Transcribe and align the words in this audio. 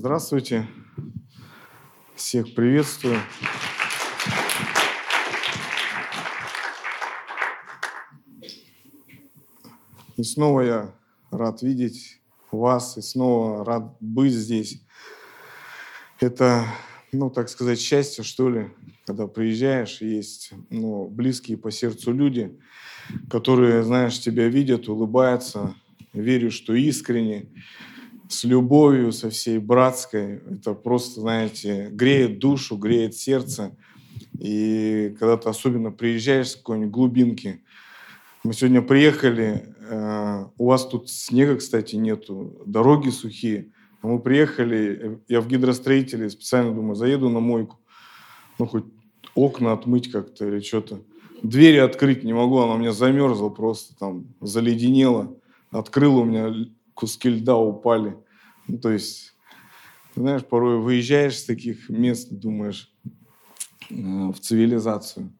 Здравствуйте. 0.00 0.64
Всех 2.14 2.54
приветствую. 2.54 3.18
И 10.16 10.22
снова 10.22 10.60
я 10.60 10.94
рад 11.32 11.62
видеть 11.62 12.20
вас, 12.52 12.96
и 12.96 13.02
снова 13.02 13.64
рад 13.64 13.96
быть 13.98 14.32
здесь. 14.32 14.80
Это, 16.20 16.64
ну, 17.10 17.28
так 17.28 17.48
сказать, 17.48 17.80
счастье, 17.80 18.22
что 18.22 18.50
ли, 18.50 18.70
когда 19.04 19.26
приезжаешь, 19.26 20.00
есть 20.00 20.52
ну, 20.70 21.08
близкие 21.08 21.58
по 21.58 21.72
сердцу 21.72 22.12
люди, 22.12 22.56
которые, 23.28 23.82
знаешь, 23.82 24.20
тебя 24.20 24.46
видят, 24.46 24.88
улыбаются, 24.88 25.74
верю, 26.12 26.52
что 26.52 26.74
искренне, 26.74 27.48
с 28.28 28.44
любовью, 28.44 29.12
со 29.12 29.30
всей 29.30 29.58
братской. 29.58 30.40
Это 30.50 30.74
просто, 30.74 31.20
знаете, 31.20 31.88
греет 31.90 32.38
душу, 32.38 32.76
греет 32.76 33.14
сердце. 33.14 33.76
И 34.38 35.14
когда 35.18 35.36
ты 35.36 35.48
особенно 35.48 35.90
приезжаешь 35.90 36.50
с 36.50 36.56
какой-нибудь 36.56 36.92
глубинки, 36.92 37.62
мы 38.44 38.52
сегодня 38.52 38.82
приехали, 38.82 39.74
э, 39.80 40.44
у 40.56 40.66
вас 40.66 40.86
тут 40.86 41.10
снега, 41.10 41.56
кстати, 41.56 41.96
нету, 41.96 42.62
дороги 42.66 43.10
сухие. 43.10 43.72
А 44.00 44.06
мы 44.06 44.20
приехали, 44.20 45.20
я 45.28 45.40
в 45.40 45.48
гидростроителе 45.48 46.30
специально 46.30 46.72
думаю, 46.72 46.94
заеду 46.94 47.30
на 47.30 47.40
мойку, 47.40 47.80
ну 48.58 48.66
хоть 48.66 48.84
окна 49.34 49.72
отмыть 49.72 50.10
как-то 50.10 50.46
или 50.46 50.60
что-то. 50.60 51.00
Двери 51.42 51.78
открыть 51.78 52.24
не 52.24 52.32
могу, 52.32 52.58
она 52.58 52.74
у 52.74 52.78
меня 52.78 52.92
замерзла 52.92 53.48
просто, 53.48 53.96
там 53.98 54.26
заледенела. 54.40 55.36
Открыл 55.70 56.18
у 56.18 56.24
меня 56.24 56.54
куски 56.98 57.28
льда 57.28 57.56
упали. 57.56 58.18
Ну, 58.66 58.78
то 58.78 58.90
есть, 58.90 59.36
знаешь, 60.16 60.44
порой 60.44 60.80
выезжаешь 60.80 61.38
с 61.38 61.44
таких 61.44 61.88
мест, 61.88 62.28
думаешь, 62.32 62.92
э, 63.88 63.94
в 63.94 64.34
цивилизацию. 64.40 65.32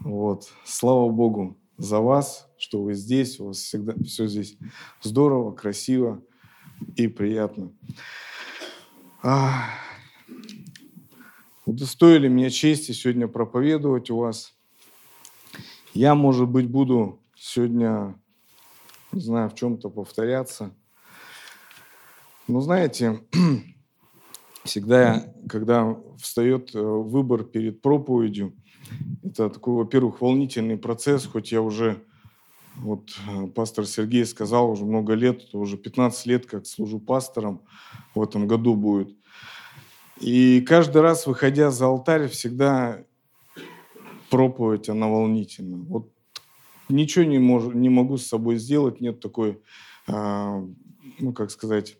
Вот. 0.00 0.50
Слава 0.64 1.08
Богу 1.08 1.56
за 1.76 2.00
вас, 2.00 2.50
что 2.58 2.82
вы 2.82 2.94
здесь, 2.94 3.38
у 3.38 3.46
вас 3.46 3.58
всегда 3.58 3.94
все 4.04 4.26
здесь 4.26 4.58
здорово, 5.02 5.52
красиво 5.52 6.20
и 6.96 7.06
приятно. 7.06 7.72
А, 9.22 9.70
удостоили 11.64 12.26
меня 12.26 12.50
чести 12.50 12.90
сегодня 12.90 13.28
проповедовать 13.28 14.10
у 14.10 14.16
вас. 14.16 14.58
Я, 15.94 16.16
может 16.16 16.48
быть, 16.48 16.66
буду 16.68 17.22
сегодня 17.36 18.20
не 19.12 19.20
знаю, 19.20 19.50
в 19.50 19.54
чем-то 19.54 19.90
повторяться. 19.90 20.74
Но 22.46 22.60
знаете, 22.60 23.20
всегда, 24.64 25.32
когда 25.48 25.96
встает 26.18 26.74
э, 26.74 26.80
выбор 26.80 27.44
перед 27.44 27.82
проповедью, 27.82 28.54
это 29.22 29.50
такой, 29.50 29.74
во-первых, 29.74 30.20
волнительный 30.20 30.78
процесс, 30.78 31.26
хоть 31.26 31.52
я 31.52 31.60
уже, 31.60 32.02
вот 32.76 33.10
пастор 33.54 33.86
Сергей 33.86 34.24
сказал, 34.24 34.70
уже 34.70 34.84
много 34.84 35.14
лет, 35.14 35.54
уже 35.54 35.76
15 35.76 36.26
лет, 36.26 36.46
как 36.46 36.66
служу 36.66 36.98
пастором, 36.98 37.62
в 38.14 38.22
этом 38.22 38.46
году 38.46 38.74
будет. 38.74 39.14
И 40.20 40.62
каждый 40.62 41.02
раз, 41.02 41.26
выходя 41.26 41.70
за 41.70 41.86
алтарь, 41.86 42.28
всегда 42.28 43.04
проповедь, 44.30 44.88
она 44.88 45.08
волнительна. 45.08 45.76
Вот 45.76 46.12
ничего 46.88 47.24
не, 47.24 47.38
мож, 47.38 47.74
не 47.74 47.88
могу 47.88 48.16
с 48.16 48.26
собой 48.26 48.56
сделать, 48.56 49.00
нет 49.00 49.20
такой, 49.20 49.60
а, 50.06 50.64
ну, 51.18 51.32
как 51.32 51.50
сказать, 51.50 51.98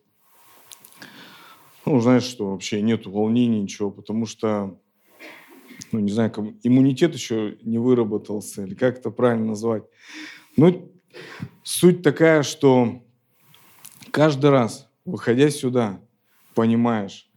ну, 1.85 2.01
знаешь, 2.01 2.25
что 2.25 2.51
вообще 2.51 2.83
нет 2.83 3.07
волнений, 3.07 3.61
ничего, 3.61 3.91
потому 3.91 4.27
что, 4.27 4.79
ну, 5.93 6.01
не 6.01 6.13
знаю, 6.13 6.31
как, 6.31 6.45
иммунитет 6.63 7.15
еще 7.15 7.59
не 7.63 7.79
выработался, 7.79 8.65
или 8.65 8.75
как 8.75 8.99
это 8.99 9.11
правильно 9.11 9.49
назвать. 9.49 9.85
Но 10.57 10.91
суть 11.63 12.03
такая, 12.03 12.43
что 12.43 13.03
каждый 14.11 14.51
раз, 14.51 14.91
выходя 15.05 15.51
сюда, 15.51 16.01
понимаешь, 16.55 17.31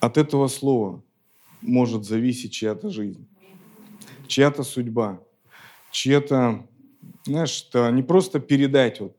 от 0.00 0.18
этого 0.18 0.48
слова 0.48 1.02
может 1.62 2.04
зависеть 2.04 2.52
чья-то 2.52 2.90
жизнь, 2.90 3.26
чья-то 4.26 4.62
судьба– 4.62 5.20
чье-то, 5.94 6.66
знаешь, 7.24 7.66
это 7.68 7.90
не 7.92 8.02
просто 8.02 8.40
передать 8.40 9.00
вот 9.00 9.16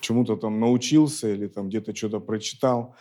чему-то 0.00 0.36
там 0.36 0.60
научился 0.60 1.32
или 1.32 1.48
там 1.48 1.68
где-то 1.68 1.94
что-то 1.94 2.20
прочитал, 2.20 2.94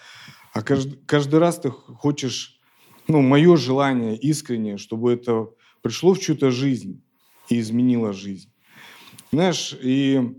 а 0.53 0.61
каждый, 0.63 0.99
каждый 1.05 1.39
раз 1.39 1.59
ты 1.59 1.69
хочешь, 1.69 2.59
ну, 3.07 3.21
мое 3.21 3.55
желание 3.55 4.17
искреннее, 4.17 4.77
чтобы 4.77 5.13
это 5.13 5.49
пришло 5.81 6.13
в 6.13 6.19
чью-то 6.19 6.49
жизнь 6.49 7.01
и 7.49 7.59
изменило 7.59 8.13
жизнь. 8.13 8.51
Знаешь, 9.31 9.77
и 9.81 10.35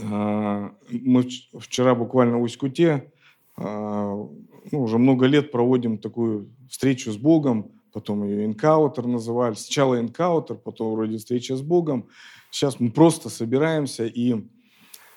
э, 0.00 0.70
мы 0.90 1.28
вчера 1.58 1.94
буквально 1.94 2.38
в 2.38 2.42
Усть-Куте 2.42 3.12
э, 3.56 3.62
ну, 3.62 4.82
уже 4.82 4.98
много 4.98 5.26
лет 5.26 5.50
проводим 5.50 5.98
такую 5.98 6.50
встречу 6.70 7.12
с 7.12 7.16
Богом, 7.16 7.77
потом 7.98 8.22
ее 8.22 8.44
энкаутер 8.44 9.08
называли. 9.08 9.54
Сначала 9.54 9.98
энкаутер, 9.98 10.54
потом 10.54 10.92
вроде 10.92 11.18
встреча 11.18 11.56
с 11.56 11.62
Богом. 11.62 12.06
Сейчас 12.52 12.78
мы 12.78 12.92
просто 12.92 13.28
собираемся 13.28 14.06
и 14.06 14.46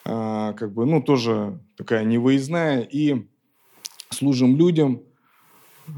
а, 0.04 0.54
как 0.54 0.74
бы, 0.74 0.88
ну, 0.88 1.00
тоже 1.00 1.60
такая 1.78 2.04
невыездная, 2.06 2.82
и 2.82 3.28
служим 4.10 4.58
людям 4.58 5.04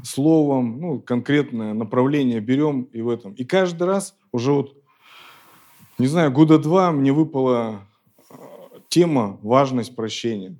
словом, 0.02 0.78
ну, 0.78 1.00
конкретное 1.00 1.72
направление 1.72 2.40
берем 2.40 2.82
и 2.82 3.00
в 3.00 3.08
этом. 3.08 3.32
И 3.32 3.44
каждый 3.44 3.84
раз 3.84 4.14
уже 4.30 4.52
вот, 4.52 4.76
не 5.96 6.06
знаю, 6.06 6.30
года 6.32 6.58
два 6.58 6.92
мне 6.92 7.14
выпала 7.14 7.88
а, 8.28 8.36
тема 8.90 9.38
«важность 9.40 9.96
прощения». 9.96 10.54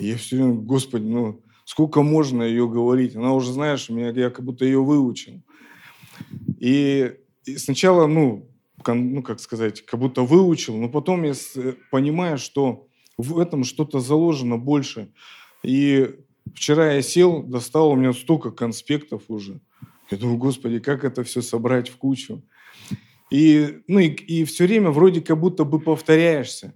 И 0.00 0.08
я 0.08 0.16
все 0.16 0.34
время, 0.34 0.54
Господи, 0.54 1.04
ну, 1.04 1.40
Сколько 1.68 2.00
можно 2.00 2.42
ее 2.42 2.66
говорить? 2.66 3.14
Она 3.14 3.34
уже, 3.34 3.52
знаешь, 3.52 3.90
меня, 3.90 4.08
я 4.08 4.30
как 4.30 4.42
будто 4.42 4.64
ее 4.64 4.82
выучил. 4.82 5.42
И, 6.58 7.12
и 7.44 7.56
сначала, 7.58 8.06
ну, 8.06 8.48
ну, 8.86 9.22
как 9.22 9.38
сказать, 9.38 9.84
как 9.84 10.00
будто 10.00 10.22
выучил, 10.22 10.78
но 10.78 10.88
потом 10.88 11.24
я 11.24 11.34
понимаю, 11.90 12.38
что 12.38 12.88
в 13.18 13.38
этом 13.38 13.64
что-то 13.64 14.00
заложено 14.00 14.56
больше. 14.56 15.12
И 15.62 16.16
вчера 16.54 16.94
я 16.94 17.02
сел, 17.02 17.42
достал, 17.42 17.90
у 17.90 17.96
меня 17.96 18.14
столько 18.14 18.50
конспектов 18.50 19.24
уже. 19.28 19.60
Я 20.10 20.16
думаю, 20.16 20.38
господи, 20.38 20.78
как 20.78 21.04
это 21.04 21.22
все 21.22 21.42
собрать 21.42 21.90
в 21.90 21.98
кучу? 21.98 22.42
И, 23.30 23.82
ну, 23.88 23.98
и, 23.98 24.08
и 24.08 24.46
все 24.46 24.64
время 24.64 24.90
вроде 24.90 25.20
как 25.20 25.38
будто 25.38 25.64
бы 25.64 25.80
повторяешься. 25.80 26.72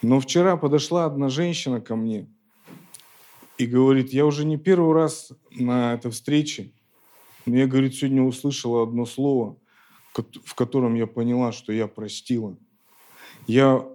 Но 0.00 0.20
вчера 0.20 0.56
подошла 0.56 1.04
одна 1.04 1.28
женщина 1.28 1.82
ко 1.82 1.96
мне– 1.96 2.30
и 3.58 3.66
говорит, 3.66 4.12
я 4.12 4.26
уже 4.26 4.44
не 4.44 4.56
первый 4.56 4.94
раз 4.94 5.32
на 5.50 5.94
этой 5.94 6.10
встрече, 6.10 6.72
но 7.46 7.56
я, 7.56 7.66
говорит, 7.66 7.94
сегодня 7.94 8.22
услышала 8.22 8.82
одно 8.82 9.06
слово, 9.06 9.56
в 10.44 10.54
котором 10.54 10.94
я 10.94 11.06
поняла, 11.06 11.52
что 11.52 11.72
я 11.72 11.86
простила. 11.86 12.56
Я, 13.46 13.86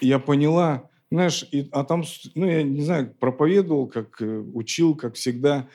я 0.00 0.18
поняла, 0.18 0.90
знаешь, 1.10 1.46
и, 1.50 1.68
а 1.72 1.84
там, 1.84 2.04
ну, 2.34 2.46
я 2.46 2.62
не 2.62 2.82
знаю, 2.82 3.14
проповедовал, 3.18 3.86
как 3.86 4.20
э, 4.20 4.38
учил, 4.52 4.94
как 4.94 5.14
всегда, 5.14 5.68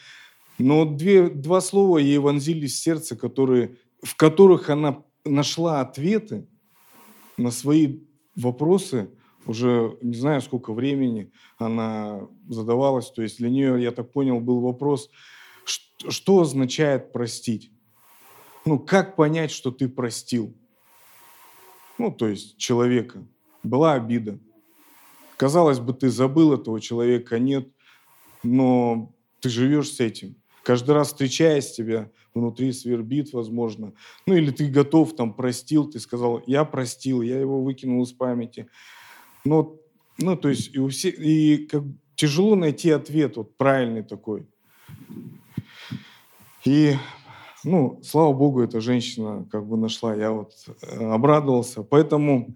но 0.57 0.85
две, 0.85 1.29
два 1.29 1.61
слова 1.61 1.97
ей 1.97 2.17
вонзились 2.17 2.75
в 2.75 2.83
сердце, 2.83 3.15
которые, 3.15 3.77
в 4.01 4.15
которых 4.15 4.69
она 4.69 5.03
нашла 5.25 5.81
ответы 5.81 6.47
на 7.37 7.51
свои 7.51 7.99
вопросы, 8.35 9.09
уже 9.45 9.97
не 10.01 10.15
знаю, 10.15 10.41
сколько 10.41 10.73
времени 10.73 11.31
она 11.57 12.27
задавалась. 12.47 13.09
То 13.11 13.21
есть 13.21 13.37
для 13.37 13.49
нее, 13.49 13.81
я 13.81 13.91
так 13.91 14.11
понял, 14.11 14.39
был 14.39 14.61
вопрос, 14.61 15.09
что 16.09 16.41
означает 16.41 17.11
простить? 17.11 17.71
Ну, 18.65 18.79
как 18.79 19.15
понять, 19.15 19.51
что 19.51 19.71
ты 19.71 19.87
простил? 19.87 20.55
Ну, 21.97 22.11
то 22.11 22.27
есть 22.27 22.57
человека. 22.57 23.25
Была 23.63 23.93
обида. 23.93 24.39
Казалось 25.37 25.79
бы, 25.79 25.93
ты 25.93 26.09
забыл 26.09 26.53
этого 26.53 26.79
человека, 26.79 27.39
нет, 27.39 27.67
но 28.43 29.13
ты 29.39 29.49
живешь 29.49 29.91
с 29.91 29.99
этим. 29.99 30.35
Каждый 30.63 30.91
раз 30.91 31.09
встречаясь 31.09 31.71
тебя, 31.73 32.09
внутри 32.33 32.71
свербит, 32.73 33.33
возможно. 33.33 33.93
Ну, 34.25 34.35
или 34.35 34.51
ты 34.51 34.67
готов, 34.67 35.15
там, 35.15 35.33
простил, 35.33 35.89
ты 35.89 35.99
сказал, 35.99 36.41
я 36.47 36.65
простил, 36.65 37.21
я 37.21 37.39
его 37.39 37.61
выкинул 37.61 38.03
из 38.03 38.11
памяти. 38.11 38.67
Но, 39.45 39.77
ну, 40.17 40.35
то 40.35 40.49
есть 40.49 40.75
и, 40.75 40.79
у 40.79 40.89
всех, 40.89 41.17
и 41.19 41.67
как, 41.67 41.83
тяжело 42.15 42.55
найти 42.55 42.89
ответ 42.89 43.37
вот 43.37 43.55
правильный 43.57 44.03
такой. 44.03 44.47
И, 46.65 46.95
ну, 47.63 48.01
слава 48.03 48.33
богу, 48.33 48.61
эта 48.61 48.81
женщина 48.81 49.47
как 49.51 49.65
бы 49.67 49.77
нашла. 49.77 50.15
Я 50.15 50.31
вот 50.31 50.53
э, 50.81 51.11
обрадовался. 51.11 51.83
Поэтому 51.83 52.55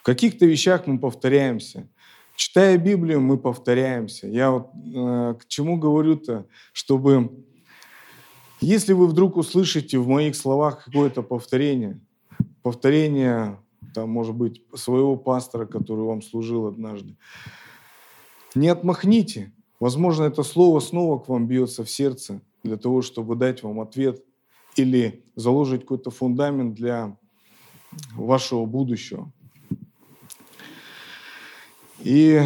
в 0.00 0.04
каких-то 0.04 0.46
вещах 0.46 0.86
мы 0.86 0.98
повторяемся. 0.98 1.88
Читая 2.34 2.78
Библию, 2.78 3.20
мы 3.20 3.36
повторяемся. 3.36 4.26
Я 4.26 4.50
вот 4.50 4.70
э, 4.74 5.34
к 5.38 5.46
чему 5.48 5.76
говорю-то, 5.76 6.46
чтобы 6.72 7.30
если 8.60 8.94
вы 8.94 9.06
вдруг 9.06 9.36
услышите 9.36 9.98
в 9.98 10.08
моих 10.08 10.34
словах 10.34 10.84
какое-то 10.84 11.22
повторение, 11.22 12.00
повторение, 12.62 13.58
там, 13.94 14.10
может 14.10 14.34
быть, 14.34 14.62
своего 14.74 15.16
пастора, 15.16 15.66
который 15.66 16.04
вам 16.04 16.20
служил 16.20 16.66
однажды, 16.66 17.16
не 18.54 18.68
отмахните. 18.68 19.52
Возможно, 19.80 20.24
это 20.24 20.42
слово 20.42 20.80
снова 20.80 21.18
к 21.18 21.28
вам 21.28 21.46
бьется 21.46 21.84
в 21.84 21.90
сердце 21.90 22.42
для 22.62 22.76
того, 22.76 23.02
чтобы 23.02 23.36
дать 23.36 23.62
вам 23.62 23.80
ответ 23.80 24.24
или 24.76 25.24
заложить 25.36 25.82
какой-то 25.82 26.10
фундамент 26.10 26.74
для 26.74 27.16
вашего 28.14 28.64
будущего. 28.66 29.32
И 32.00 32.40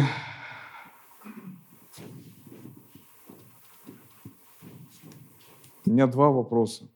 у 5.85 5.89
меня 5.89 6.07
два 6.07 6.29
вопроса. 6.29 6.87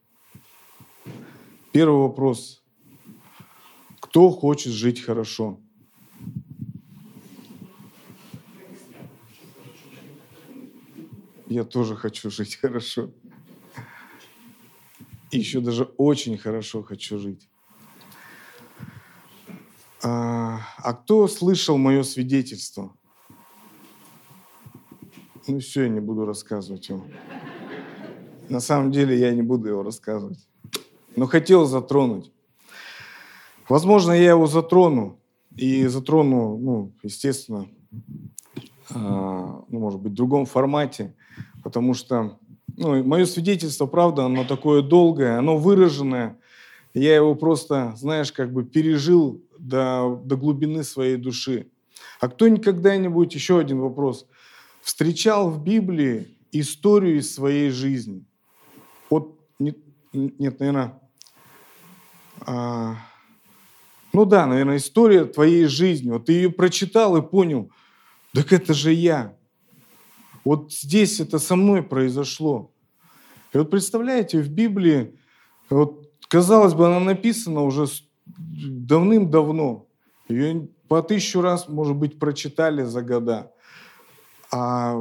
Первый 1.72 2.02
вопрос. 2.02 2.63
Кто 4.14 4.30
хочет 4.30 4.72
жить 4.72 5.00
хорошо? 5.00 5.58
Я 11.48 11.64
тоже 11.64 11.96
хочу 11.96 12.30
жить 12.30 12.54
хорошо. 12.54 13.10
И 15.32 15.38
еще 15.38 15.58
даже 15.58 15.90
очень 15.96 16.38
хорошо 16.38 16.84
хочу 16.84 17.18
жить. 17.18 17.48
А, 20.04 20.60
а 20.76 20.92
кто 20.92 21.26
слышал 21.26 21.76
мое 21.76 22.04
свидетельство? 22.04 22.96
Ну 25.48 25.58
все, 25.58 25.82
я 25.82 25.88
не 25.88 25.98
буду 25.98 26.24
рассказывать 26.24 26.88
его. 26.88 27.04
На 28.48 28.60
самом 28.60 28.92
деле 28.92 29.18
я 29.18 29.34
не 29.34 29.42
буду 29.42 29.70
его 29.70 29.82
рассказывать. 29.82 30.46
Но 31.16 31.26
хотел 31.26 31.64
затронуть. 31.64 32.33
Возможно, 33.68 34.12
я 34.12 34.30
его 34.30 34.46
затрону. 34.46 35.18
И 35.56 35.86
затрону, 35.86 36.58
ну, 36.58 36.92
естественно, 37.02 37.68
а, 38.90 39.64
ну, 39.68 39.78
может 39.78 40.00
быть, 40.00 40.12
в 40.12 40.16
другом 40.16 40.46
формате. 40.46 41.14
Потому 41.62 41.94
что 41.94 42.38
ну, 42.76 43.02
мое 43.04 43.24
свидетельство, 43.24 43.86
правда, 43.86 44.24
оно 44.24 44.44
такое 44.44 44.82
долгое, 44.82 45.38
оно 45.38 45.56
выраженное. 45.56 46.38
Я 46.92 47.16
его 47.16 47.34
просто, 47.34 47.94
знаешь, 47.96 48.32
как 48.32 48.52
бы 48.52 48.64
пережил 48.64 49.42
до, 49.58 50.20
до 50.24 50.36
глубины 50.36 50.82
своей 50.84 51.16
души. 51.16 51.68
А 52.20 52.28
кто 52.28 52.48
никогда-нибудь, 52.48 53.34
еще 53.34 53.58
один 53.58 53.80
вопрос, 53.80 54.26
встречал 54.82 55.50
в 55.50 55.62
Библии 55.62 56.28
историю 56.52 57.18
из 57.18 57.34
своей 57.34 57.70
жизни? 57.70 58.24
Вот, 59.10 59.38
нет, 59.58 59.78
нет 60.12 60.60
наверное, 60.60 61.00
а, 62.40 62.96
ну 64.14 64.24
да, 64.24 64.46
наверное, 64.46 64.76
история 64.76 65.24
твоей 65.24 65.66
жизни. 65.66 66.12
Вот 66.12 66.26
ты 66.26 66.34
ее 66.34 66.50
прочитал 66.50 67.16
и 67.16 67.22
понял, 67.22 67.68
так 68.32 68.52
это 68.52 68.72
же 68.72 68.92
я. 68.92 69.36
Вот 70.44 70.72
здесь 70.72 71.18
это 71.18 71.40
со 71.40 71.56
мной 71.56 71.82
произошло. 71.82 72.70
И 73.52 73.58
вот 73.58 73.70
представляете, 73.70 74.40
в 74.40 74.48
Библии, 74.48 75.18
вот, 75.68 76.12
казалось 76.28 76.74
бы, 76.74 76.86
она 76.86 77.00
написана 77.00 77.62
уже 77.62 77.86
давным-давно. 78.24 79.88
Ее 80.28 80.68
по 80.86 81.02
тысячу 81.02 81.40
раз, 81.40 81.68
может 81.68 81.96
быть, 81.96 82.20
прочитали 82.20 82.84
за 82.84 83.02
года. 83.02 83.52
А, 84.52 84.94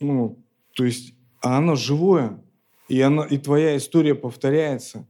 ну, 0.00 0.44
то 0.74 0.84
есть, 0.84 1.14
а 1.40 1.56
оно 1.56 1.76
живое, 1.76 2.42
и, 2.88 3.00
она, 3.00 3.24
и 3.24 3.38
твоя 3.38 3.74
история 3.78 4.14
повторяется. 4.14 5.08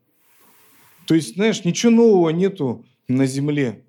То 1.09 1.17
есть, 1.17 1.35
знаешь, 1.35 1.65
ничего 1.65 1.91
нового 1.91 2.31
нету 2.31 2.85
на 3.09 3.27
земле. 3.27 3.85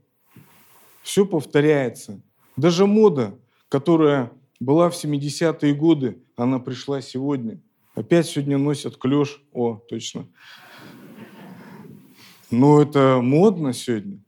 Все 1.04 1.26
повторяется. 1.26 2.22
Даже 2.58 2.86
мода, 2.86 3.38
которая 3.70 4.32
была 4.60 4.90
в 4.90 4.94
70-е 4.94 5.74
годы, 5.74 6.24
она 6.36 6.60
пришла 6.60 7.02
сегодня. 7.02 7.62
Опять 7.94 8.28
сегодня 8.28 8.58
носят 8.58 8.98
клеш. 8.98 9.42
О, 9.54 9.76
точно. 9.76 10.28
Но 12.52 12.82
это 12.82 13.20
модно 13.22 13.74
сегодня. 13.74 14.20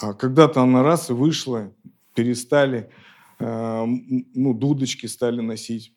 А 0.00 0.12
когда-то 0.14 0.62
она 0.62 0.82
раз 0.82 1.10
и 1.10 1.12
вышла, 1.12 1.72
перестали, 2.14 2.90
э, 3.38 3.84
ну, 3.86 4.54
дудочки 4.54 5.06
стали 5.06 5.40
носить. 5.40 5.94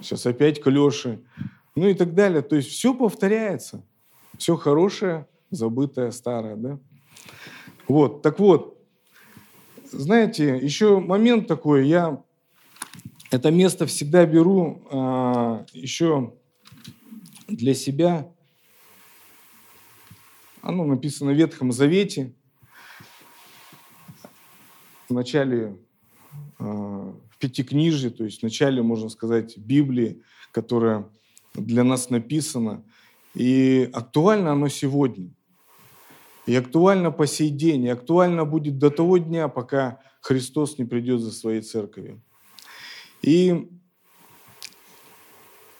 Сейчас 0.00 0.26
опять 0.26 0.62
клеши. 0.62 1.22
Ну 1.74 1.88
и 1.88 1.94
так 1.94 2.14
далее. 2.14 2.42
То 2.42 2.56
есть 2.56 2.70
все 2.70 2.94
повторяется. 2.94 3.86
Все 4.38 4.56
хорошее, 4.56 5.26
забытое, 5.52 6.10
старое, 6.10 6.56
да? 6.56 6.78
Вот, 7.86 8.22
так 8.22 8.40
вот, 8.40 8.78
знаете, 9.92 10.56
еще 10.56 10.98
момент 10.98 11.46
такой, 11.46 11.86
я 11.86 12.22
это 13.30 13.50
место 13.50 13.86
всегда 13.86 14.26
беру 14.26 14.82
а, 14.90 15.64
еще 15.72 16.34
для 17.48 17.72
себя. 17.72 18.30
Оно 20.60 20.84
написано 20.84 21.32
в 21.32 21.36
Ветхом 21.36 21.72
Завете. 21.72 22.34
В 25.08 25.14
начале, 25.14 25.78
а, 26.58 27.14
в 27.30 27.38
Пятикнижье, 27.38 28.10
то 28.10 28.24
есть 28.24 28.40
в 28.40 28.42
начале, 28.42 28.82
можно 28.82 29.08
сказать, 29.08 29.56
Библии, 29.56 30.22
которая 30.50 31.08
для 31.54 31.84
нас 31.84 32.10
написана. 32.10 32.84
И 33.34 33.88
актуально 33.94 34.52
оно 34.52 34.68
сегодня. 34.68 35.30
И 36.46 36.54
актуально 36.54 37.10
по 37.10 37.26
сей 37.26 37.50
день, 37.50 37.84
и 37.84 37.88
актуально 37.88 38.44
будет 38.44 38.78
до 38.78 38.90
того 38.90 39.18
дня, 39.18 39.48
пока 39.48 40.00
Христос 40.20 40.78
не 40.78 40.84
придет 40.84 41.20
за 41.20 41.30
своей 41.30 41.60
церковью. 41.60 42.22
И, 43.22 43.68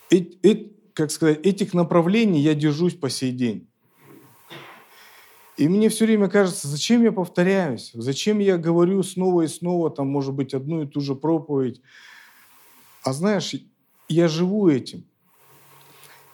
и, 0.09 0.17
и 0.17 0.77
как 0.93 1.11
сказать, 1.11 1.45
этих 1.45 1.73
направлений 1.73 2.39
я 2.39 2.53
держусь 2.53 2.95
по 2.95 3.09
сей 3.09 3.31
день. 3.31 3.67
И 5.57 5.67
мне 5.67 5.89
все 5.89 6.05
время 6.05 6.29
кажется, 6.29 6.67
зачем 6.67 7.03
я 7.03 7.11
повторяюсь, 7.11 7.91
зачем 7.93 8.39
я 8.39 8.57
говорю 8.57 9.03
снова 9.03 9.43
и 9.43 9.47
снова, 9.47 9.91
там, 9.91 10.07
может 10.07 10.33
быть, 10.33 10.53
одну 10.53 10.83
и 10.83 10.87
ту 10.87 10.99
же 10.99 11.13
проповедь. 11.13 11.81
А 13.03 13.13
знаешь, 13.13 13.53
я 14.07 14.27
живу 14.27 14.67
этим. 14.69 15.05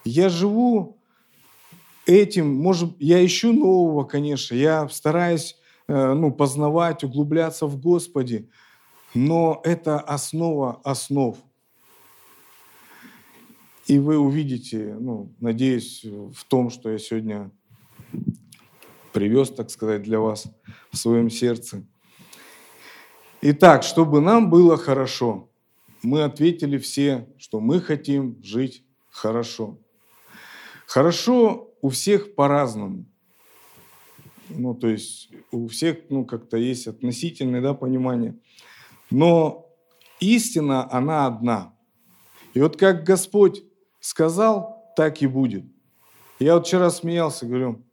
Я 0.05 0.29
живу 0.29 0.98
этим, 2.05 2.53
может, 2.53 2.95
я 2.99 3.23
ищу 3.25 3.53
нового, 3.53 4.03
конечно, 4.03 4.55
я 4.55 4.87
стараюсь 4.89 5.57
э, 5.87 6.13
ну, 6.13 6.31
познавать, 6.31 7.03
углубляться 7.03 7.65
в 7.65 7.79
Господе, 7.79 8.49
но 9.13 9.61
это 9.63 9.99
основа 9.99 10.81
основ. 10.83 11.37
И 13.87 13.97
вы 13.97 14.19
увидите, 14.19 14.95
ну, 14.99 15.33
надеюсь, 15.39 16.03
в 16.03 16.43
том, 16.45 16.69
что 16.69 16.91
я 16.91 16.99
сегодня 16.99 17.51
привез, 19.11 19.49
так 19.49 19.71
сказать, 19.71 20.03
для 20.03 20.19
вас 20.19 20.45
в 20.91 20.97
своем 20.97 21.29
сердце. 21.29 21.83
Итак, 23.41 23.83
чтобы 23.83 24.21
нам 24.21 24.49
было 24.49 24.77
хорошо, 24.77 25.49
мы 26.03 26.23
ответили 26.23 26.77
все, 26.77 27.27
что 27.37 27.59
мы 27.59 27.81
хотим 27.81 28.37
жить 28.43 28.83
хорошо. 29.09 29.79
Хорошо 30.85 31.68
у 31.81 31.89
всех 31.89 32.35
по-разному. 32.35 33.05
Ну, 34.49 34.73
то 34.73 34.87
есть 34.87 35.29
у 35.51 35.67
всех, 35.67 35.97
ну, 36.09 36.25
как-то 36.25 36.57
есть 36.57 36.87
относительное, 36.87 37.61
да, 37.61 37.73
понимание. 37.73 38.35
Но 39.11 39.67
истина, 40.19 40.91
она 40.91 41.27
одна. 41.27 41.73
И 42.53 42.59
вот 42.59 42.77
как 42.77 43.03
Господь 43.03 43.63
сказал, 43.99 44.93
так 44.95 45.21
и 45.21 45.27
будет. 45.27 45.65
Я 46.39 46.55
вот 46.55 46.65
вчера 46.65 46.89
смеялся, 46.89 47.45
говорю, 47.45 47.83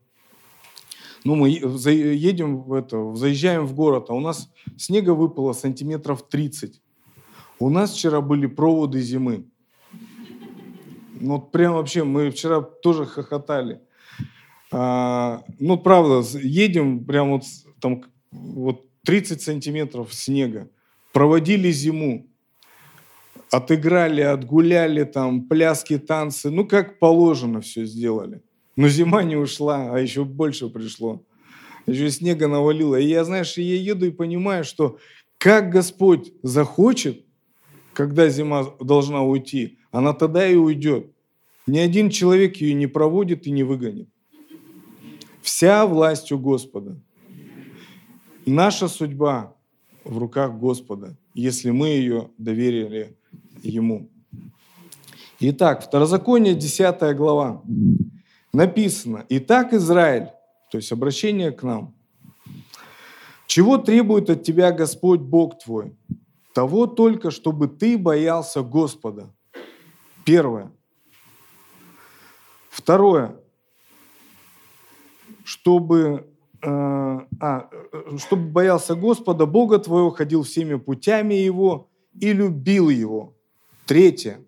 ну, 1.25 1.35
мы 1.35 1.49
едем 1.49 2.63
в 2.63 2.73
это, 2.73 3.15
заезжаем 3.17 3.67
в 3.67 3.75
город, 3.75 4.07
а 4.09 4.15
у 4.15 4.21
нас 4.21 4.51
снега 4.77 5.11
выпало 5.11 5.53
сантиметров 5.53 6.27
30. 6.29 6.81
У 7.59 7.71
нас 7.71 7.93
вчера 7.93 8.21
были 8.21 8.47
проводы 8.47 9.01
зимы. 9.01 9.47
Ну, 11.21 11.41
прям 11.41 11.75
вообще, 11.75 12.05
мы 12.05 12.31
вчера 12.31 12.61
тоже 12.61 13.07
хохотали. 13.07 13.81
А, 14.73 15.43
ну, 15.59 15.77
правда, 15.79 16.23
едем 16.39 17.05
прям 17.05 17.31
вот 17.33 17.43
там 17.81 18.05
вот 18.31 18.87
30 19.05 19.41
сантиметров 19.41 20.13
снега. 20.13 20.69
Проводили 21.13 21.71
зиму. 21.71 22.27
Отыграли, 23.51 24.23
отгуляли 24.23 25.05
там, 25.05 25.45
пляски, 25.45 25.99
танцы. 25.99 26.51
Ну, 26.51 26.67
как 26.67 26.99
положено 26.99 27.61
все 27.61 27.85
сделали. 27.85 28.43
Но 28.75 28.89
зима 28.89 29.23
не 29.23 29.37
ушла, 29.37 29.95
а 29.95 29.99
еще 29.99 30.25
больше 30.25 30.69
пришло. 30.69 31.23
Еще 31.87 32.11
снега 32.11 32.49
навалило. 32.49 32.97
И 32.97 33.07
я, 33.07 33.25
знаешь, 33.25 33.57
я 33.57 33.77
еду 33.77 34.07
и 34.07 34.11
понимаю, 34.11 34.65
что 34.65 34.99
как 35.39 35.71
Господь 35.71 36.33
захочет, 36.43 37.25
когда 37.93 38.29
зима 38.29 38.67
должна 38.81 39.23
уйти, 39.23 39.79
она 39.97 40.13
тогда 40.13 40.47
и 40.47 40.55
уйдет. 40.57 41.11
Ни 41.67 41.79
один 41.79 42.11
человек 42.11 42.59
ее 42.59 42.75
не 42.75 42.87
проводит 42.87 43.47
и 43.47 43.51
не 43.51 43.63
выгонит. 43.63 44.11
Вся 45.41 45.87
власть 45.87 46.31
у 46.33 46.39
Господа. 46.39 47.01
Наша 48.45 48.89
судьба 48.89 49.55
в 50.05 50.19
руках 50.19 50.59
Господа, 50.59 51.17
если 51.33 51.71
мы 51.71 51.89
ее 51.89 52.31
доверили 52.37 53.17
Ему. 53.63 54.11
Итак, 55.41 55.83
Второзаконие, 55.83 56.55
10 56.55 57.17
глава. 57.17 57.63
Написано, 58.53 59.25
«Итак, 59.31 59.73
Израиль, 59.73 60.29
то 60.71 60.77
есть 60.77 60.93
обращение 60.93 61.53
к 61.53 61.63
нам, 61.63 61.95
чего 63.47 63.79
требует 63.79 64.29
от 64.29 64.43
тебя 64.43 64.73
Господь 64.73 65.21
Бог 65.21 65.59
твой? 65.59 65.97
Того 66.53 66.87
только, 66.87 67.31
чтобы 67.31 67.67
ты 67.67 67.97
боялся 67.97 68.61
Господа. 68.61 69.33
Первое. 70.27 70.73
Второе. 72.69 73.37
Чтобы, 75.45 76.27
э, 76.63 76.69
а, 76.69 77.71
э, 77.71 78.19
чтобы 78.19 78.51
боялся 78.51 78.97
Господа, 78.97 79.47
Бога 79.47 79.79
твоего, 79.79 80.11
ходил 80.11 80.43
всеми 80.43 80.75
путями 80.75 81.35
Его 81.35 81.89
и 82.21 82.33
любил 82.33 82.91
Его. 82.91 83.35
Третье. 83.87 84.43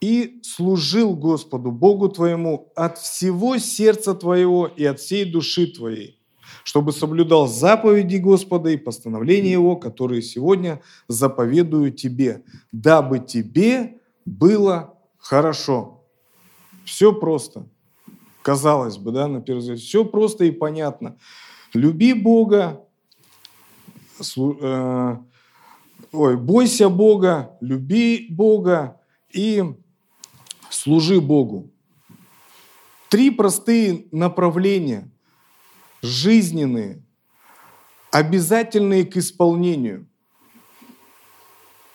и 0.00 0.40
служил 0.42 1.14
Господу, 1.14 1.70
Богу 1.70 2.08
твоему, 2.08 2.72
от 2.74 2.96
всего 2.96 3.58
сердца 3.58 4.14
твоего 4.14 4.66
и 4.66 4.82
от 4.84 4.98
всей 4.98 5.30
души 5.30 5.66
твоей, 5.66 6.19
чтобы 6.64 6.92
соблюдал 6.92 7.46
заповеди 7.46 8.16
Господа 8.16 8.70
и 8.70 8.76
постановления 8.76 9.52
Его, 9.52 9.76
которые 9.76 10.22
сегодня 10.22 10.80
заповедую 11.08 11.92
тебе, 11.92 12.44
дабы 12.72 13.18
тебе 13.18 13.98
было 14.24 14.94
хорошо. 15.18 16.04
Все 16.84 17.12
просто. 17.12 17.66
Казалось 18.42 18.96
бы, 18.96 19.12
да, 19.12 19.28
на 19.28 19.40
первый 19.40 19.60
взгляд, 19.60 19.78
все 19.78 20.04
просто 20.04 20.44
и 20.44 20.50
понятно. 20.50 21.16
Люби 21.74 22.14
Бога, 22.14 22.84
э, 24.36 25.16
ой, 26.12 26.36
бойся 26.36 26.88
Бога, 26.88 27.56
люби 27.60 28.26
Бога 28.30 29.00
и 29.32 29.62
служи 30.70 31.20
Богу. 31.20 31.70
Три 33.08 33.30
простые 33.30 34.06
направления, 34.10 35.09
жизненные, 36.02 37.02
обязательные 38.10 39.04
к 39.04 39.16
исполнению. 39.16 40.06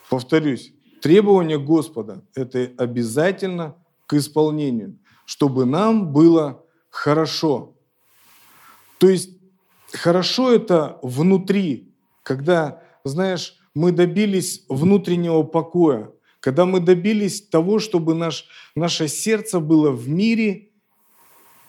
Повторюсь, 0.09 0.73
требования 1.01 1.57
Господа– 1.57 2.23
это 2.35 2.71
обязательно 2.77 3.75
к 4.07 4.13
исполнению, 4.13 4.97
чтобы 5.25 5.65
нам 5.65 6.13
было 6.13 6.63
хорошо. 6.89 7.75
То 8.97 9.09
есть 9.09 9.31
хорошо 9.91 10.53
это 10.53 10.99
внутри, 11.01 11.93
когда, 12.23 12.83
знаешь, 13.03 13.57
мы 13.73 13.91
добились 13.91 14.63
внутреннего 14.69 15.43
покоя, 15.43 16.11
когда 16.39 16.65
мы 16.65 16.79
добились 16.79 17.41
того, 17.41 17.79
чтобы 17.79 18.13
наш, 18.13 18.47
наше 18.75 19.07
сердце 19.07 19.59
было 19.59 19.91
в 19.91 20.07
мире 20.07 20.69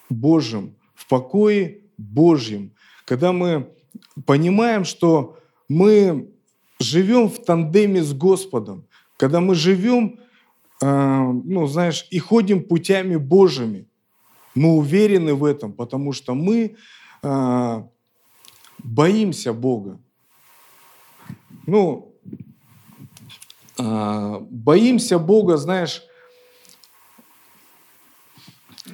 Божьем, 0.09 0.77
в 0.95 1.09
покое 1.09 1.86
Божьем, 1.99 2.73
когда 3.05 3.33
мы 3.33 3.71
понимаем, 4.25 4.85
что 4.85 5.39
мы 5.69 6.31
живем 6.79 7.29
в 7.29 7.43
тандеме 7.45 8.03
с 8.03 8.13
Господом, 8.13 8.87
когда 9.17 9.41
мы 9.41 9.55
живем, 9.55 10.21
э, 10.83 10.87
ну, 10.87 11.67
знаешь, 11.67 12.07
и 12.11 12.19
ходим 12.19 12.63
путями 12.63 13.17
Божьими, 13.17 13.87
мы 14.55 14.77
уверены 14.77 15.35
в 15.35 15.45
этом, 15.45 15.73
потому 15.73 16.13
что 16.13 16.35
мы 16.35 16.77
э, 17.23 17.83
боимся 18.79 19.53
Бога. 19.53 19.99
Ну, 21.67 22.17
а, 23.79 24.41
боимся 24.51 25.19
Бога, 25.19 25.57
знаешь, 25.57 26.03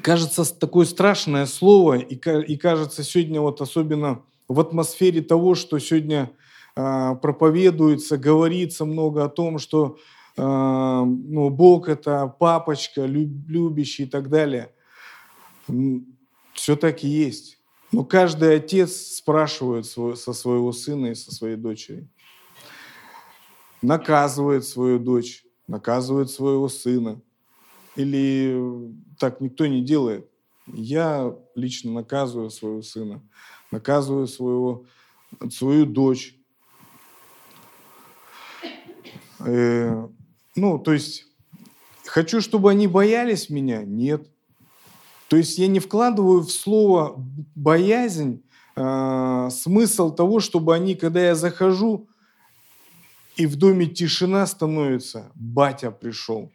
кажется 0.02 0.44
такое 0.58 0.86
страшное 0.86 1.46
слово, 1.46 1.98
и, 1.98 2.14
и 2.14 2.56
кажется 2.56 3.02
сегодня 3.02 3.40
вот 3.40 3.60
особенно 3.60 4.22
в 4.48 4.60
атмосфере 4.60 5.22
того, 5.22 5.54
что 5.54 5.78
сегодня 5.78 6.30
э, 6.76 7.14
проповедуется, 7.20 8.16
говорится 8.16 8.84
много 8.84 9.24
о 9.24 9.28
том, 9.28 9.58
что 9.58 9.98
э, 10.36 10.42
ну, 10.42 11.50
Бог 11.50 11.88
это 11.88 12.26
папочка, 12.26 13.04
люб, 13.04 13.48
любящий 13.48 14.04
и 14.04 14.06
так 14.06 14.28
далее. 14.28 14.72
Все 16.54 16.76
так 16.76 17.04
и 17.04 17.08
есть. 17.08 17.58
Но 17.92 18.04
каждый 18.04 18.56
отец 18.56 18.92
спрашивает 18.92 19.86
свой, 19.86 20.16
со 20.16 20.32
своего 20.32 20.72
сына 20.72 21.08
и 21.08 21.14
со 21.14 21.32
своей 21.32 21.56
дочери 21.56 22.08
наказывает 23.82 24.64
свою 24.64 24.98
дочь, 24.98 25.44
наказывает 25.66 26.30
своего 26.30 26.68
сына. 26.68 27.20
Или 27.96 28.94
так 29.18 29.40
никто 29.40 29.66
не 29.66 29.82
делает. 29.82 30.28
Я 30.66 31.34
лично 31.54 31.92
наказываю 31.92 32.50
своего 32.50 32.82
сына, 32.82 33.22
наказываю 33.70 34.26
своего, 34.26 34.84
свою 35.50 35.86
дочь. 35.86 36.36
Э, 39.40 40.06
ну, 40.54 40.78
то 40.78 40.92
есть, 40.92 41.26
хочу, 42.06 42.40
чтобы 42.40 42.70
они 42.70 42.86
боялись 42.86 43.50
меня? 43.50 43.82
Нет. 43.82 44.28
То 45.28 45.36
есть 45.36 45.58
я 45.58 45.66
не 45.66 45.80
вкладываю 45.80 46.42
в 46.42 46.50
слово 46.50 47.14
боязнь 47.54 48.42
э, 48.76 49.48
смысл 49.50 50.14
того, 50.14 50.40
чтобы 50.40 50.74
они, 50.74 50.94
когда 50.94 51.24
я 51.24 51.34
захожу, 51.34 52.08
и 53.36 53.46
в 53.46 53.56
доме 53.56 53.86
тишина 53.86 54.46
становится, 54.46 55.32
батя 55.34 55.90
пришел. 55.90 56.52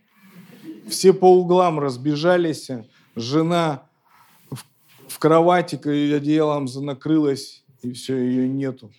Все 0.90 1.14
по 1.14 1.32
углам 1.40 1.80
разбежались, 1.80 2.70
жена 3.16 3.84
в, 4.50 4.64
в 5.08 5.20
кровати 5.20 5.76
одеялом 5.76 6.66
накрылась, 6.66 7.64
и 7.82 7.92
все, 7.92 8.16
ее 8.18 8.48
нету. 8.48 8.92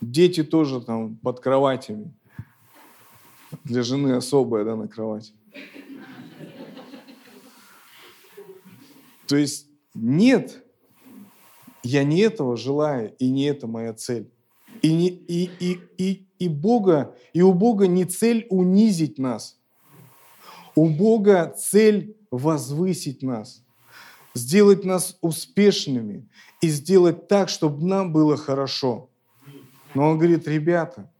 Дети 0.00 0.42
тоже 0.42 0.80
там 0.80 1.16
под 1.16 1.40
кроватями. 1.40 2.12
Для 3.64 3.82
жены 3.82 4.12
особая, 4.12 4.64
да, 4.64 4.76
на 4.76 4.88
кровати. 4.88 5.32
То 9.26 9.36
есть 9.36 9.68
нет, 9.94 10.64
я 11.82 12.04
не 12.04 12.20
этого 12.20 12.56
желаю, 12.56 13.14
и 13.18 13.30
не 13.30 13.44
это 13.44 13.66
моя 13.66 13.94
цель. 13.94 14.30
И, 14.82 14.92
не, 14.92 15.08
и, 15.08 15.50
и, 15.60 15.80
и, 15.98 16.26
и, 16.38 16.48
Бога, 16.48 17.14
и 17.32 17.42
у 17.42 17.52
Бога 17.52 17.86
не 17.86 18.04
цель 18.04 18.46
унизить 18.50 19.18
нас. 19.18 19.58
У 20.74 20.88
Бога 20.88 21.54
цель 21.56 22.16
возвысить 22.30 23.22
нас, 23.22 23.62
сделать 24.34 24.84
нас 24.84 25.16
успешными 25.20 26.28
и 26.60 26.68
сделать 26.68 27.28
так, 27.28 27.48
чтобы 27.48 27.86
нам 27.86 28.12
было 28.12 28.36
хорошо. 28.36 29.08
Но 29.94 30.10
Он 30.10 30.18
говорит, 30.18 30.48
ребята, 30.48 31.10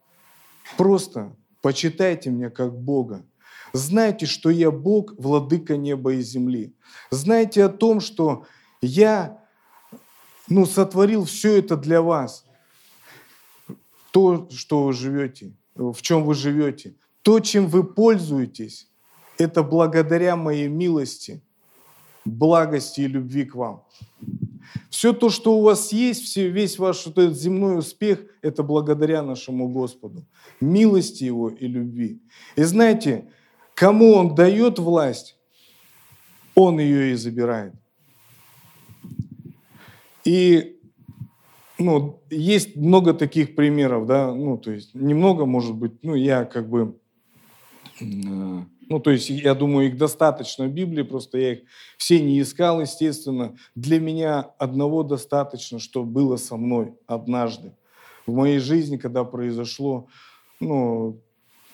просто 0.77 1.35
почитайте 1.63 2.31
меня 2.31 2.51
как 2.51 2.77
Бога. 2.77 3.25
Знайте, 3.73 4.27
что 4.27 4.51
я 4.51 4.71
Бог, 4.71 5.15
владыка 5.19 5.77
неба 5.77 6.15
и 6.15 6.21
земли. 6.21 6.75
Знайте 7.11 7.65
о 7.65 7.69
том, 7.69 8.01
что 8.01 8.47
я 8.81 9.43
ну, 10.49 10.67
сотворил 10.67 11.25
все 11.25 11.59
это 11.59 11.77
для 11.77 12.03
вас 12.03 12.45
то, 14.11 14.49
что 14.51 14.85
вы 14.85 14.93
живете, 14.93 15.55
в 15.75 16.01
чем 16.03 16.25
вы 16.25 16.35
живете, 16.35 16.95
то, 17.23 17.41
чем 17.41 17.67
вы 17.67 17.83
пользуетесь, 17.83 18.89
это 19.39 19.63
благодаря 19.63 20.37
моей 20.37 20.69
милости, 20.69 21.43
благости 22.25 23.03
и 23.03 23.09
любви 23.09 23.45
к 23.45 23.55
вам. 23.55 23.85
Все 24.91 25.13
то, 25.13 25.29
что 25.29 25.59
у 25.59 25.63
вас 25.63 25.93
есть, 25.93 26.25
все, 26.25 26.49
весь 26.49 26.79
ваш 26.79 27.07
вот 27.07 27.19
этот 27.19 27.39
земной 27.39 27.79
успех, 27.79 28.25
это 28.43 28.63
благодаря 28.63 29.23
нашему 29.23 29.69
Господу, 29.69 30.25
милости 30.61 31.25
Его 31.25 31.49
и 31.49 31.67
любви. 31.67 32.23
И 32.57 32.63
знаете, 32.63 33.29
кому 33.75 34.15
Он 34.15 34.35
дает 34.35 34.79
власть, 34.79 35.37
Он 36.55 36.79
ее 36.79 37.13
и 37.13 37.15
забирает. 37.15 37.75
И 40.25 40.81
ну, 41.79 42.23
есть 42.31 42.77
много 42.77 43.15
таких 43.15 43.55
примеров, 43.55 44.07
да, 44.07 44.33
ну, 44.33 44.57
то 44.57 44.71
есть 44.71 44.95
немного, 44.95 45.45
может 45.45 45.75
быть, 45.75 45.93
ну, 46.03 46.15
я 46.15 46.45
как 46.45 46.69
бы 46.69 46.97
э, 48.01 48.05
Ну, 48.89 49.01
то 49.01 49.11
есть, 49.11 49.31
я 49.31 49.55
думаю, 49.55 49.89
их 49.89 49.97
достаточно 49.97 50.67
в 50.67 50.71
Библии, 50.71 51.03
просто 51.03 51.39
я 51.39 51.53
их 51.53 51.61
все 51.97 52.21
не 52.21 52.41
искал, 52.41 52.81
естественно. 52.81 53.57
Для 53.75 53.99
меня 53.99 54.51
одного 54.59 55.03
достаточно, 55.03 55.79
что 55.79 56.03
было 56.03 56.37
со 56.37 56.57
мной 56.57 56.95
однажды. 57.07 57.73
В 58.27 58.33
моей 58.33 58.59
жизни, 58.59 58.97
когда 58.97 59.25
произошло, 59.25 60.09
ну, 60.61 61.21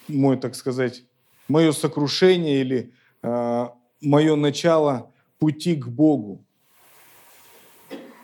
мой, 0.09 0.37
так 0.37 0.55
сказать, 0.55 1.05
мое 1.49 1.73
сокрушение 1.73 2.61
или 2.61 2.93
э, 3.23 3.69
мое 4.01 4.37
начало 4.37 5.13
пути 5.39 5.77
к 5.77 5.87
Богу. 5.89 6.45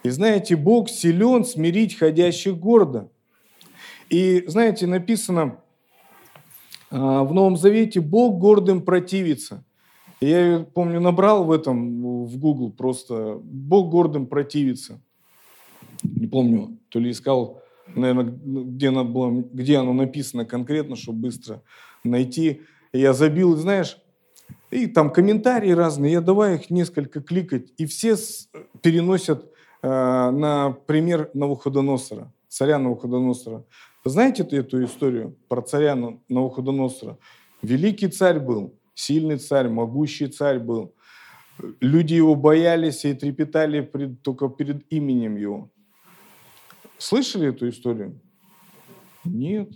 И 0.02 0.08
знаете, 0.10 0.54
Бог 0.54 0.88
силен 0.88 1.44
смирить 1.44 1.98
ходящих 1.98 2.56
гордо. 2.56 3.10
И 4.08 4.44
знаете, 4.46 4.86
написано 4.86 5.42
а, 5.42 5.65
в 6.90 7.32
Новом 7.32 7.56
Завете, 7.56 8.00
Бог 8.00 8.38
гордым 8.38 8.82
противится. 8.82 9.64
Я 10.20 10.66
помню, 10.72 11.00
набрал 11.00 11.44
в 11.44 11.52
этом, 11.52 12.24
в 12.24 12.38
Google 12.38 12.70
просто, 12.70 13.38
Бог 13.42 13.90
гордым 13.90 14.26
противится. 14.26 15.00
Не 16.02 16.26
помню, 16.26 16.78
то 16.88 16.98
ли 16.98 17.10
искал, 17.10 17.60
наверное, 17.94 18.24
где 18.24 18.88
оно, 18.88 19.04
было, 19.04 19.30
где 19.30 19.78
оно 19.78 19.92
написано 19.92 20.44
конкретно, 20.44 20.96
чтобы 20.96 21.20
быстро 21.20 21.62
найти. 22.04 22.62
Я 22.92 23.12
забил, 23.12 23.56
знаешь, 23.56 23.98
и 24.70 24.86
там 24.86 25.10
комментарии 25.10 25.70
разные, 25.70 26.12
я 26.12 26.20
давай 26.20 26.54
их 26.54 26.70
несколько 26.70 27.20
кликать, 27.20 27.72
и 27.76 27.86
все 27.86 28.16
переносят 28.80 29.50
Э, 29.82 30.30
на 30.30 30.72
пример 30.86 31.30
Навуходоносора, 31.32 32.32
царя 32.48 32.78
Навуходоносора. 32.78 33.64
Вы 34.06 34.10
знаете 34.10 34.44
эту 34.44 34.84
историю 34.84 35.36
про 35.48 35.62
царя 35.62 35.96
Навуходоносора? 36.28 37.18
Великий 37.60 38.06
царь 38.06 38.38
был, 38.38 38.72
сильный 38.94 39.36
царь, 39.36 39.68
могущий 39.68 40.28
царь 40.28 40.60
был. 40.60 40.94
Люди 41.80 42.14
его 42.14 42.36
боялись 42.36 43.04
и 43.04 43.14
трепетали 43.14 43.80
пред, 43.80 44.22
только 44.22 44.48
перед 44.48 44.86
именем 44.92 45.34
его. 45.34 45.70
Слышали 46.98 47.48
эту 47.48 47.68
историю? 47.68 48.20
Нет. 49.24 49.70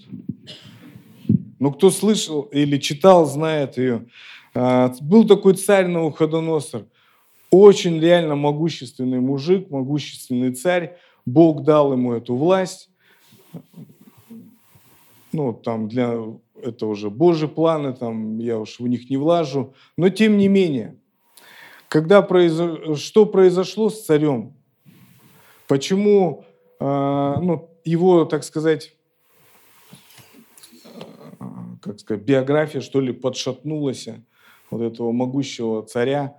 Но 1.58 1.72
кто 1.72 1.90
слышал 1.90 2.42
или 2.52 2.78
читал, 2.78 3.26
знает 3.26 3.78
ее. 3.78 4.06
А, 4.54 4.94
был 5.00 5.26
такой 5.26 5.54
царь 5.54 5.88
Навуходоносор– 5.88 6.86
очень 7.50 7.98
реально 7.98 8.36
могущественный 8.36 9.18
мужик, 9.18 9.70
могущественный 9.70 10.54
царь. 10.54 10.96
Бог 11.26 11.64
дал 11.64 11.94
ему 11.94 12.12
эту 12.12 12.36
власть. 12.36 12.90
Ну, 15.32 15.52
там 15.52 15.88
для 15.88 16.16
это 16.62 16.86
уже 16.86 17.10
Божьи 17.10 17.46
планы, 17.46 17.92
там 17.92 18.38
я 18.38 18.58
уж 18.58 18.80
в 18.80 18.86
них 18.86 19.08
не 19.10 19.16
влажу. 19.16 19.74
Но 19.96 20.08
тем 20.08 20.36
не 20.36 20.48
менее, 20.48 20.96
когда 21.88 22.22
произош... 22.22 23.00
что 23.00 23.26
произошло 23.26 23.90
с 23.90 24.04
царем? 24.04 24.54
Почему 25.66 26.44
э, 26.80 26.84
ну, 26.84 27.70
его, 27.84 28.24
так 28.24 28.44
сказать, 28.44 28.92
э, 31.38 31.44
как 31.80 32.00
сказать, 32.00 32.24
биография, 32.24 32.80
что 32.80 33.00
ли, 33.00 33.12
подшатнулась 33.12 34.08
вот 34.70 34.82
этого 34.82 35.12
могущего 35.12 35.82
царя? 35.84 36.36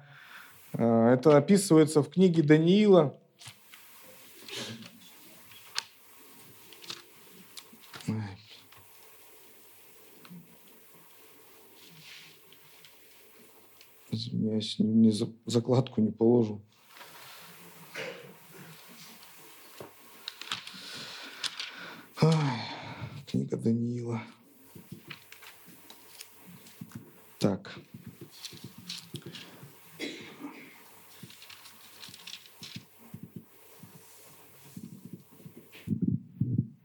Э, 0.73 1.13
это 1.13 1.37
описывается 1.37 2.03
в 2.03 2.09
книге 2.09 2.43
Даниила. 2.43 3.17
Извиняюсь, 14.41 14.79
не, 14.79 15.11
закладку 15.45 16.01
не 16.01 16.11
положу. 16.11 16.61
Ой, 22.23 22.33
книга 23.27 23.55
Даниила. 23.57 24.23
Так. 27.37 27.77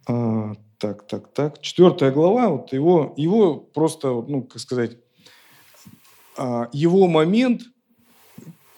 А, 0.06 0.54
так, 0.76 1.06
так, 1.06 1.32
так. 1.32 1.62
Четвертая 1.62 2.12
глава, 2.12 2.50
вот 2.50 2.74
его, 2.74 3.14
его 3.16 3.56
просто, 3.56 4.08
ну, 4.08 4.42
как 4.42 4.60
сказать, 4.60 4.98
его 6.72 7.06
момент 7.06 7.62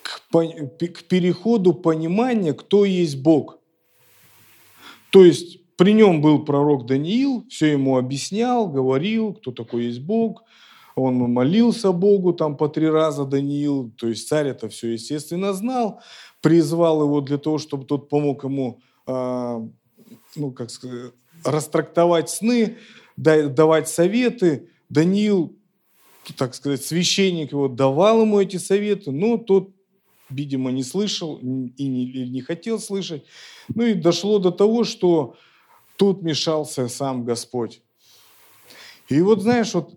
к, 0.02 0.30
к 0.30 1.02
переходу 1.08 1.74
понимания, 1.74 2.52
кто 2.52 2.84
есть 2.84 3.20
Бог. 3.20 3.58
То 5.10 5.24
есть 5.24 5.58
при 5.76 5.92
нем 5.92 6.20
был 6.20 6.44
пророк 6.44 6.86
Даниил, 6.86 7.46
все 7.48 7.72
ему 7.72 7.98
объяснял, 7.98 8.68
говорил, 8.68 9.34
кто 9.34 9.52
такой 9.52 9.84
есть 9.86 10.00
Бог. 10.00 10.42
Он 10.94 11.14
молился 11.14 11.92
Богу 11.92 12.32
там 12.32 12.56
по 12.56 12.68
три 12.68 12.88
раза 12.88 13.24
Даниил, 13.24 13.92
то 13.96 14.08
есть 14.08 14.28
царь 14.28 14.48
это 14.48 14.68
все, 14.68 14.92
естественно, 14.92 15.52
знал, 15.52 16.00
призвал 16.40 17.02
его 17.02 17.20
для 17.20 17.38
того, 17.38 17.58
чтобы 17.58 17.84
тот 17.84 18.08
помог 18.08 18.42
ему 18.42 18.80
а, 19.06 19.62
ну, 20.36 20.52
как 20.52 20.70
сказать, 20.70 21.12
растрактовать 21.44 22.30
сны, 22.30 22.76
давать 23.16 23.88
советы. 23.88 24.68
Даниил, 24.88 25.57
так 26.36 26.54
сказать, 26.54 26.84
священник 26.84 27.52
его 27.52 27.68
давал 27.68 28.22
ему 28.22 28.40
эти 28.40 28.56
советы, 28.56 29.10
но 29.10 29.38
тот, 29.38 29.70
видимо, 30.30 30.70
не 30.70 30.82
слышал 30.82 31.36
и 31.36 31.46
не, 31.46 32.04
или 32.04 32.26
не 32.26 32.40
хотел 32.40 32.78
слышать. 32.78 33.24
Ну 33.74 33.84
и 33.84 33.94
дошло 33.94 34.38
до 34.38 34.50
того, 34.50 34.84
что 34.84 35.36
тут 35.96 36.22
мешался 36.22 36.88
сам 36.88 37.24
Господь. 37.24 37.82
И 39.08 39.20
вот 39.20 39.42
знаешь, 39.42 39.74
вот 39.74 39.94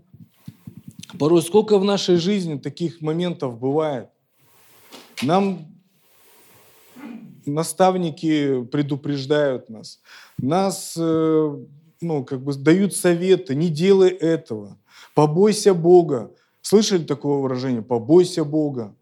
порой 1.20 1.41
сколько 1.41 1.78
в 1.78 1.84
нашей 1.84 2.15
жизни 2.15 2.58
таких 2.58 3.02
моментов 3.02 3.60
бывает. 3.60 4.10
Нам 5.22 5.67
наставники 7.46 8.63
предупреждают 8.65 9.70
нас, 9.70 10.00
нас 10.38 10.96
э, 10.98 11.65
ну, 12.02 12.26
как 12.26 12.44
бы 12.44 12.54
дают 12.56 12.96
советы, 12.96 13.56
не 13.56 13.70
делай 13.70 14.10
этого, 14.10 14.78
побойся 15.14 15.74
Бога. 15.74 16.32
Слышали 16.62 17.04
такое 17.04 17.40
выражение? 17.40 17.82
Побойся 17.82 18.44
Бога. 18.44 18.96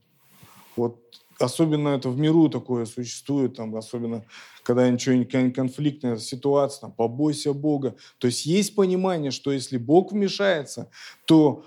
Вот 0.75 0.99
особенно 1.39 1.89
это 1.89 2.09
в 2.09 2.17
миру 2.17 2.49
такое 2.49 2.85
существует, 2.85 3.55
там, 3.55 3.75
особенно 3.75 4.25
когда 4.63 4.89
ничего 4.89 5.51
конфликтная 5.51 6.17
ситуация, 6.17 6.81
там, 6.81 6.91
побойся 6.91 7.53
Бога. 7.53 7.95
То 8.17 8.27
есть 8.27 8.45
есть 8.45 8.75
понимание, 8.75 9.31
что 9.31 9.51
если 9.51 9.77
Бог 9.77 10.11
вмешается, 10.11 10.89
то 11.25 11.63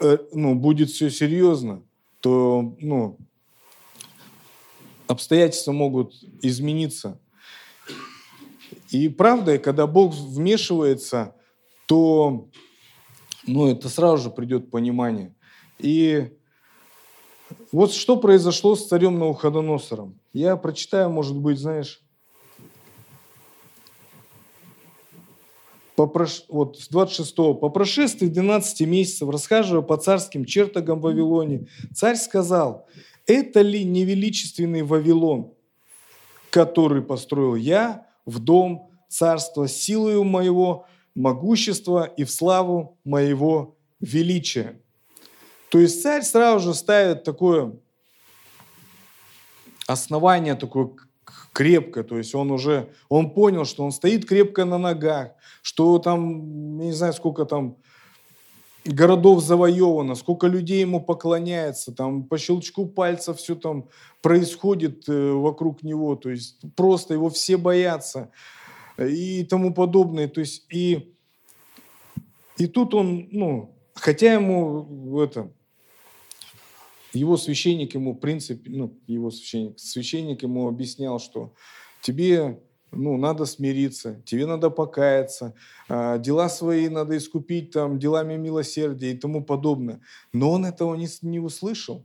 э, 0.00 0.18
ну, 0.32 0.54
будет 0.54 0.90
все 0.90 1.10
серьезно, 1.10 1.82
то 2.20 2.76
ну, 2.80 3.18
обстоятельства 5.06 5.72
могут 5.72 6.14
измениться. 6.42 7.20
И 8.90 9.08
правда, 9.08 9.58
когда 9.58 9.86
Бог 9.86 10.14
вмешивается, 10.14 11.34
то 11.86 12.48
ну, 13.46 13.68
это 13.68 13.88
сразу 13.88 14.24
же 14.24 14.30
придет 14.30 14.70
понимание. 14.70 15.34
И 15.78 16.32
вот 17.72 17.92
что 17.92 18.16
произошло 18.16 18.74
с 18.74 18.86
царем 18.86 19.18
Навуходоносором. 19.18 20.18
Я 20.32 20.56
прочитаю, 20.56 21.10
может 21.10 21.36
быть, 21.36 21.58
знаешь, 21.58 22.02
по 25.94 26.06
прош... 26.06 26.44
вот 26.48 26.78
с 26.78 26.88
26 26.88 27.34
«По 27.34 27.68
прошествии 27.70 28.26
12 28.26 28.86
месяцев, 28.86 29.30
расхаживая 29.30 29.82
по 29.82 29.96
царским 29.96 30.44
чертогам 30.44 31.00
Вавилоне, 31.00 31.68
царь 31.94 32.16
сказал, 32.16 32.86
это 33.26 33.62
ли 33.62 33.84
невеличественный 33.84 34.82
Вавилон, 34.82 35.54
который 36.50 37.02
построил 37.02 37.54
я 37.54 38.06
в 38.26 38.38
дом 38.38 38.90
царства 39.08 39.68
силою 39.68 40.24
моего 40.24 40.86
могущества 41.14 42.04
и 42.04 42.24
в 42.24 42.30
славу 42.30 42.98
моего 43.04 43.76
величия? 44.00 44.80
То 45.70 45.78
есть 45.78 46.02
царь 46.02 46.22
сразу 46.22 46.68
же 46.68 46.74
ставит 46.74 47.24
такое 47.24 47.72
основание 49.86 50.54
такое 50.54 50.90
крепкое, 51.52 52.04
то 52.04 52.18
есть 52.18 52.34
он 52.34 52.50
уже, 52.50 52.92
он 53.08 53.30
понял, 53.30 53.64
что 53.64 53.84
он 53.84 53.92
стоит 53.92 54.26
крепко 54.26 54.64
на 54.64 54.78
ногах, 54.78 55.30
что 55.62 55.98
там, 55.98 56.78
не 56.78 56.92
знаю, 56.92 57.14
сколько 57.14 57.46
там 57.46 57.78
городов 58.86 59.42
завоевано, 59.42 60.14
сколько 60.14 60.46
людей 60.46 60.80
ему 60.80 61.00
поклоняется, 61.00 61.92
там 61.92 62.24
по 62.24 62.38
щелчку 62.38 62.86
пальца 62.86 63.34
все 63.34 63.54
там 63.54 63.88
происходит 64.22 65.08
э, 65.08 65.32
вокруг 65.32 65.82
него, 65.82 66.16
то 66.16 66.30
есть 66.30 66.60
просто 66.74 67.14
его 67.14 67.28
все 67.28 67.56
боятся 67.56 68.30
и 68.98 69.44
тому 69.44 69.74
подобное. 69.74 70.28
То 70.28 70.40
есть 70.40 70.66
и, 70.70 71.14
и 72.56 72.66
тут 72.66 72.94
он, 72.94 73.28
ну, 73.30 73.74
хотя 73.94 74.34
ему 74.34 75.20
это, 75.20 75.50
его 77.12 77.36
священник 77.36 77.94
ему, 77.94 78.12
в 78.12 78.18
принципе, 78.18 78.70
ну, 78.70 78.98
его 79.06 79.30
священник, 79.30 79.78
священник 79.78 80.42
ему 80.42 80.68
объяснял, 80.68 81.18
что 81.18 81.52
тебе 82.02 82.60
ну, 82.96 83.16
надо 83.16 83.44
смириться, 83.44 84.22
тебе 84.24 84.46
надо 84.46 84.70
покаяться, 84.70 85.54
а, 85.88 86.18
дела 86.18 86.48
свои 86.48 86.88
надо 86.88 87.16
искупить 87.16 87.70
там, 87.70 87.98
делами 87.98 88.36
милосердия 88.36 89.12
и 89.12 89.16
тому 89.16 89.44
подобное. 89.44 90.00
Но 90.32 90.50
он 90.50 90.64
этого 90.64 90.94
не, 90.94 91.08
не 91.22 91.38
услышал. 91.38 92.04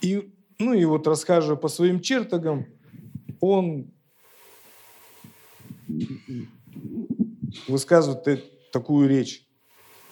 И, 0.00 0.32
ну 0.58 0.72
и 0.72 0.84
вот 0.84 1.06
расскажу 1.06 1.56
по 1.56 1.68
своим 1.68 2.00
чертогам, 2.00 2.66
он 3.40 3.90
высказывает 7.68 8.70
такую 8.70 9.08
речь. 9.08 9.46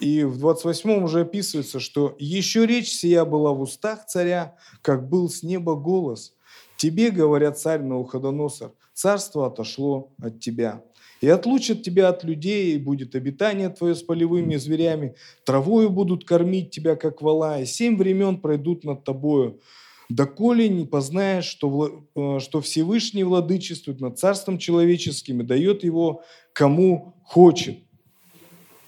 И 0.01 0.25
в 0.25 0.45
28-м 0.45 1.05
уже 1.05 1.21
описывается, 1.21 1.79
что 1.79 2.17
«еще 2.19 2.67
речь 2.67 2.91
сия 2.91 3.25
была 3.25 3.53
в 3.53 3.61
устах 3.61 4.07
царя, 4.07 4.57
как 4.83 5.09
был 5.09 5.29
с 5.29 5.43
неба 5.43 5.75
голос. 5.77 6.35
Тебе, 6.77 7.11
говорят 7.11 7.59
царь 7.59 7.83
Науходоносор, 7.83 8.73
царство 8.95 9.47
отошло 9.47 10.13
от 10.21 10.41
тебя. 10.41 10.83
И 11.21 11.29
отлучат 11.29 11.83
тебя 11.83 12.09
от 12.09 12.25
людей, 12.25 12.75
и 12.75 12.79
будет 12.79 13.15
обитание 13.15 13.69
твое 13.69 13.95
с 13.95 14.03
полевыми 14.03 14.57
зверями, 14.57 15.15
травою 15.45 15.89
будут 15.89 16.25
кормить 16.25 16.71
тебя, 16.71 16.97
как 16.97 17.23
вала, 17.23 17.61
и 17.61 17.67
семь 17.67 17.97
времен 17.97 18.41
пройдут 18.41 18.83
над 18.83 19.05
тобою, 19.05 19.61
доколе 20.09 20.69
не 20.69 20.85
познаешь, 20.85 21.45
что, 21.45 22.05
э, 22.15 22.39
что 22.41 22.61
Всевышний 22.61 23.23
владычествует 23.23 24.01
над 24.01 24.19
царством 24.19 24.59
человеческим 24.59 25.41
и 25.41 25.45
дает 25.45 25.85
его 25.85 26.23
кому 26.53 27.15
хочет. 27.25 27.79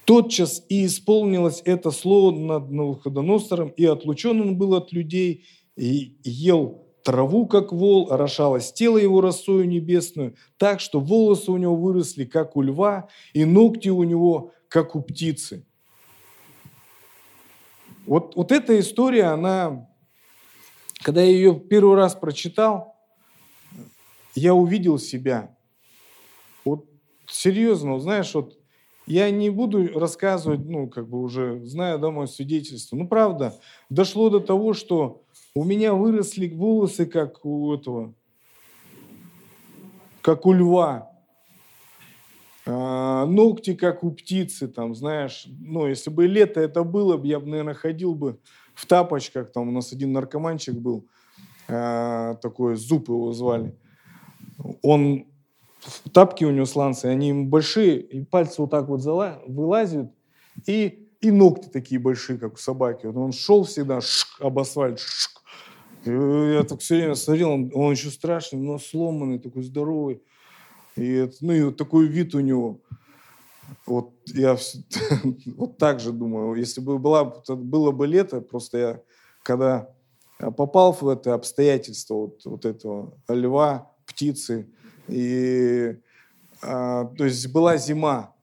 Тотчас 0.04 0.64
и 0.68 0.84
исполнилось 0.84 1.62
это 1.64 1.90
слово 1.90 2.36
над 2.36 2.70
Навуходоносором, 2.70 3.68
и 3.68 3.84
отлучен 3.84 4.40
он 4.40 4.58
был 4.58 4.74
от 4.74 4.92
людей, 4.92 5.44
и 5.76 6.16
ел 6.24 6.83
траву, 7.04 7.46
как 7.46 7.72
вол, 7.72 8.10
орошалось 8.10 8.72
тело 8.72 8.98
его 8.98 9.20
росою 9.20 9.68
небесную, 9.68 10.34
так 10.56 10.80
что 10.80 10.98
волосы 10.98 11.52
у 11.52 11.56
него 11.56 11.76
выросли, 11.76 12.24
как 12.24 12.56
у 12.56 12.62
льва, 12.62 13.08
и 13.34 13.44
ногти 13.44 13.90
у 13.90 14.02
него, 14.02 14.52
как 14.68 14.96
у 14.96 15.02
птицы. 15.02 15.64
Вот, 18.06 18.34
вот 18.34 18.50
эта 18.52 18.78
история, 18.80 19.24
она, 19.24 19.88
когда 21.02 21.22
я 21.22 21.30
ее 21.30 21.54
первый 21.54 21.96
раз 21.96 22.14
прочитал, 22.14 22.96
я 24.34 24.54
увидел 24.54 24.98
себя. 24.98 25.54
Вот 26.64 26.86
серьезно, 27.26 28.00
знаешь, 28.00 28.34
вот 28.34 28.58
я 29.06 29.30
не 29.30 29.50
буду 29.50 29.98
рассказывать, 29.98 30.64
ну, 30.64 30.88
как 30.88 31.08
бы 31.08 31.20
уже 31.20 31.60
зная 31.64 31.98
да, 31.98 32.26
свидетельство. 32.26 32.96
Ну, 32.96 33.06
правда, 33.06 33.54
дошло 33.90 34.30
до 34.30 34.40
того, 34.40 34.72
что 34.72 35.23
у 35.54 35.62
меня 35.62 35.94
выросли 35.94 36.48
волосы, 36.48 37.06
как 37.06 37.44
у 37.44 37.72
этого, 37.74 38.12
как 40.20 40.46
у 40.46 40.52
льва. 40.52 41.10
А, 42.66 43.26
ногти, 43.26 43.74
как 43.74 44.02
у 44.02 44.10
птицы, 44.10 44.66
там, 44.68 44.94
знаешь. 44.94 45.46
Ну, 45.60 45.86
если 45.86 46.10
бы 46.10 46.26
лето 46.26 46.60
это 46.60 46.82
было, 46.82 47.22
я 47.22 47.38
бы, 47.38 47.46
наверное, 47.46 47.74
ходил 47.74 48.14
бы 48.14 48.40
в 48.74 48.86
тапочках. 48.86 49.52
Там 49.52 49.68
у 49.68 49.70
нас 49.70 49.92
один 49.92 50.12
наркоманчик 50.12 50.74
был, 50.74 51.06
а, 51.68 52.34
такой, 52.36 52.74
Зуб 52.74 53.08
его 53.08 53.32
звали. 53.32 53.76
Он, 54.82 55.26
тапки 56.12 56.44
у 56.44 56.50
него 56.50 56.64
сланцы, 56.64 57.06
они 57.06 57.32
большие, 57.32 58.00
и 58.00 58.24
пальцы 58.24 58.62
вот 58.62 58.70
так 58.70 58.88
вот 58.88 59.02
вылазят, 59.46 60.10
и, 60.66 61.03
и 61.24 61.30
ногти 61.30 61.68
такие 61.68 62.00
большие, 62.00 62.38
как 62.38 62.54
у 62.54 62.56
собаки. 62.56 63.06
Вот 63.06 63.16
он 63.16 63.32
шел 63.32 63.64
всегда 63.64 64.00
шк, 64.00 64.40
об 64.40 64.58
асфальт, 64.58 64.98
шк, 64.98 65.42
я 66.04 66.62
так 66.64 66.80
все 66.80 66.96
время 66.96 67.14
смотрел, 67.14 67.50
он, 67.50 67.70
он 67.74 67.92
еще 67.92 68.10
страшный, 68.10 68.58
но 68.58 68.78
сломанный, 68.78 69.38
такой 69.38 69.62
здоровый. 69.62 70.22
И, 70.96 71.28
ну, 71.40 71.52
и 71.52 71.62
вот 71.62 71.76
такой 71.76 72.06
вид 72.06 72.34
у 72.34 72.40
него. 72.40 72.80
Вот 73.86 74.12
я 74.26 74.56
вот 75.56 75.78
так 75.78 76.00
же 76.00 76.12
думаю, 76.12 76.54
если 76.54 76.80
бы 76.80 76.98
была, 76.98 77.24
было 77.24 77.90
бы 77.90 78.06
лето, 78.06 78.42
просто 78.42 78.78
я, 78.78 79.00
когда 79.42 79.88
попал 80.38 80.92
в 80.92 81.08
это 81.08 81.32
обстоятельство 81.32 82.14
вот, 82.14 82.44
вот 82.44 82.64
этого 82.66 83.18
льва, 83.28 83.90
птицы, 84.04 84.68
и 85.08 85.96
а, 86.62 87.06
то 87.16 87.24
есть 87.24 87.50
была 87.50 87.78
зима, 87.78 88.33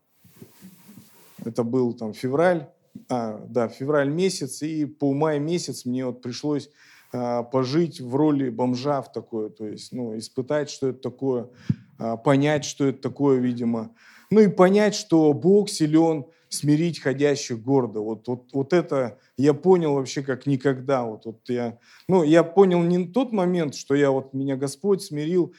это 1.44 1.64
был 1.64 1.94
там 1.94 2.14
февраль, 2.14 2.70
а, 3.10 3.46
да, 3.48 3.68
февраль 3.68 4.10
месяц, 4.10 4.62
и 4.62 4.86
по 4.86 5.14
май 5.14 5.40
месяц 5.40 5.86
мне 5.86 6.06
вот 6.06 6.22
пришлось 6.22 6.70
а, 7.14 7.44
пожить 7.44 8.00
в 8.02 8.16
роли 8.16 8.50
бомжа 8.50 9.02
в 9.02 9.12
такое, 9.12 9.50
то 9.50 9.68
есть, 9.68 9.92
ну, 9.92 10.18
испытать, 10.18 10.70
что 10.70 10.90
это 10.90 11.00
такое, 11.00 11.50
а, 11.98 12.18
понять, 12.18 12.66
что 12.66 12.86
это 12.86 13.02
такое, 13.02 13.40
видимо. 13.40 13.92
Ну 14.30 14.40
и 14.40 14.48
понять, 14.48 14.96
что 14.96 15.34
Бог 15.34 15.70
силен 15.70 16.26
смирить 16.48 17.00
ходящих 17.00 17.62
гордо. 17.62 18.02
Вот, 18.02 18.28
вот, 18.28 18.50
вот 18.54 18.74
это 18.74 19.18
я 19.38 19.54
понял 19.54 19.96
вообще 19.96 20.22
как 20.22 20.46
никогда. 20.46 21.04
Вот, 21.04 21.26
вот 21.26 21.50
я, 21.50 21.80
ну, 22.08 22.24
я 22.24 22.44
понял 22.44 22.82
не 22.82 23.08
тот 23.08 23.32
момент, 23.32 23.76
что 23.76 23.96
я 23.96 24.12
вот 24.12 24.34
меня 24.34 24.56
Господь 24.56 25.02
смирил, 25.02 25.54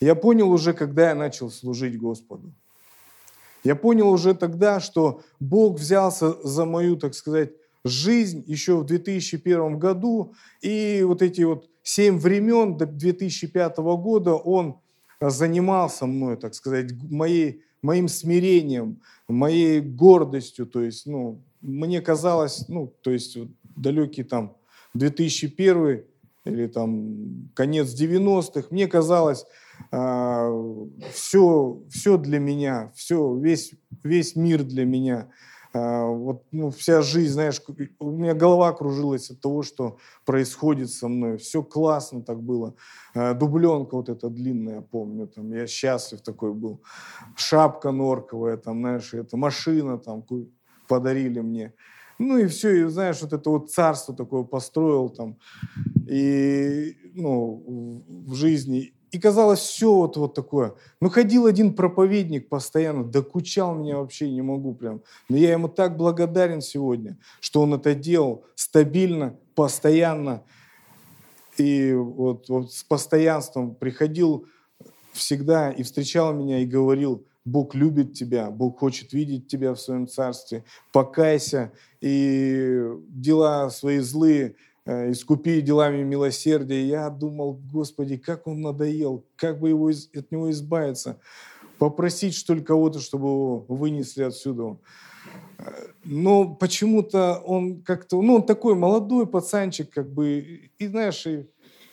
я 0.00 0.14
понял 0.14 0.50
уже, 0.50 0.72
когда 0.72 1.10
я 1.10 1.14
начал 1.14 1.50
служить 1.50 1.98
Господу. 1.98 2.52
Я 3.66 3.74
понял 3.74 4.10
уже 4.10 4.32
тогда, 4.34 4.78
что 4.78 5.22
Бог 5.40 5.80
взялся 5.80 6.36
за 6.44 6.64
мою, 6.64 6.96
так 6.96 7.14
сказать, 7.14 7.50
жизнь 7.84 8.44
еще 8.46 8.76
в 8.76 8.86
2001 8.86 9.80
году, 9.80 10.34
и 10.62 11.02
вот 11.04 11.20
эти 11.20 11.42
вот 11.42 11.68
семь 11.82 12.16
времен 12.16 12.76
до 12.76 12.86
2005 12.86 13.78
года 13.78 14.34
он 14.34 14.76
занимался 15.20 16.06
мной, 16.06 16.36
так 16.36 16.54
сказать, 16.54 16.92
моей, 17.10 17.64
моим 17.82 18.06
смирением, 18.06 19.00
моей 19.26 19.80
гордостью, 19.80 20.66
то 20.66 20.80
есть, 20.80 21.04
ну, 21.06 21.42
мне 21.60 22.00
казалось, 22.00 22.68
ну, 22.68 22.94
то 23.02 23.10
есть 23.10 23.36
далекий 23.74 24.22
там 24.22 24.56
2001 24.94 26.04
или 26.46 26.66
там 26.66 27.50
конец 27.54 27.88
90-х, 27.88 28.68
мне 28.70 28.86
казалось, 28.86 29.44
а, 29.90 30.50
все, 31.12 31.82
все 31.90 32.16
для 32.16 32.38
меня, 32.38 32.92
все, 32.94 33.36
весь, 33.36 33.74
весь 34.02 34.36
мир 34.36 34.64
для 34.64 34.84
меня– 34.84 35.28
а, 35.76 36.06
вот 36.06 36.44
ну, 36.52 36.70
вся 36.70 37.02
жизнь, 37.02 37.34
знаешь, 37.34 37.60
у 37.98 38.10
меня 38.10 38.34
голова 38.34 38.72
кружилась 38.72 39.30
от 39.30 39.40
того, 39.40 39.62
что 39.62 39.98
происходит 40.24 40.90
со 40.90 41.08
мной. 41.08 41.36
Все 41.36 41.62
классно 41.62 42.22
так 42.22 42.42
было. 42.42 42.74
А, 43.14 43.34
дубленка 43.34 43.96
вот 43.96 44.08
эта 44.08 44.30
длинная, 44.30 44.80
помню, 44.80 45.26
там, 45.26 45.52
я 45.52 45.66
счастлив 45.66 46.22
такой 46.22 46.54
был. 46.54 46.82
Шапка 47.36 47.90
норковая, 47.90 48.56
там, 48.56 48.80
знаешь, 48.80 49.12
это 49.12 49.36
машина 49.36 49.98
там 49.98 50.24
подарили 50.88 51.40
мне. 51.40 51.74
Ну 52.18 52.38
и 52.38 52.46
все, 52.46 52.74
и 52.74 52.88
знаешь, 52.88 53.20
вот 53.20 53.32
это 53.32 53.50
вот 53.50 53.70
царство 53.70 54.14
такое 54.14 54.44
построил 54.44 55.10
там. 55.10 55.38
И, 56.08 56.96
ну, 57.14 58.04
в 58.26 58.34
жизни. 58.34 58.94
И 59.10 59.18
казалось, 59.18 59.60
все 59.60 59.94
вот, 59.94 60.16
вот 60.16 60.34
такое. 60.34 60.74
Ну, 61.00 61.08
ходил 61.10 61.46
один 61.46 61.74
проповедник 61.74 62.48
постоянно, 62.48 63.04
докучал 63.04 63.74
меня 63.74 63.98
вообще, 63.98 64.30
не 64.30 64.42
могу 64.42 64.74
прям. 64.74 65.02
Но 65.28 65.36
я 65.36 65.52
ему 65.52 65.68
так 65.68 65.96
благодарен 65.96 66.60
сегодня, 66.60 67.18
что 67.40 67.62
он 67.62 67.74
это 67.74 67.94
делал 67.94 68.44
стабильно, 68.54 69.36
постоянно. 69.54 70.42
И 71.56 71.92
вот, 71.94 72.48
вот 72.48 72.72
с 72.72 72.82
постоянством 72.84 73.74
приходил 73.74 74.46
всегда 75.12 75.70
и 75.70 75.82
встречал 75.82 76.34
меня 76.34 76.58
и 76.58 76.66
говорил, 76.66 77.24
Бог 77.46 77.74
любит 77.74 78.12
тебя, 78.12 78.50
Бог 78.50 78.78
хочет 78.78 79.14
видеть 79.14 79.46
тебя 79.46 79.72
в 79.72 79.80
своем 79.80 80.06
царстве. 80.06 80.64
Покайся 80.92 81.72
и 82.02 82.82
дела 83.08 83.70
свои 83.70 84.00
злые 84.00 84.56
Э, 84.86 85.10
искупи 85.10 85.60
делами 85.62 86.04
милосердия. 86.04 86.86
Я 86.86 87.10
думал, 87.10 87.60
Господи, 87.72 88.16
как 88.16 88.46
он 88.46 88.60
надоел, 88.60 89.24
как 89.34 89.58
бы 89.58 89.68
его, 89.68 89.88
от 89.88 90.30
него 90.30 90.50
избавиться. 90.52 91.18
Попросить, 91.78 92.34
что 92.34 92.54
ли, 92.54 92.62
кого-то, 92.62 93.00
чтобы 93.00 93.26
его 93.26 93.58
вынесли 93.68 94.22
отсюда. 94.22 94.78
Но 96.04 96.54
почему-то 96.54 97.42
он 97.44 97.82
как-то, 97.82 98.22
ну, 98.22 98.36
он 98.36 98.42
такой 98.44 98.76
молодой 98.76 99.26
пацанчик, 99.26 99.90
как 99.90 100.08
бы, 100.08 100.70
и 100.78 100.86
знаешь, 100.86 101.26
и 101.26 101.46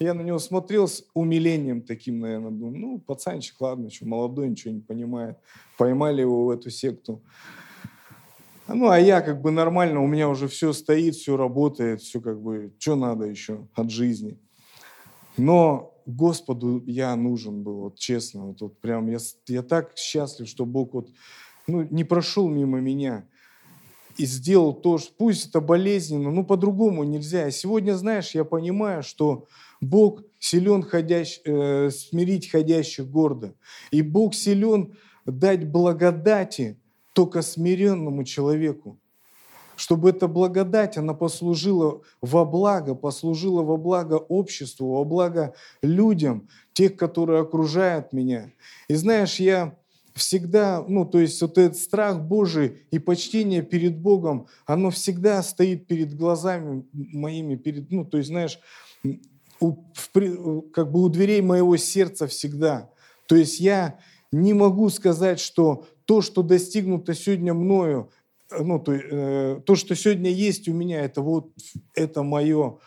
я 0.04 0.13
на 0.13 0.22
него 0.22 0.39
смотрел 0.39 0.88
с 0.88 1.06
умилением 1.13 1.82
таким, 1.82 2.20
наверное, 2.20 2.52
думаю, 2.52 2.78
ну, 2.78 3.00
пацанчик, 3.00 3.60
ладно, 3.62 3.89
что, 3.89 4.06
молодой, 4.06 4.50
ничего 4.50 4.74
не 4.74 4.82
понимает. 4.82 5.38
Поймали 5.78 6.22
его 6.22 6.46
в 6.46 6.50
эту 6.50 6.70
секту. 6.70 7.22
Ну, 8.68 8.89
а 8.89 9.00
я 9.00 9.22
как 9.22 9.42
бы 9.42 9.52
нормально, 9.52 10.02
у 10.02 10.08
меня 10.08 10.30
уже 10.30 10.48
все 10.48 10.72
стоит, 10.74 11.16
все 11.16 11.36
работает, 11.36 12.02
все 12.02 12.22
как 12.22 12.42
бы, 12.42 12.74
что 12.80 12.96
надо 12.96 13.26
еще 13.26 13.68
от 13.76 13.92
жизни. 13.92 14.38
Но 15.38 15.94
Господу 16.06 16.84
я 16.86 17.16
нужен 17.16 17.63
был, 17.63 17.82
вот 17.82 17.98
честно, 17.98 18.48
вот, 18.48 18.62
вот 18.62 18.80
прям 18.80 19.10
я, 19.10 19.18
я 19.48 19.63
так 19.63 19.98
счастлив, 19.98 20.48
что 20.48 20.66
Бог 20.66 20.94
вот, 20.94 21.10
ну, 21.68 21.88
не 21.89 22.04
прошел 22.04 22.48
мимо 22.50 22.80
меня. 22.80 23.28
И 24.17 24.26
сделал 24.26 24.73
то, 24.73 24.97
что 24.97 25.12
пусть 25.17 25.49
это 25.49 25.62
болезненно, 25.62 26.32
но 26.32 26.43
по-другому 26.43 27.04
нельзя. 27.04 27.47
И 27.47 27.52
сегодня, 27.52 27.93
знаешь, 27.93 28.32
я 28.32 28.43
понимаю, 28.43 29.04
что 29.04 29.47
Бог 29.82 30.23
силен 30.39 30.84
ходящ, 30.84 31.39
э, 31.45 31.89
смирить 31.89 32.49
ходящих 32.49 33.10
гордо. 33.10 33.54
И 33.91 34.02
Бог 34.02 34.34
силен 34.34 34.95
дать 35.26 35.67
благодати 35.67 36.78
только 37.13 37.41
смиренному 37.41 38.23
человеку. 38.23 38.97
Чтобы 39.76 40.12
эта 40.12 40.28
благодать, 40.28 40.97
она 40.97 41.13
послужила 41.13 42.02
во 42.21 42.45
благо, 42.45 42.93
послужила 42.93 43.63
во 43.63 43.78
благо 43.78 44.15
обществу, 44.15 44.93
во 44.93 45.04
благо 45.04 45.56
людям, 45.82 46.47
тех, 46.73 46.95
которые 46.95 47.41
окружают 47.41 48.13
меня. 48.13 48.52
И 48.88 48.93
знаешь, 48.93 49.39
я 49.39 49.76
всегда, 50.13 50.84
ну, 50.88 51.06
то 51.06 51.19
есть 51.19 51.41
вот 51.41 51.58
этот 51.58 51.78
страх 51.78 52.21
Божий 52.21 52.84
и 52.91 52.99
почтение 52.99 53.62
перед 53.62 53.97
Богом, 53.97 54.47
оно 54.65 54.89
всегда 54.89 55.41
стоит 55.43 55.88
перед 55.88 56.15
глазами 56.15 56.86
моими, 56.93 57.56
перед, 57.56 57.91
ну, 57.91 58.06
то 58.06 58.17
есть, 58.17 58.30
знаешь, 58.30 58.60
у, 59.60 59.78
в, 59.93 60.62
как 60.71 60.91
бы 60.91 61.04
у 61.04 61.10
дверей 61.10 61.41
моего 61.41 61.78
сердца 61.78 62.28
всегда. 62.28 62.89
То 63.28 63.36
есть 63.36 63.60
я 63.60 63.99
не 64.32 64.54
могу 64.54 64.89
сказать, 64.89 65.39
что 65.39 65.86
то, 66.06 66.21
что 66.21 66.43
достигнуто 66.43 67.13
сегодня 67.13 67.54
мною, 67.54 68.10
ну, 68.52 68.80
то, 68.80 68.93
э, 68.93 69.62
то, 69.65 69.76
что 69.76 69.95
сегодня 69.95 70.30
есть 70.30 70.67
у 70.67 70.73
меня, 70.73 71.02
это 71.02 71.21
вот 71.21 71.52
это 71.95 72.23
мое 72.23 72.78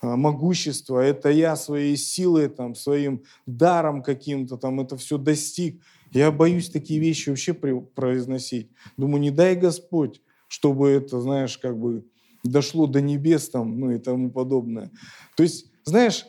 а, 0.00 0.16
могущество, 0.16 1.00
это 1.00 1.30
я 1.30 1.56
своей 1.56 1.96
силой, 1.96 2.48
там, 2.48 2.74
своим 2.74 3.24
даром 3.46 4.02
каким-то, 4.02 4.56
там, 4.56 4.80
это 4.80 4.96
все 4.96 5.18
достиг. 5.18 5.82
Я 6.12 6.30
боюсь 6.30 6.70
такие 6.70 7.00
вещи 7.00 7.28
вообще 7.28 7.54
произносить. 7.54 8.70
Думаю, 8.96 9.20
не 9.20 9.30
дай 9.30 9.56
Господь, 9.56 10.22
чтобы 10.48 10.88
это, 10.88 11.20
знаешь, 11.20 11.58
как 11.58 11.78
бы 11.78 12.04
дошло 12.42 12.86
до 12.86 13.00
небес 13.00 13.48
там, 13.50 13.78
ну 13.78 13.90
и 13.90 13.98
тому 13.98 14.30
подобное. 14.30 14.90
То 15.36 15.42
есть, 15.42 15.70
знаешь, 15.84 16.26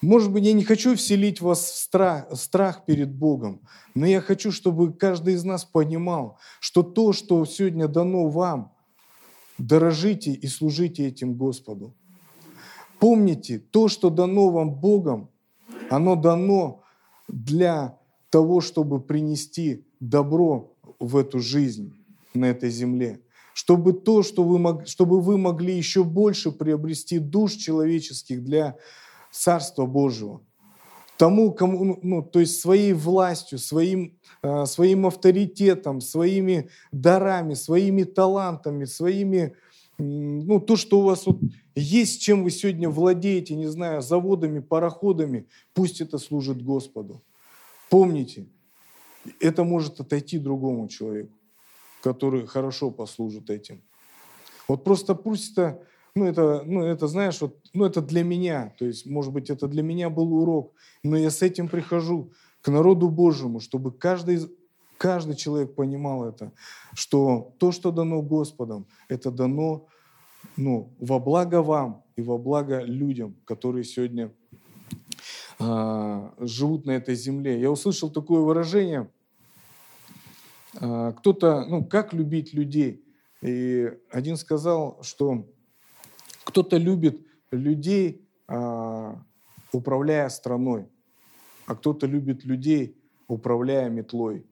может 0.00 0.30
быть, 0.30 0.44
я 0.44 0.52
не 0.52 0.62
хочу 0.62 0.94
вселить 0.94 1.40
в 1.40 1.44
вас 1.44 1.72
страх, 1.72 2.28
страх 2.34 2.84
перед 2.84 3.12
Богом, 3.12 3.60
но 3.94 4.06
я 4.06 4.20
хочу, 4.20 4.52
чтобы 4.52 4.92
каждый 4.92 5.34
из 5.34 5.42
нас 5.42 5.64
понимал, 5.64 6.38
что 6.60 6.82
то, 6.82 7.12
что 7.12 7.44
сегодня 7.44 7.88
дано 7.88 8.28
вам, 8.28 8.72
дорожите 9.58 10.32
и 10.32 10.46
служите 10.46 11.08
этим 11.08 11.34
Господу. 11.34 11.96
Помните, 13.00 13.58
то, 13.58 13.88
что 13.88 14.10
дано 14.10 14.50
вам 14.50 14.70
Богом, 14.70 15.30
оно 15.90 16.14
дано 16.14 16.82
для 17.26 17.97
того, 18.30 18.60
чтобы 18.60 19.00
принести 19.00 19.84
добро 20.00 20.74
в 20.98 21.16
эту 21.16 21.40
жизнь 21.40 21.94
на 22.34 22.46
этой 22.46 22.70
земле. 22.70 23.20
Чтобы 23.54 23.92
то, 23.92 24.22
что 24.22 24.44
вы, 24.44 24.86
чтобы 24.86 25.20
вы 25.20 25.36
могли 25.36 25.76
еще 25.76 26.04
больше 26.04 26.52
приобрести 26.52 27.18
душ 27.18 27.54
человеческих 27.54 28.44
для 28.44 28.76
Царства 29.32 29.86
Божьего. 29.86 30.40
Тому, 31.16 31.52
кому, 31.52 31.84
ну, 31.84 31.98
ну 32.02 32.22
то 32.22 32.38
есть 32.38 32.60
своей 32.60 32.92
властью, 32.92 33.58
своим, 33.58 34.16
э, 34.42 34.66
своим 34.66 35.06
авторитетом, 35.06 36.00
своими 36.00 36.68
дарами, 36.92 37.54
своими 37.54 38.04
талантами, 38.04 38.84
своими, 38.84 39.56
ну, 39.98 40.60
то, 40.60 40.76
что 40.76 41.00
у 41.00 41.02
вас 41.02 41.26
вот 41.26 41.40
есть, 41.74 42.22
чем 42.22 42.44
вы 42.44 42.50
сегодня 42.50 42.88
владеете, 42.88 43.56
не 43.56 43.66
знаю, 43.66 44.00
заводами, 44.00 44.60
пароходами, 44.60 45.48
пусть 45.74 46.00
это 46.00 46.18
служит 46.18 46.62
Господу. 46.62 47.20
Помните, 47.90 48.46
это 49.40 49.64
может 49.64 50.00
отойти 50.00 50.38
другому 50.38 50.88
человеку, 50.88 51.32
который 52.02 52.46
хорошо 52.46 52.90
послужит 52.90 53.50
этим. 53.50 53.82
Вот 54.66 54.84
просто 54.84 55.14
пусть 55.14 55.52
это, 55.52 55.82
ну 56.14 56.26
это, 56.26 56.62
ну 56.64 56.84
это 56.84 57.06
знаешь, 57.06 57.40
вот, 57.40 57.58
ну 57.72 57.84
это 57.84 58.02
для 58.02 58.22
меня, 58.22 58.74
то 58.78 58.84
есть, 58.84 59.06
может 59.06 59.32
быть, 59.32 59.50
это 59.50 59.66
для 59.66 59.82
меня 59.82 60.10
был 60.10 60.34
урок, 60.34 60.74
но 61.02 61.16
я 61.16 61.30
с 61.30 61.42
этим 61.42 61.68
прихожу 61.68 62.32
к 62.60 62.68
народу 62.68 63.08
Божьему, 63.08 63.60
чтобы 63.60 63.92
каждый, 63.92 64.40
каждый 64.98 65.36
человек 65.36 65.74
понимал 65.74 66.24
это, 66.24 66.52
что 66.94 67.54
то, 67.58 67.72
что 67.72 67.90
дано 67.90 68.20
Господом, 68.20 68.86
это 69.08 69.30
дано 69.30 69.86
ну, 70.56 70.92
во 70.98 71.18
благо 71.18 71.62
вам 71.62 72.04
и 72.16 72.22
во 72.22 72.36
благо 72.36 72.80
людям, 72.80 73.36
которые 73.44 73.84
сегодня 73.84 74.32
живут 75.60 76.86
на 76.86 76.92
этой 76.92 77.16
земле. 77.16 77.60
Я 77.60 77.70
услышал 77.70 78.10
такое 78.10 78.40
выражение, 78.40 79.10
а, 80.80 81.12
кто-то, 81.12 81.64
ну, 81.66 81.84
как 81.84 82.12
любить 82.12 82.52
людей? 82.52 83.04
И 83.42 83.90
один 84.10 84.36
сказал, 84.36 85.02
что 85.02 85.46
кто-то 86.44 86.76
любит 86.76 87.20
людей, 87.50 88.26
а, 88.46 89.22
управляя 89.72 90.28
страной, 90.28 90.88
а 91.66 91.74
кто-то 91.74 92.06
любит 92.06 92.44
людей, 92.44 92.96
управляя 93.26 93.88
метлой. 93.90 94.46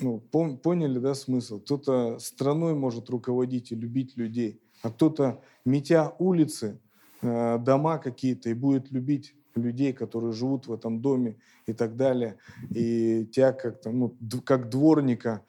Ну, 0.00 0.18
поняли, 0.18 0.98
да, 0.98 1.14
смысл? 1.14 1.60
Кто-то 1.60 2.18
страной 2.18 2.74
может 2.74 3.08
руководить 3.10 3.70
и 3.70 3.76
любить 3.76 4.16
людей, 4.16 4.60
а 4.82 4.90
кто-то, 4.90 5.40
метя 5.64 6.14
улицы, 6.18 6.80
дома 7.20 7.98
какие-то, 7.98 8.50
и 8.50 8.54
будет 8.54 8.90
любить 8.90 9.36
людей, 9.56 9.92
которые 9.92 10.32
живут 10.32 10.66
в 10.66 10.72
этом 10.72 11.00
доме 11.00 11.36
и 11.66 11.72
так 11.72 11.96
далее. 11.96 12.38
И 12.70 13.26
тебя 13.26 13.52
как, 13.52 13.84
ну, 13.84 14.14
как 14.44 14.68
дворника, 14.68 15.44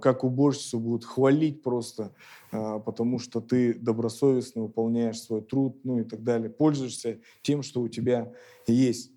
как 0.00 0.24
уборщицу 0.24 0.78
будут 0.78 1.04
хвалить 1.04 1.62
просто, 1.62 2.12
а, 2.52 2.78
потому 2.78 3.18
что 3.18 3.40
ты 3.40 3.74
добросовестно 3.74 4.62
выполняешь 4.62 5.20
свой 5.20 5.42
труд, 5.42 5.78
ну 5.84 6.00
и 6.00 6.04
так 6.04 6.22
далее. 6.22 6.50
Пользуешься 6.50 7.20
тем, 7.42 7.62
что 7.62 7.80
у 7.80 7.88
тебя 7.88 8.32
есть. 8.66 9.12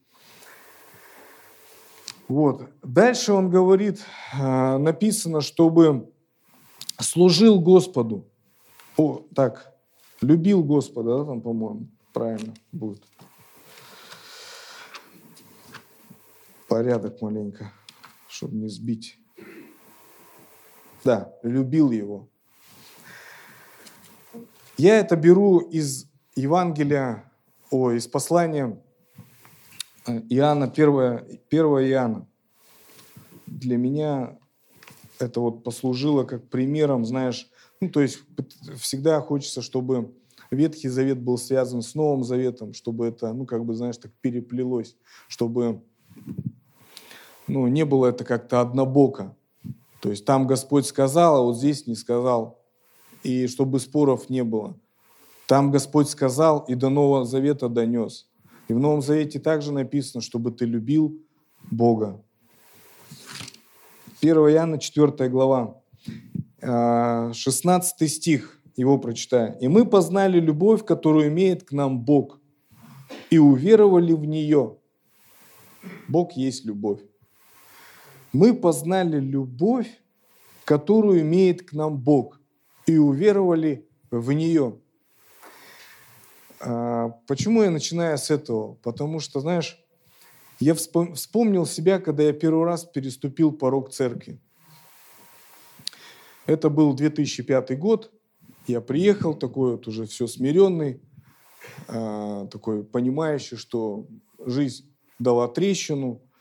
Вот. 2.27 2.69
Дальше 2.81 3.33
он 3.33 3.49
говорит, 3.49 3.99
а, 4.33 4.77
написано, 4.77 5.41
чтобы 5.41 6.09
служил 6.99 7.59
Господу. 7.59 8.25
О, 8.97 9.21
так, 9.35 9.75
любил 10.21 10.63
Господа, 10.63 11.17
да, 11.19 11.25
там, 11.25 11.41
по-моему, 11.41 11.87
правильно 12.13 12.53
будет. 12.71 13.03
Порядок 16.73 17.21
маленько, 17.21 17.71
чтобы 18.27 18.55
не 18.55 18.67
сбить. 18.67 19.19
Да, 21.03 21.31
любил 21.43 21.91
его. 21.91 22.29
Я 24.75 24.97
это 24.97 25.15
беру 25.15 25.59
из 25.59 26.07
Евангелия, 26.35 27.31
о, 27.69 27.91
из 27.91 28.07
послания 28.07 28.81
э, 30.07 30.19
Иоанна, 30.29 30.65
1, 30.65 31.41
1 31.47 31.65
Иоанна. 31.91 32.27
Для 33.45 33.77
меня 33.77 34.39
это 35.19 35.41
вот 35.41 35.63
послужило 35.63 36.23
как 36.23 36.49
примером, 36.49 37.05
знаешь, 37.05 37.51
ну, 37.81 37.89
то 37.91 38.01
есть 38.01 38.21
всегда 38.79 39.21
хочется, 39.21 39.61
чтобы 39.61 40.15
Ветхий 40.49 40.89
Завет 40.89 41.21
был 41.21 41.37
связан 41.37 41.83
с 41.83 41.93
Новым 41.93 42.23
Заветом, 42.23 42.73
чтобы 42.73 43.05
это, 43.05 43.31
ну, 43.31 43.45
как 43.45 43.63
бы, 43.63 43.75
знаешь, 43.75 43.97
так 43.97 44.11
переплелось, 44.21 44.97
чтобы 45.27 45.83
ну, 47.47 47.67
не 47.67 47.85
было 47.85 48.07
это 48.07 48.23
как-то 48.23 48.61
однобоко. 48.61 49.35
То 50.01 50.09
есть 50.09 50.25
там 50.25 50.47
Господь 50.47 50.85
сказал, 50.85 51.37
а 51.37 51.41
вот 51.41 51.57
здесь 51.57 51.87
не 51.87 51.95
сказал. 51.95 52.61
И 53.23 53.47
чтобы 53.47 53.79
споров 53.79 54.29
не 54.29 54.43
было. 54.43 54.77
Там 55.47 55.71
Господь 55.71 56.09
сказал 56.09 56.59
и 56.67 56.75
до 56.75 56.89
Нового 56.89 57.25
Завета 57.25 57.69
донес. 57.69 58.29
И 58.67 58.73
в 58.73 58.79
Новом 58.79 59.01
Завете 59.01 59.39
также 59.39 59.71
написано, 59.71 60.21
чтобы 60.21 60.51
ты 60.51 60.65
любил 60.65 61.21
Бога. 61.69 62.21
1 64.21 64.35
Иоанна, 64.35 64.77
4 64.77 65.29
глава, 65.29 65.81
16 66.61 68.01
а, 68.01 68.07
стих, 68.07 68.59
его 68.77 68.97
прочитаю. 68.97 69.57
«И 69.59 69.67
мы 69.67 69.85
познали 69.85 70.39
любовь, 70.39 70.85
которую 70.85 71.27
имеет 71.27 71.65
к 71.65 71.73
нам 71.73 71.99
Бог, 71.99 72.39
и 73.29 73.37
уверовали 73.37 74.13
в 74.13 74.23
нее». 74.23 74.77
Бог 76.07 76.33
есть 76.33 76.63
любовь 76.63 77.01
мы 78.33 78.55
познали 78.55 79.19
любовь, 79.19 79.87
которую 80.65 81.21
имеет 81.21 81.69
к 81.69 81.73
нам 81.73 81.97
Бог, 81.97 82.41
и 82.87 82.97
уверовали 82.97 83.87
в 84.09 84.31
нее. 84.31 84.79
А, 86.59 87.09
почему 87.27 87.63
я 87.63 87.69
начинаю 87.69 88.17
с 88.17 88.31
этого? 88.31 88.73
Потому 88.75 89.19
что, 89.19 89.39
знаешь, 89.39 89.79
я 90.59 90.73
вспомнил 90.73 91.65
себя, 91.65 91.99
когда 91.99 92.23
я 92.23 92.33
первый 92.33 92.65
раз 92.65 92.83
переступил 92.83 93.51
порог 93.51 93.91
церкви. 93.91 94.39
Это 96.45 96.69
был 96.69 96.93
2005 96.93 97.77
год. 97.77 98.11
Я 98.67 98.81
приехал 98.81 99.33
такой 99.33 99.73
вот 99.73 99.87
уже 99.87 100.05
все 100.05 100.25
смиренный, 100.27 101.01
а, 101.87 102.47
такой 102.47 102.83
понимающий, 102.83 103.57
что 103.57 104.07
жизнь 104.43 104.91
дала 105.19 105.47
трещину– 105.47 106.21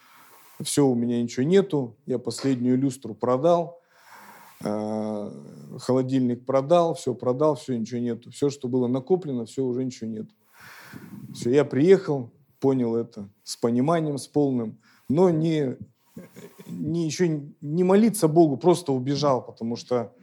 все, 0.63 0.87
у 0.87 0.95
меня 0.95 1.23
ничего 1.23 1.45
нету, 1.45 1.97
я 2.07 2.19
последнюю 2.19 2.79
люстру 2.79 3.15
продал, 3.15 3.81
э, 4.65 5.31
холодильник 5.79 6.45
продал, 6.45 6.95
все 6.95 7.15
продал, 7.15 7.57
все, 7.57 7.77
ничего 7.77 8.01
нету. 8.01 8.31
Все, 8.31 8.51
что 8.51 8.69
было 8.69 8.87
накоплено, 8.87 9.45
все, 9.45 9.65
уже 9.65 9.85
ничего 9.85 10.11
нет. 10.11 10.27
Все, 11.35 11.51
я 11.51 11.65
приехал, 11.65 12.33
понял 12.61 12.97
это 12.97 13.29
с 13.43 13.57
пониманием, 13.57 14.19
с 14.19 14.27
полным, 14.27 14.79
но 15.09 15.31
не, 15.31 15.77
не 16.67 17.07
еще 17.07 17.51
не 17.61 17.85
молиться 17.85 18.29
Богу, 18.29 18.57
просто 18.57 18.93
убежал, 18.93 19.45
потому 19.45 19.77
что, 19.77 20.15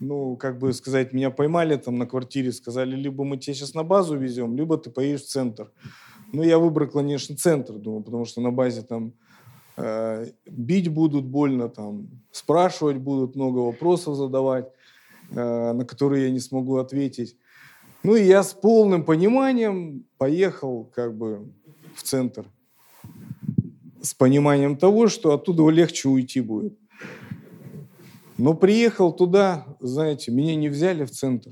ну, 0.00 0.36
как 0.36 0.58
бы 0.58 0.72
сказать, 0.72 1.12
меня 1.12 1.30
поймали 1.30 1.76
там 1.76 1.96
на 1.96 2.06
квартире, 2.06 2.52
сказали, 2.52 2.94
либо 2.94 3.24
мы 3.24 3.38
тебя 3.38 3.54
сейчас 3.54 3.74
на 3.74 3.84
базу 3.84 4.16
везем, 4.16 4.56
либо 4.56 4.76
ты 4.76 4.90
поедешь 4.90 5.22
в 5.22 5.28
центр. 5.28 5.72
Ну, 6.32 6.42
я 6.42 6.58
выбрал, 6.58 6.88
конечно, 6.88 7.36
центр, 7.36 7.74
думаю, 7.74 8.02
потому 8.02 8.26
что 8.26 8.40
на 8.40 8.50
базе 8.50 8.82
там 8.82 9.14
бить 10.46 10.88
будут 10.88 11.24
больно, 11.24 11.68
там 11.68 12.08
спрашивать 12.30 12.96
будут, 12.96 13.36
много 13.36 13.58
вопросов 13.58 14.16
задавать, 14.16 14.70
э, 15.30 15.72
на 15.72 15.84
которые 15.84 16.24
я 16.24 16.30
не 16.30 16.40
смогу 16.40 16.76
ответить. 16.76 17.36
Ну 18.02 18.16
и 18.16 18.24
я 18.24 18.42
с 18.42 18.54
полным 18.54 19.04
пониманием 19.04 20.04
поехал 20.18 20.90
как 20.94 21.16
бы 21.16 21.52
в 21.94 22.02
центр. 22.02 22.46
С 24.00 24.14
пониманием 24.14 24.76
того, 24.76 25.08
что 25.08 25.32
оттуда 25.32 25.68
легче 25.68 26.08
уйти 26.08 26.40
будет. 26.40 26.78
Но 28.36 28.54
приехал 28.54 29.12
туда, 29.12 29.66
знаете, 29.80 30.30
меня 30.30 30.54
не 30.54 30.68
взяли 30.68 31.04
в 31.04 31.10
центр. 31.10 31.50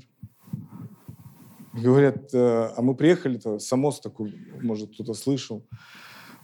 Говорят, 1.73 2.33
э, 2.33 2.71
а 2.75 2.81
мы 2.81 2.95
приехали-то, 2.95 3.59
Самос 3.59 3.99
такой, 3.99 4.33
может, 4.61 4.93
кто-то 4.93 5.13
слышал, 5.13 5.67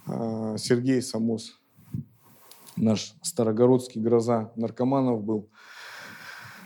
э, 0.05 0.55
Сергей 0.57 1.01
Самос, 1.01 1.62
наш 2.75 3.13
старогородский 3.21 4.01
гроза 4.01 4.51
наркоманов 4.55 5.23
был. 5.23 5.49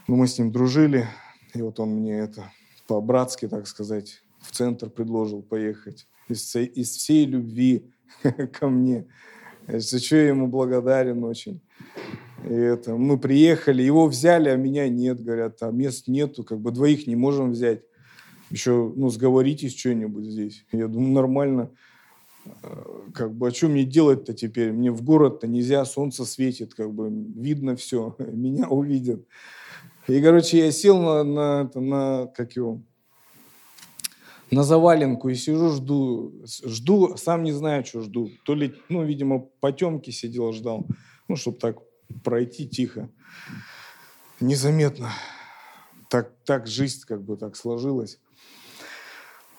Ну, 0.08 0.16
мы 0.16 0.28
с 0.28 0.38
ним 0.38 0.52
дружили, 0.52 1.08
и 1.54 1.62
вот 1.62 1.80
он 1.80 1.90
мне 1.90 2.20
это 2.20 2.52
по-братски, 2.88 3.48
так 3.48 3.68
сказать, 3.68 4.24
в 4.40 4.52
центр 4.52 4.90
предложил 4.90 5.42
поехать. 5.42 6.08
Из 6.30 6.56
из 6.56 6.92
всей 6.92 7.26
любви 7.26 7.92
ко 8.60 8.68
мне. 8.68 9.08
За 9.68 10.00
что 10.00 10.16
я 10.16 10.30
ему 10.30 10.48
благодарен 10.48 11.24
очень. 11.24 11.62
И 12.44 12.54
это, 12.54 12.96
мы 12.96 13.18
приехали, 13.18 13.82
его 13.82 14.08
взяли, 14.08 14.50
а 14.50 14.56
меня 14.56 14.88
нет, 14.88 15.22
говорят, 15.22 15.62
а 15.62 15.72
мест 15.72 16.08
нету, 16.08 16.44
как 16.44 16.60
бы 16.60 16.72
двоих 16.72 17.08
не 17.08 17.16
можем 17.16 17.52
взять 17.52 17.82
еще, 18.50 18.92
ну, 18.96 19.10
сговоритесь 19.10 19.78
что-нибудь 19.78 20.26
здесь. 20.26 20.66
Я 20.72 20.88
думаю, 20.88 21.14
нормально. 21.14 21.72
Как 23.14 23.34
бы, 23.34 23.48
а 23.48 23.52
что 23.52 23.68
мне 23.68 23.84
делать-то 23.84 24.34
теперь? 24.34 24.72
Мне 24.72 24.92
в 24.92 25.02
город-то 25.04 25.48
нельзя, 25.48 25.86
солнце 25.86 26.26
светит, 26.26 26.74
как 26.74 26.94
бы, 26.94 27.10
видно 27.10 27.76
все, 27.76 28.16
меня 28.20 28.68
увидят. 28.68 29.26
И, 30.08 30.22
короче, 30.22 30.60
я 30.60 30.72
сел 30.72 31.02
на, 31.02 31.24
на, 31.24 31.72
на 31.76 32.28
как 32.28 32.56
его, 32.56 32.82
на 34.52 34.64
заваленку 34.64 35.30
и 35.30 35.36
сижу, 35.36 35.70
жду, 35.70 36.34
жду, 36.46 37.18
сам 37.18 37.44
не 37.44 37.52
знаю, 37.52 37.86
что 37.86 38.02
жду. 38.02 38.30
То 38.44 38.56
ли, 38.56 38.76
ну, 38.90 39.04
видимо, 39.04 39.40
потемки 39.60 40.12
сидел, 40.12 40.54
ждал, 40.54 40.88
ну, 41.28 41.36
чтобы 41.36 41.58
так 41.58 41.78
пройти 42.24 42.68
тихо, 42.68 43.10
незаметно. 44.40 45.12
Так, 46.10 46.32
так 46.46 46.68
жизнь 46.68 47.02
как 47.06 47.24
бы 47.24 47.36
так 47.36 47.58
сложилась. 47.58 48.20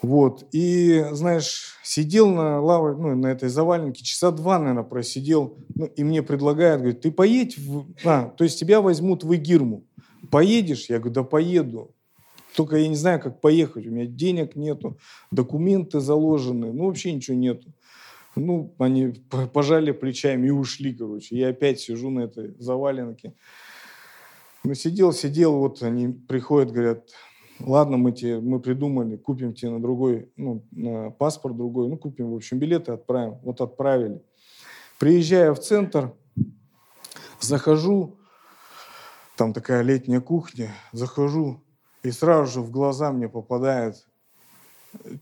Вот. 0.01 0.47
И, 0.53 1.05
знаешь, 1.13 1.77
сидел 1.83 2.31
на 2.31 2.61
лаве, 2.61 2.97
ну, 2.97 3.17
на 3.17 3.29
этой 3.29 3.49
заваленке, 3.49 4.05
часа 4.05 4.31
два, 4.31 4.59
наверное, 4.59 4.85
просидел. 4.85 5.59
Ну, 5.75 5.87
и 5.87 6.05
мне 6.05 6.23
предлагают, 6.23 6.83
говорит, 6.83 7.01
ты 7.01 7.11
поедь, 7.11 7.59
в... 7.59 7.87
а, 8.05 8.29
то 8.29 8.45
есть 8.45 8.59
тебя 8.61 8.81
возьмут 8.81 9.25
в 9.25 9.35
Игирму. 9.35 9.85
Поедешь? 10.31 10.89
Я 10.89 10.99
говорю, 10.99 11.15
да 11.15 11.23
поеду. 11.25 11.95
Только 12.55 12.77
я 12.77 12.89
не 12.89 12.97
знаю, 12.97 13.21
как 13.21 13.41
поехать. 13.41 13.87
У 13.87 13.91
меня 13.91 14.07
денег 14.07 14.57
нету, 14.57 14.99
документы 15.31 16.01
заложены, 16.01 16.73
ну, 16.73 16.87
вообще 16.87 17.13
ничего 17.13 17.37
нету. 17.37 17.73
Ну, 18.37 18.75
они 18.79 19.15
пожали 19.53 19.91
плечами 19.91 20.47
и 20.47 20.51
ушли, 20.51 20.95
короче. 20.95 21.37
Я 21.37 21.49
опять 21.49 21.81
сижу 21.81 22.11
на 22.11 22.21
этой 22.21 22.55
заваленке. 22.59 23.35
Ну, 24.65 24.75
сидел, 24.75 25.13
сидел, 25.13 25.57
вот 25.57 25.83
они 25.83 26.09
приходят, 26.09 26.73
говорят, 26.73 27.09
ладно, 27.61 27.97
мы, 27.97 28.13
тебе, 28.13 28.41
мы 28.41 28.61
придумали, 28.61 29.17
купим 29.17 29.55
тебе 29.55 29.71
на 29.73 29.81
другой, 29.81 30.31
ну, 30.37 30.65
на 30.71 31.11
паспорт 31.11 31.57
другой, 31.57 31.89
ну, 31.89 31.97
купим, 31.97 32.31
в 32.31 32.37
общем, 32.37 32.59
билеты, 32.59 32.93
отправим. 32.93 33.39
Вот 33.43 33.61
отправили. 33.61 34.23
Приезжаю 34.99 35.55
в 35.55 35.61
центр, 35.61 36.13
захожу, 37.41 38.19
там 39.37 39.53
такая 39.53 39.83
летняя 39.83 40.21
кухня, 40.21 40.71
захожу, 40.93 41.63
и 42.03 42.11
сразу 42.11 42.53
же 42.53 42.61
в 42.61 42.71
глаза 42.71 43.13
мне 43.13 43.29
попадает 43.29 44.07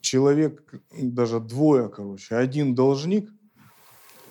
человек, 0.01 0.75
даже 0.93 1.41
двое, 1.41 1.89
короче. 1.89 2.37
Один 2.37 2.75
должник, 2.75 3.31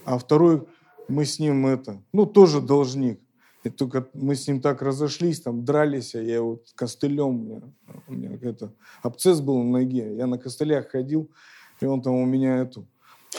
а 0.06 0.18
второй, 0.18 0.68
мы 1.08 1.26
с 1.26 1.40
ним 1.40 1.68
это, 1.68 2.02
ну, 2.14 2.26
тоже 2.26 2.62
должник. 2.62 3.22
И 3.66 3.70
только 3.72 4.08
мы 4.14 4.36
с 4.36 4.48
ним 4.48 4.62
так 4.62 4.84
разошлись, 4.84 5.42
там 5.42 5.66
дрались, 5.66 6.14
а 6.14 6.22
я 6.22 6.44
вот 6.44 6.68
костылем, 6.76 7.26
у 7.26 7.32
меня, 7.32 7.62
у 8.08 8.14
меня 8.14 8.38
это, 8.44 8.72
абсцесс 9.02 9.42
был 9.42 9.58
на 9.64 9.80
ноге, 9.80 10.16
я 10.16 10.28
на 10.28 10.38
костылях 10.38 10.90
ходил, 10.90 11.32
и 11.82 11.86
он 11.88 12.04
там 12.04 12.14
у 12.14 12.26
меня 12.26 12.58
эту 12.58 12.86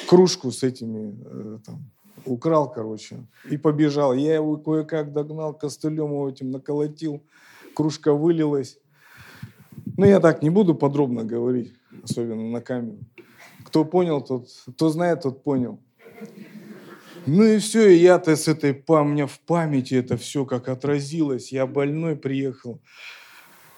кружку 0.09 0.51
с 0.51 0.65
этими 0.65 1.17
э, 1.25 1.59
там, 1.65 1.89
украл, 2.25 2.73
короче, 2.73 3.25
и 3.49 3.57
побежал. 3.57 4.15
Я 4.15 4.35
его 4.35 4.57
кое-как 4.57 5.13
догнал, 5.13 5.55
костылем 5.55 6.11
его 6.11 6.29
этим 6.29 6.51
наколотил, 6.51 7.23
кружка 7.77 8.13
вылилась. 8.13 8.81
Ну, 9.97 10.07
я 10.07 10.19
так 10.19 10.43
не 10.43 10.51
буду 10.51 10.75
подробно 10.75 11.23
говорить, 11.23 11.73
особенно 12.03 12.51
на 12.51 12.61
камеру. 12.61 12.99
Кто 13.65 13.85
понял, 13.85 14.21
тот, 14.21 14.49
кто 14.75 14.89
знает, 14.89 15.21
тот 15.21 15.45
понял. 15.45 15.79
Ну 17.27 17.45
и 17.45 17.59
все, 17.59 17.89
и 17.89 17.97
я-то 17.97 18.37
с 18.37 18.47
этой, 18.47 18.73
меня 18.73 19.27
в 19.27 19.41
памяти 19.41 19.95
это 19.95 20.17
все 20.17 20.45
как 20.45 20.69
отразилось. 20.69 21.51
Я 21.51 21.67
больной 21.67 22.15
приехал, 22.15 22.81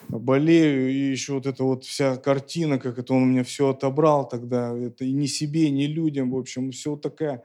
болею, 0.08 0.90
и 0.90 1.10
еще 1.10 1.32
вот 1.32 1.46
эта 1.46 1.64
вот 1.64 1.84
вся 1.84 2.16
картина, 2.18 2.78
как 2.78 2.98
это 2.98 3.14
он 3.14 3.22
у 3.22 3.26
меня 3.26 3.44
все 3.44 3.70
отобрал 3.70 4.28
тогда, 4.28 4.76
это 4.76 5.06
и 5.06 5.12
не 5.12 5.26
себе, 5.26 5.70
ни 5.70 5.84
людям, 5.84 6.32
в 6.32 6.36
общем, 6.36 6.72
все 6.72 6.90
вот 6.90 7.00
такая. 7.00 7.42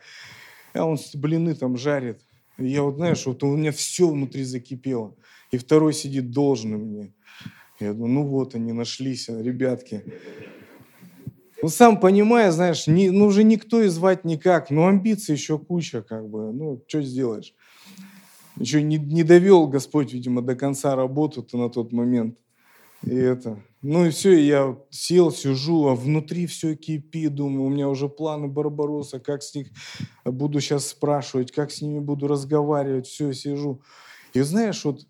А 0.73 0.85
он 0.85 0.97
блины 1.13 1.55
там 1.55 1.77
жарит. 1.77 2.19
И 2.57 2.67
я 2.67 2.83
вот, 2.83 2.95
знаешь, 2.95 3.25
вот 3.25 3.41
у 3.43 3.55
меня 3.55 3.71
все 3.71 4.09
внутри 4.09 4.43
закипело. 4.43 5.15
И 5.51 5.57
второй 5.57 5.93
сидит 5.93 6.31
должный 6.31 6.77
мне. 6.77 7.13
Я 7.79 7.93
думаю, 7.93 8.11
ну 8.11 8.27
вот 8.27 8.55
они 8.55 8.73
нашлись, 8.73 9.29
ребятки. 9.29 10.03
Ну, 11.63 11.69
сам 11.69 11.97
понимаешь, 11.97 12.56
знаешь, 12.56 12.88
не, 12.88 13.10
ну, 13.10 13.28
уже 13.28 13.45
никто 13.45 13.82
и 13.82 13.88
звать 13.88 14.26
никак, 14.26 14.69
но 14.69 14.88
амбиций 14.88 15.36
еще 15.36 15.58
куча, 15.58 16.02
как 16.02 16.28
бы, 16.28 16.52
ну, 16.52 16.84
что 16.89 17.02
сделаешь? 17.02 17.56
Еще 18.58 18.84
не, 18.84 18.97
не 18.97 19.23
довел 19.23 19.67
Господь, 19.67 20.12
видимо, 20.12 20.41
до 20.41 20.56
конца 20.56 20.93
работу-то 20.97 21.58
на 21.58 21.69
тот 21.69 21.93
момент. 21.93 22.38
И 23.04 23.15
это, 23.15 23.63
ну 23.82 24.06
и 24.06 24.10
все, 24.10 24.34
я 24.45 24.78
сел, 24.89 25.32
сижу, 25.32 25.88
а 25.88 25.95
внутри 25.95 26.47
все 26.47 26.76
кипит, 26.76 27.34
думаю, 27.34 27.63
у 27.63 27.69
меня 27.69 27.88
уже 27.88 28.10
планы 28.10 28.49
Барбароса, 28.49 29.21
как 29.21 29.41
с 29.41 29.56
них 29.56 29.67
буду 30.26 30.60
сейчас 30.60 30.89
спрашивать, 30.89 31.54
как 31.54 31.71
с 31.71 31.82
ними 31.82 31.99
буду 31.99 32.28
разговаривать, 32.28 33.08
все, 33.08 33.32
сижу. 33.32 33.82
И 34.34 34.41
знаешь, 34.41 34.84
вот 34.84 35.08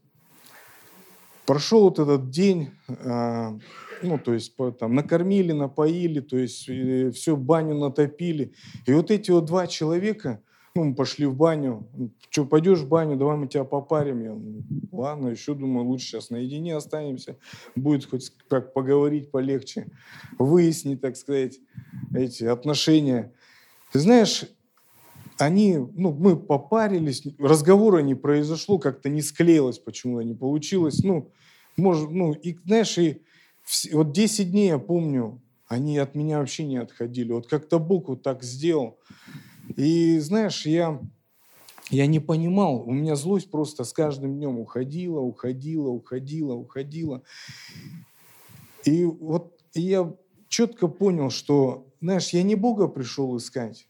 прошел 1.48 1.86
вот 1.86 1.98
этот 1.98 2.30
день, 2.30 2.70
а, 2.88 3.58
ну, 4.04 4.20
то 4.20 4.34
есть 4.34 4.56
там 4.80 4.94
накормили, 4.94 5.52
напоили, 5.52 6.20
то 6.20 6.38
есть 6.38 6.70
все, 7.16 7.36
баню 7.36 7.76
натопили. 7.76 8.54
И 8.86 8.94
вот 8.94 9.12
эти 9.12 9.32
вот 9.32 9.46
два 9.46 9.68
человека, 9.68 10.42
ну, 10.76 10.86
мы 10.86 10.96
пошли 10.96 11.26
в 11.26 11.36
баню, 11.36 11.88
что, 12.30 12.46
пойдешь 12.46 12.80
в 12.80 12.88
баню, 12.88 13.16
давай 13.16 13.38
мы 13.38 13.48
тебя 13.48 13.64
попарим. 13.64 14.24
Я, 14.24 14.34
ну, 14.34 14.64
ладно, 14.92 15.28
еще 15.30 15.54
думаю, 15.54 15.86
лучше 15.86 16.08
сейчас 16.08 16.30
наедине 16.32 16.76
останемся, 16.76 17.38
будет 17.76 18.06
хоть 18.06 18.32
как 18.48 18.74
поговорить 18.74 19.30
полегче, 19.30 19.92
выяснить, 20.40 21.00
так 21.00 21.16
сказать, 21.16 21.60
эти 22.14 22.44
отношения. 22.44 23.34
Ты 23.92 24.00
знаешь, 24.00 24.46
они, 25.38 25.78
ну, 25.78 26.12
мы 26.12 26.36
попарились, 26.36 27.24
разговора 27.38 28.00
не 28.00 28.16
произошло, 28.16 28.80
как-то 28.80 29.10
не 29.10 29.22
склеилось, 29.22 29.78
почему-то 29.78 30.24
не 30.24 30.34
получилось. 30.34 31.04
Ну, 31.04 31.32
может, 31.78 32.10
ну, 32.10 32.34
и 32.34 32.58
знаешь, 32.66 32.98
и 32.98 33.22
вот 33.92 34.12
10 34.12 34.52
дней, 34.52 34.68
я 34.68 34.80
помню, 34.80 35.42
они 35.68 35.98
от 35.98 36.16
меня 36.16 36.40
вообще 36.40 36.64
не 36.66 36.78
отходили. 36.78 37.32
Вот 37.32 37.48
как-то 37.48 37.80
Бог 37.80 38.10
вот 38.10 38.22
так 38.22 38.44
сделал. 38.44 39.00
И 39.76 40.20
знаешь, 40.20 40.66
я, 40.66 41.00
я 41.90 42.06
не 42.06 42.20
понимал, 42.20 42.82
у 42.82 42.92
меня 42.92 43.16
злость 43.16 43.50
просто 43.50 43.84
с 43.84 43.94
каждым 43.94 44.36
днем 44.36 44.60
уходила, 44.60 45.20
уходила, 45.20 45.90
уходила, 45.90 46.54
уходила. 46.54 47.24
И 48.84 49.06
вот 49.06 49.60
я 49.74 50.14
четко 50.50 50.88
понял, 50.88 51.30
что, 51.30 51.88
знаешь, 52.02 52.30
я 52.30 52.44
не 52.44 52.56
Бога 52.56 52.88
пришел 52.88 53.36
искать. 53.38 53.88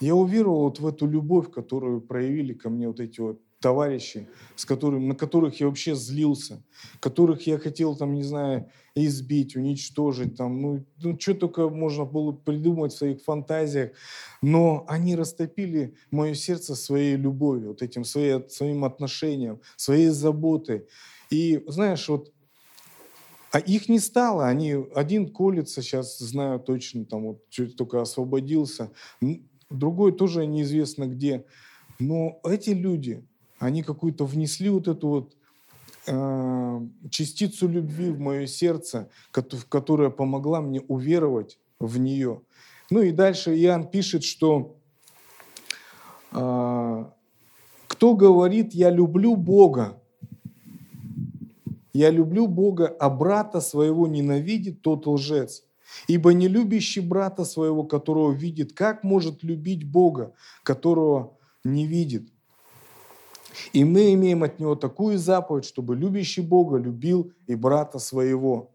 Я 0.00 0.14
уверовал 0.14 0.64
вот 0.64 0.80
в 0.80 0.86
эту 0.86 1.06
любовь, 1.06 1.50
которую 1.50 2.02
проявили 2.02 2.52
ко 2.52 2.68
мне 2.68 2.88
вот 2.88 3.00
эти 3.00 3.20
вот 3.20 3.40
товарищей, 3.66 4.28
с 4.54 4.64
которыми, 4.64 5.08
на 5.08 5.16
которых 5.16 5.58
я 5.58 5.66
вообще 5.66 5.96
злился, 5.96 6.62
которых 7.00 7.48
я 7.48 7.58
хотел, 7.58 7.96
там, 7.96 8.14
не 8.14 8.22
знаю, 8.22 8.70
избить, 8.94 9.56
уничтожить, 9.56 10.36
там, 10.36 10.62
ну, 10.62 10.86
ну 11.02 11.18
что 11.18 11.34
только 11.34 11.68
можно 11.68 12.04
было 12.04 12.30
придумать 12.30 12.92
в 12.92 12.96
своих 12.96 13.24
фантазиях, 13.24 13.90
но 14.40 14.84
они 14.86 15.16
растопили 15.16 15.96
мое 16.12 16.34
сердце 16.34 16.76
своей 16.76 17.16
любовью, 17.16 17.70
вот 17.70 17.82
этим 17.82 18.04
своей, 18.04 18.48
своим 18.48 18.84
отношением, 18.84 19.60
своей 19.76 20.10
заботой. 20.10 20.86
И 21.28 21.64
знаешь, 21.66 22.08
вот 22.08 22.32
а 23.50 23.58
их 23.58 23.88
не 23.88 23.98
стало, 23.98 24.46
они 24.46 24.76
один 24.94 25.28
колется, 25.28 25.82
сейчас 25.82 26.18
знаю 26.18 26.60
точно, 26.60 27.04
там 27.04 27.24
вот 27.24 27.48
чуть 27.50 27.76
только 27.76 28.00
освободился, 28.00 28.92
другой 29.70 30.12
тоже 30.12 30.46
неизвестно 30.46 31.06
где. 31.06 31.44
Но 31.98 32.40
эти 32.44 32.70
люди, 32.70 33.26
они 33.58 33.82
какую-то 33.82 34.24
внесли 34.24 34.68
вот 34.68 34.88
эту 34.88 35.08
вот 35.08 35.36
э, 36.06 36.80
частицу 37.10 37.68
любви 37.68 38.10
в 38.10 38.20
мое 38.20 38.46
сердце, 38.46 39.08
которая 39.30 40.10
помогла 40.10 40.60
мне 40.60 40.80
уверовать 40.80 41.58
в 41.78 41.98
нее. 41.98 42.42
Ну 42.90 43.02
и 43.02 43.10
дальше 43.10 43.56
Иоанн 43.56 43.88
пишет, 43.88 44.24
что 44.24 44.76
э, 46.32 47.04
кто 47.86 48.14
говорит, 48.14 48.74
я 48.74 48.90
люблю 48.90 49.36
Бога, 49.36 50.00
я 51.92 52.10
люблю 52.10 52.46
Бога, 52.46 52.94
а 53.00 53.08
брата 53.08 53.60
своего 53.60 54.06
ненавидит, 54.06 54.82
тот 54.82 55.06
лжец. 55.06 55.64
Ибо 56.08 56.34
не 56.34 56.48
любящий 56.48 57.00
брата 57.00 57.44
своего, 57.44 57.84
которого 57.84 58.32
видит, 58.32 58.74
как 58.74 59.02
может 59.02 59.42
любить 59.42 59.88
Бога, 59.88 60.34
которого 60.62 61.38
не 61.64 61.86
видит? 61.86 62.30
И 63.72 63.84
мы 63.84 64.12
имеем 64.14 64.42
от 64.42 64.58
него 64.58 64.74
такую 64.74 65.18
заповедь, 65.18 65.64
чтобы 65.64 65.96
любящий 65.96 66.42
Бога 66.42 66.76
любил 66.76 67.32
и 67.46 67.54
брата 67.54 67.98
своего. 67.98 68.70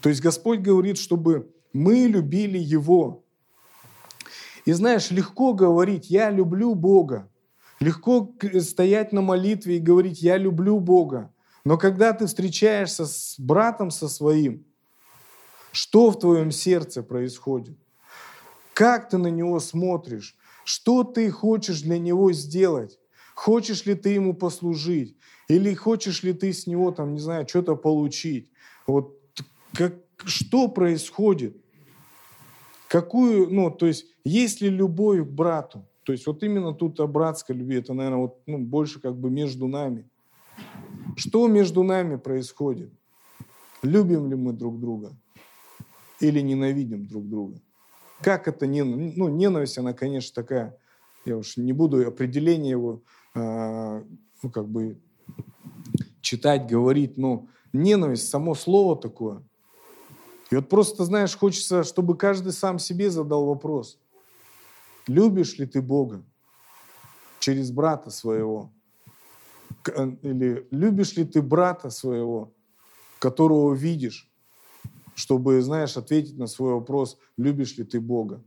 То 0.00 0.08
есть 0.08 0.20
Господь 0.20 0.60
говорит, 0.60 0.98
чтобы 0.98 1.50
мы 1.72 2.06
любили 2.06 2.58
Его. 2.58 3.24
И 4.64 4.72
знаешь, 4.72 5.10
легко 5.10 5.54
говорить, 5.54 6.10
я 6.10 6.30
люблю 6.30 6.74
Бога. 6.74 7.30
Легко 7.80 8.34
стоять 8.60 9.12
на 9.12 9.22
молитве 9.22 9.76
и 9.76 9.80
говорить, 9.80 10.20
я 10.20 10.36
люблю 10.36 10.80
Бога. 10.80 11.32
Но 11.64 11.76
когда 11.76 12.12
ты 12.12 12.26
встречаешься 12.26 13.06
с 13.06 13.34
братом 13.38 13.90
со 13.90 14.08
своим, 14.08 14.64
что 15.72 16.10
в 16.10 16.18
твоем 16.18 16.50
сердце 16.50 17.02
происходит? 17.02 17.78
Как 18.72 19.08
ты 19.08 19.18
на 19.18 19.28
него 19.28 19.60
смотришь? 19.60 20.36
Что 20.64 21.04
ты 21.04 21.30
хочешь 21.30 21.82
для 21.82 21.98
него 21.98 22.32
сделать? 22.32 22.97
Хочешь 23.38 23.86
ли 23.86 23.94
ты 23.94 24.08
ему 24.08 24.34
послужить? 24.34 25.16
Или 25.46 25.72
хочешь 25.72 26.24
ли 26.24 26.32
ты 26.32 26.52
с 26.52 26.66
него, 26.66 26.90
там, 26.90 27.14
не 27.14 27.20
знаю, 27.20 27.46
что-то 27.46 27.76
получить? 27.76 28.50
Вот 28.84 29.16
как, 29.72 29.94
что 30.24 30.66
происходит? 30.66 31.56
Какую, 32.88 33.48
ну, 33.48 33.70
то 33.70 33.86
есть, 33.86 34.06
есть 34.24 34.60
ли 34.60 34.68
любовь 34.68 35.20
к 35.20 35.30
брату? 35.30 35.86
То 36.02 36.12
есть, 36.12 36.26
вот 36.26 36.42
именно 36.42 36.74
тут 36.74 36.98
о 36.98 37.06
братской 37.06 37.54
любви, 37.54 37.76
это, 37.76 37.94
наверное, 37.94 38.18
вот, 38.18 38.40
ну, 38.46 38.58
больше 38.58 39.00
как 39.00 39.16
бы 39.16 39.30
между 39.30 39.68
нами. 39.68 40.10
Что 41.16 41.46
между 41.46 41.84
нами 41.84 42.16
происходит? 42.16 42.90
Любим 43.82 44.28
ли 44.28 44.34
мы 44.34 44.52
друг 44.52 44.80
друга? 44.80 45.16
Или 46.18 46.40
ненавидим 46.40 47.06
друг 47.06 47.28
друга? 47.28 47.60
Как 48.20 48.48
это 48.48 48.66
не, 48.66 48.82
ну, 48.82 49.28
ненависть, 49.28 49.78
она, 49.78 49.92
конечно, 49.92 50.34
такая, 50.34 50.76
я 51.24 51.36
уж 51.36 51.56
не 51.56 51.72
буду 51.72 52.04
определение 52.04 52.72
его, 52.72 53.04
ну, 53.38 54.50
как 54.50 54.68
бы 54.68 54.98
читать, 56.20 56.66
говорить, 56.66 57.16
но 57.16 57.46
ненависть, 57.72 58.28
само 58.28 58.54
слово 58.54 58.96
такое. 58.96 59.42
И 60.50 60.56
вот 60.56 60.68
просто, 60.68 61.04
знаешь, 61.04 61.36
хочется, 61.36 61.84
чтобы 61.84 62.16
каждый 62.16 62.52
сам 62.52 62.78
себе 62.78 63.10
задал 63.10 63.46
вопрос. 63.46 63.98
Любишь 65.06 65.58
ли 65.58 65.66
ты 65.66 65.82
Бога 65.82 66.22
через 67.38 67.70
брата 67.70 68.10
своего? 68.10 68.72
Э, 69.86 70.10
или 70.22 70.66
любишь 70.70 71.14
ли 71.16 71.24
ты 71.24 71.42
брата 71.42 71.90
своего, 71.90 72.52
которого 73.18 73.74
видишь, 73.74 74.30
чтобы, 75.14 75.60
знаешь, 75.62 75.96
ответить 75.96 76.38
на 76.38 76.46
свой 76.46 76.74
вопрос, 76.74 77.18
любишь 77.36 77.76
ли 77.76 77.84
ты 77.84 78.00
Бога. 78.00 78.42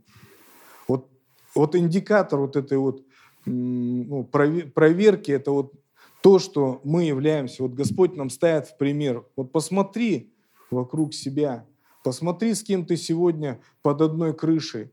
Вот, 0.87 1.09
вот 1.53 1.75
индикатор 1.75 2.39
вот 2.39 2.55
этой 2.55 2.77
вот 2.77 3.03
ну, 3.45 4.23
проверки, 4.23 5.31
это 5.31 5.51
вот 5.51 5.73
то, 6.21 6.39
что 6.39 6.81
мы 6.83 7.05
являемся. 7.05 7.63
Вот 7.63 7.73
Господь 7.73 8.15
нам 8.15 8.29
ставит 8.29 8.67
в 8.67 8.77
пример. 8.77 9.25
Вот 9.35 9.51
посмотри 9.51 10.33
вокруг 10.69 11.13
себя, 11.13 11.65
посмотри, 12.03 12.53
с 12.53 12.63
кем 12.63 12.85
ты 12.85 12.97
сегодня 12.97 13.61
под 13.81 14.01
одной 14.01 14.33
крышей, 14.33 14.91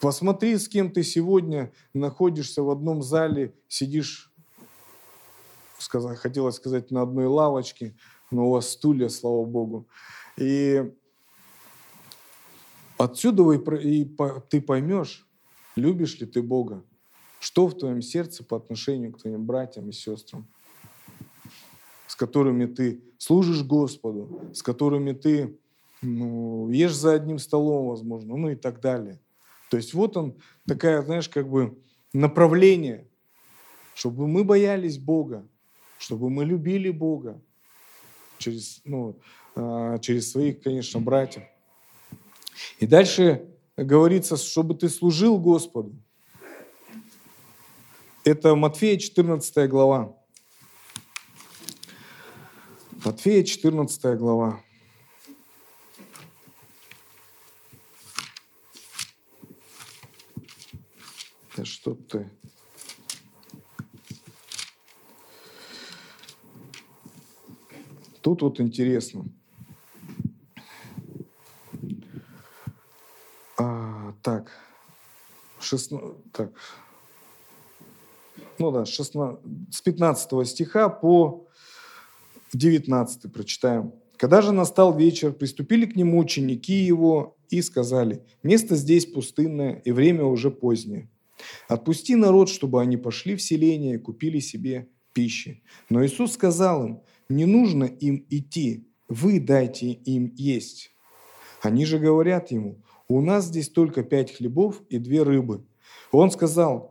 посмотри, 0.00 0.56
с 0.56 0.68
кем 0.68 0.90
ты 0.90 1.02
сегодня 1.02 1.72
находишься 1.94 2.62
в 2.62 2.70
одном 2.70 3.02
зале, 3.02 3.54
сидишь 3.68 4.32
сказать, 5.78 6.18
хотелось 6.18 6.56
сказать, 6.56 6.90
на 6.90 7.02
одной 7.02 7.26
лавочке, 7.26 7.94
но 8.30 8.48
у 8.48 8.50
вас 8.52 8.70
стулья, 8.70 9.08
слава 9.08 9.44
Богу. 9.44 9.88
И 10.36 10.92
отсюда 12.98 13.50
и 13.52 14.04
ты 14.48 14.60
поймешь, 14.60 15.28
любишь 15.76 16.18
ли 16.18 16.26
ты 16.26 16.42
Бога, 16.42 16.84
что 17.40 17.66
в 17.66 17.76
твоем 17.76 18.02
сердце 18.02 18.44
по 18.44 18.58
отношению 18.58 19.12
к 19.12 19.22
твоим 19.22 19.44
братьям 19.44 19.88
и 19.88 19.92
сестрам, 19.92 20.46
с 22.06 22.14
которыми 22.14 22.66
ты 22.66 23.00
служишь 23.18 23.64
Господу, 23.64 24.50
с 24.52 24.62
которыми 24.62 25.12
ты 25.12 25.58
ну, 26.02 26.70
ешь 26.70 26.94
за 26.94 27.14
одним 27.14 27.38
столом, 27.38 27.88
возможно, 27.88 28.36
ну 28.36 28.50
и 28.50 28.56
так 28.56 28.80
далее. 28.80 29.18
То 29.70 29.78
есть 29.78 29.94
вот 29.94 30.16
он, 30.16 30.36
такая, 30.66 31.02
знаешь, 31.02 31.28
как 31.28 31.48
бы 31.48 31.78
направление, 32.12 33.08
чтобы 33.94 34.28
мы 34.28 34.44
боялись 34.44 34.98
Бога, 34.98 35.46
чтобы 35.98 36.28
мы 36.28 36.44
любили 36.44 36.90
Бога 36.90 37.40
через, 38.38 38.80
ну, 38.84 39.18
а, 39.54 39.98
через 39.98 40.30
своих, 40.30 40.62
конечно, 40.62 41.00
братьев. 41.00 41.44
И 42.80 42.86
дальше 42.86 43.48
говорится, 43.76 44.36
чтобы 44.36 44.74
ты 44.74 44.88
служил 44.88 45.38
Господу. 45.38 45.94
Это 48.30 48.54
Матфея 48.54 48.96
14 48.96 49.68
глава. 49.68 50.16
Матфея 53.04 53.42
14 53.42 54.16
глава. 54.16 54.62
Да 61.56 61.64
что 61.64 61.96
ты? 61.96 62.30
Тут 68.20 68.42
вот 68.42 68.60
интересно. 68.60 69.24
А, 73.58 74.14
так, 74.22 74.52
16, 75.58 76.30
так, 76.30 76.52
ну 78.60 78.70
да, 78.70 78.84
16, 78.84 79.38
с 79.70 79.80
15 79.80 80.46
стиха 80.46 80.88
по 80.90 81.48
19 82.52 83.32
прочитаем. 83.32 83.94
Когда 84.16 84.42
же 84.42 84.52
настал 84.52 84.96
вечер, 84.96 85.32
приступили 85.32 85.86
к 85.86 85.96
нему 85.96 86.18
ученики 86.18 86.74
его 86.74 87.38
и 87.48 87.62
сказали, 87.62 88.22
место 88.42 88.76
здесь 88.76 89.06
пустынное, 89.06 89.80
и 89.84 89.92
время 89.92 90.24
уже 90.24 90.50
позднее. 90.50 91.08
Отпусти 91.68 92.16
народ, 92.16 92.50
чтобы 92.50 92.82
они 92.82 92.98
пошли 92.98 93.34
в 93.34 93.40
селение 93.40 93.94
и 93.94 93.98
купили 93.98 94.40
себе 94.40 94.88
пищи. 95.14 95.62
Но 95.88 96.04
Иисус 96.04 96.32
сказал 96.32 96.86
им, 96.86 97.00
не 97.30 97.46
нужно 97.46 97.84
им 97.84 98.26
идти, 98.28 98.86
вы 99.08 99.40
дайте 99.40 99.90
им 99.92 100.34
есть. 100.36 100.90
Они 101.62 101.86
же 101.86 101.98
говорят 101.98 102.50
ему, 102.50 102.82
у 103.08 103.22
нас 103.22 103.46
здесь 103.46 103.70
только 103.70 104.02
пять 104.02 104.36
хлебов 104.36 104.82
и 104.90 104.98
две 104.98 105.22
рыбы. 105.22 105.64
Он 106.12 106.30
сказал, 106.30 106.89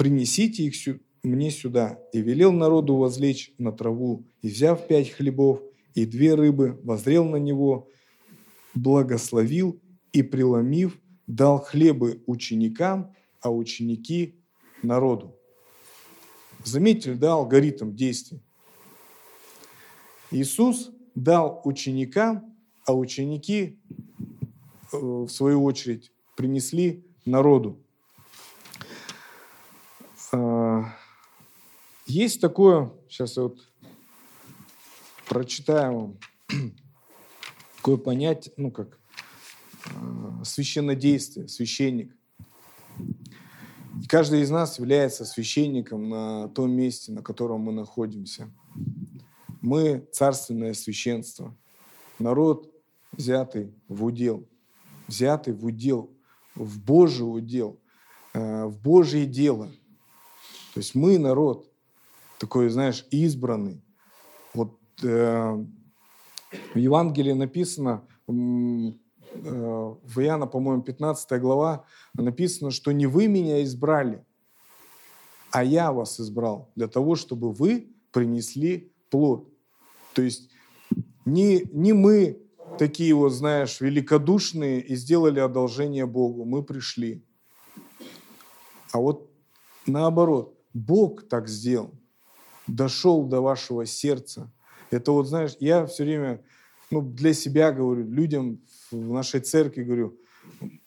принесите 0.00 0.62
их 0.62 0.98
мне 1.22 1.50
сюда. 1.50 1.98
И 2.14 2.22
велел 2.22 2.52
народу 2.52 2.96
возлечь 2.96 3.52
на 3.58 3.70
траву. 3.70 4.24
И 4.40 4.48
взяв 4.48 4.86
пять 4.86 5.10
хлебов 5.10 5.60
и 5.94 6.06
две 6.06 6.34
рыбы, 6.34 6.80
возрел 6.84 7.26
на 7.26 7.36
него, 7.36 7.86
благословил 8.74 9.78
и, 10.14 10.22
преломив, 10.22 10.98
дал 11.26 11.60
хлебы 11.60 12.22
ученикам, 12.24 13.14
а 13.42 13.52
ученики 13.52 14.40
народу. 14.82 15.36
Заметили, 16.64 17.12
да, 17.12 17.34
алгоритм 17.34 17.94
действий. 17.94 18.40
Иисус 20.30 20.92
дал 21.14 21.60
ученикам, 21.64 22.56
а 22.86 22.94
ученики, 22.94 23.78
э, 24.92 24.96
в 24.96 25.28
свою 25.28 25.62
очередь, 25.62 26.10
принесли 26.36 27.04
народу. 27.26 27.84
А, 30.32 30.94
Есть 32.06 32.40
такое, 32.40 32.92
сейчас 33.08 33.36
вот 33.36 33.58
прочитаю 35.28 35.98
вам, 35.98 36.18
такое 37.76 37.96
понятие, 37.96 38.52
ну 38.56 38.70
как, 38.70 38.98
э, 39.86 40.44
священнодействие, 40.44 41.48
священник. 41.48 42.14
И 44.02 44.06
каждый 44.06 44.42
из 44.42 44.50
нас 44.50 44.78
является 44.78 45.24
священником 45.24 46.08
на 46.08 46.48
том 46.48 46.70
месте, 46.70 47.12
на 47.12 47.22
котором 47.22 47.60
мы 47.60 47.72
находимся. 47.72 48.50
Мы 49.60 50.06
царственное 50.12 50.74
священство, 50.74 51.56
народ, 52.18 52.72
взятый 53.12 53.74
в 53.88 54.04
удел, 54.04 54.48
взятый 55.06 55.54
в 55.54 55.64
удел, 55.64 56.10
в 56.54 56.80
Божий 56.80 57.26
удел, 57.26 57.80
э, 58.32 58.64
в 58.66 58.80
Божье 58.80 59.26
дело. 59.26 59.70
То 60.80 60.82
есть 60.82 60.94
мы 60.94 61.18
народ, 61.18 61.70
такой, 62.38 62.70
знаешь, 62.70 63.06
избранный. 63.10 63.82
Вот 64.54 64.78
э, 65.02 65.64
в 66.72 66.78
Евангелии 66.78 67.34
написано, 67.34 68.08
э, 68.26 68.32
в 68.32 70.20
Иоанна, 70.20 70.46
по-моему, 70.46 70.80
15 70.80 71.38
глава, 71.38 71.84
написано, 72.14 72.70
что 72.70 72.92
не 72.92 73.04
вы 73.06 73.28
меня 73.28 73.62
избрали, 73.62 74.24
а 75.50 75.62
я 75.64 75.92
вас 75.92 76.18
избрал 76.18 76.70
для 76.76 76.88
того, 76.88 77.14
чтобы 77.14 77.52
вы 77.52 77.92
принесли 78.10 78.90
плод. 79.10 79.52
То 80.14 80.22
есть 80.22 80.48
не, 81.26 81.68
не 81.74 81.92
мы 81.92 82.40
такие 82.78 83.12
вот, 83.12 83.34
знаешь, 83.34 83.82
великодушные 83.82 84.80
и 84.80 84.96
сделали 84.96 85.40
одолжение 85.40 86.06
Богу, 86.06 86.46
мы 86.46 86.62
пришли. 86.62 87.22
А 88.92 88.98
вот 88.98 89.30
наоборот, 89.84 90.56
Бог 90.72 91.28
так 91.28 91.48
сделал, 91.48 91.94
дошел 92.66 93.24
до 93.24 93.40
вашего 93.40 93.86
сердца. 93.86 94.50
Это 94.90 95.12
вот, 95.12 95.26
знаешь, 95.28 95.56
я 95.60 95.86
все 95.86 96.04
время 96.04 96.42
ну, 96.90 97.02
для 97.02 97.32
себя 97.34 97.72
говорю, 97.72 98.04
людям 98.04 98.60
в 98.90 99.12
нашей 99.12 99.40
церкви 99.40 99.84
говорю, 99.84 100.18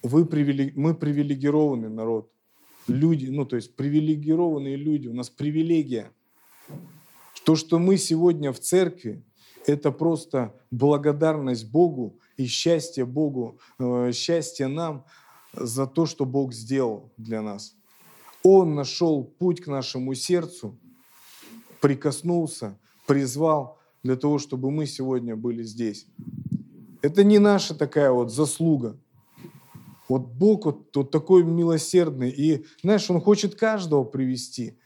вы 0.01 0.25
привилег... 0.25 0.75
мы 0.75 0.93
привилегированный 0.93 1.89
народ. 1.89 2.29
Люди, 2.87 3.27
ну, 3.27 3.45
то 3.45 3.55
есть 3.55 3.75
привилегированные 3.75 4.75
люди, 4.75 5.07
у 5.07 5.13
нас 5.13 5.29
привилегия. 5.29 6.11
То, 7.45 7.55
что 7.55 7.79
мы 7.79 7.97
сегодня 7.97 8.51
в 8.51 8.59
церкви, 8.59 9.23
это 9.65 9.91
просто 9.91 10.53
благодарность 10.71 11.69
Богу 11.71 12.19
и 12.35 12.45
счастье 12.45 13.05
Богу, 13.05 13.59
э, 13.79 14.11
счастье 14.13 14.67
нам 14.67 15.05
за 15.53 15.87
то, 15.87 16.05
что 16.05 16.25
Бог 16.25 16.53
сделал 16.53 17.11
для 17.17 17.41
нас. 17.41 17.75
Он 18.43 18.75
нашел 18.75 19.23
путь 19.23 19.61
к 19.61 19.67
нашему 19.67 20.13
сердцу, 20.13 20.77
прикоснулся, 21.81 22.77
призвал 23.07 23.79
для 24.03 24.15
того, 24.15 24.37
чтобы 24.37 24.69
мы 24.69 24.85
сегодня 24.85 25.35
были 25.35 25.63
здесь. 25.63 26.05
Это 27.01 27.23
не 27.23 27.39
наша 27.39 27.73
такая 27.73 28.11
вот 28.11 28.31
заслуга. 28.31 28.97
Вот 30.09 30.27
Бог 30.27 30.65
вот, 30.65 30.95
вот 30.95 31.11
такой 31.11 31.43
милосердный. 31.43 32.29
И, 32.29 32.65
знаешь, 32.81 33.09
Он 33.09 33.21
хочет 33.21 33.55
каждого 33.55 34.03
привести. 34.03 34.77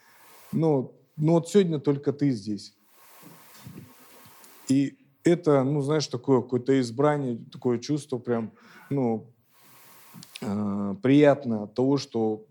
Но, 0.51 0.93
но 1.16 1.34
вот 1.34 1.49
сегодня 1.49 1.80
только 1.80 2.14
ты 2.14 2.32
здесь. 2.32 2.76
И 4.68 4.97
это, 5.24 5.64
ну, 5.64 5.82
знаешь, 5.82 6.08
такое 6.08 6.41
какое-то 6.41 6.80
избрание, 6.80 7.39
такое 7.51 7.80
чувство 7.80 8.18
прям, 8.18 8.51
ну, 8.89 9.32
э, 10.41 10.95
приятно 11.01 11.64
от 11.64 11.74
того, 11.74 11.97
что, 11.97 12.45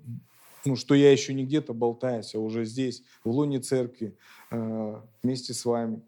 ну, 0.67 0.77
что 0.77 0.95
я 0.95 1.13
еще 1.13 1.35
не 1.35 1.45
где-то 1.45 1.73
болтаюсь, 1.73 2.35
а 2.35 2.39
уже 2.39 2.65
здесь, 2.65 3.03
в 3.25 3.31
лоне 3.31 3.61
церкви, 3.61 4.17
э, 4.51 5.01
вместе 5.23 5.55
с 5.55 5.65
вами. 5.65 6.03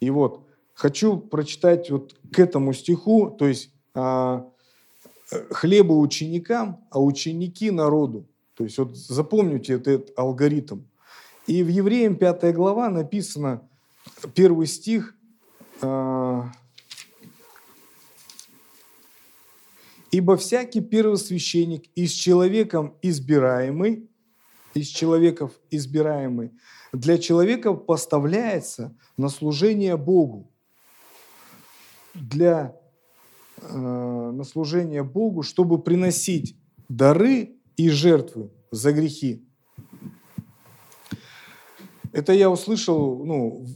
И 0.00 0.10
вот, 0.10 0.46
хочу 0.74 1.16
прочитать 1.18 1.90
вот 1.90 2.14
к 2.32 2.38
этому 2.38 2.72
стиху, 2.72 3.30
то 3.30 3.46
есть 3.46 3.70
э, 3.94 4.42
хлеба 5.50 5.92
ученикам, 5.92 6.84
а 6.90 7.00
ученики 7.00 7.70
народу. 7.70 8.26
То 8.54 8.64
есть 8.64 8.78
вот 8.78 8.96
запомните 8.96 9.74
этот 9.74 10.12
алгоритм. 10.16 10.82
И 11.46 11.62
в 11.62 11.68
Евреям 11.68 12.16
5 12.16 12.54
глава 12.54 12.88
написано, 12.88 13.62
первый 14.34 14.66
стих, 14.66 15.14
а, 15.80 16.50
«Ибо 20.10 20.36
всякий 20.36 20.80
первосвященник 20.80 21.84
из 21.94 22.12
человеком 22.12 22.96
избираемый, 23.02 24.08
из 24.74 24.88
человеков 24.88 25.52
избираемый, 25.70 26.52
для 26.92 27.18
человека 27.18 27.74
поставляется 27.74 28.96
на 29.16 29.28
служение 29.28 29.96
Богу, 29.96 30.50
для 32.14 32.76
э, 33.58 33.76
на 33.76 34.44
служение 34.44 35.02
Богу, 35.02 35.42
чтобы 35.42 35.82
приносить 35.82 36.56
дары 36.88 37.56
и 37.76 37.88
жертвы 37.88 38.50
за 38.70 38.92
грехи. 38.92 39.44
Это 42.12 42.32
я 42.32 42.50
услышал 42.50 43.24
ну, 43.24 43.66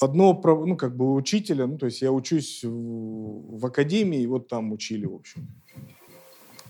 одно, 0.00 0.40
ну, 0.44 0.76
как 0.76 0.96
бы 0.96 1.14
учителя, 1.14 1.66
ну, 1.66 1.78
то 1.78 1.86
есть 1.86 2.02
я 2.02 2.10
учусь 2.10 2.64
в, 2.64 3.58
в 3.58 3.66
академии, 3.66 4.22
и 4.22 4.26
вот 4.26 4.48
там 4.48 4.72
учили, 4.72 5.06
в 5.06 5.14
общем. 5.14 5.46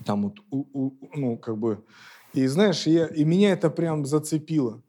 Там 0.07 0.23
вот, 0.23 0.39
у, 0.51 0.65
у, 0.73 0.95
ну, 1.15 1.37
как 1.37 1.59
бы, 1.59 1.85
и 2.33 2.47
знаешь, 2.47 2.87
я, 2.87 3.07
и 3.07 3.25
меня 3.25 3.51
это 3.51 3.71
прям 3.71 4.07
зацепило. 4.07 4.83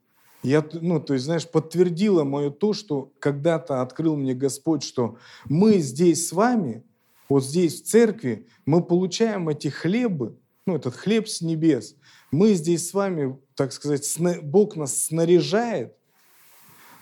Я, 0.44 0.64
ну, 0.74 1.02
то 1.02 1.14
есть, 1.14 1.26
знаешь, 1.26 1.50
подтвердило 1.50 2.24
мое 2.24 2.52
то, 2.52 2.74
что 2.74 3.12
когда-то 3.20 3.82
открыл 3.82 4.16
мне 4.16 4.36
Господь, 4.36 4.84
что 4.84 5.18
мы 5.46 5.80
здесь 5.80 6.28
с 6.28 6.32
вами, 6.32 6.84
вот 7.28 7.44
здесь 7.44 7.82
в 7.82 7.86
церкви, 7.86 8.48
мы 8.66 8.84
получаем 8.84 9.50
эти 9.50 9.70
хлебы, 9.70 10.38
ну, 10.68 10.76
этот 10.76 10.96
хлеб 10.96 11.28
с 11.28 11.42
небес. 11.42 11.96
Мы 12.32 12.54
здесь 12.54 12.90
с 12.90 12.94
вами, 12.94 13.40
так 13.56 13.74
сказать, 13.74 14.06
Бог 14.44 14.76
нас 14.76 15.06
снаряжает, 15.06 15.96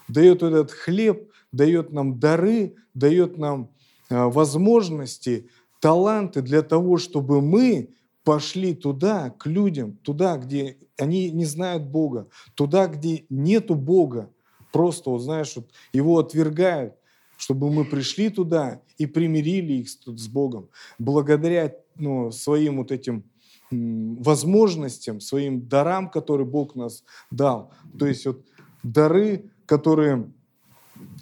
дает 0.08 0.42
этот 0.42 0.72
хлеб, 0.72 1.30
дает 1.52 1.92
нам 1.92 2.18
дары, 2.18 2.76
дает 2.94 3.38
нам 3.38 3.72
а, 4.10 4.30
возможности, 4.30 5.50
таланты 5.82 6.42
для 6.42 6.62
того, 6.62 6.98
чтобы 6.98 7.42
мы 7.42 7.90
пошли 8.26 8.74
туда, 8.74 9.30
к 9.30 9.46
людям, 9.46 9.98
туда, 9.98 10.38
где 10.38 10.78
они 10.98 11.30
не 11.30 11.46
знают 11.46 11.84
Бога, 11.84 12.28
туда, 12.56 12.88
где 12.88 13.26
нету 13.30 13.76
Бога, 13.76 14.32
просто, 14.74 15.12
вот, 15.12 15.20
знаешь, 15.20 15.56
вот, 15.56 15.70
его 15.94 16.18
отвергают, 16.18 16.96
чтобы 17.38 17.72
мы 17.72 17.86
пришли 17.86 18.30
туда 18.30 18.82
и 18.98 19.06
примирили 19.06 19.74
их 19.74 19.90
с, 19.90 20.28
Богом, 20.28 20.70
благодаря 20.98 21.76
ну, 21.96 22.32
своим 22.32 22.78
вот 22.78 22.92
этим 22.92 23.24
возможностям, 23.70 25.20
своим 25.20 25.68
дарам, 25.68 26.10
которые 26.10 26.48
Бог 26.48 26.76
нас 26.76 27.04
дал. 27.30 27.72
То 28.00 28.08
есть 28.08 28.26
вот 28.26 28.44
дары, 28.84 29.52
которые 29.66 30.32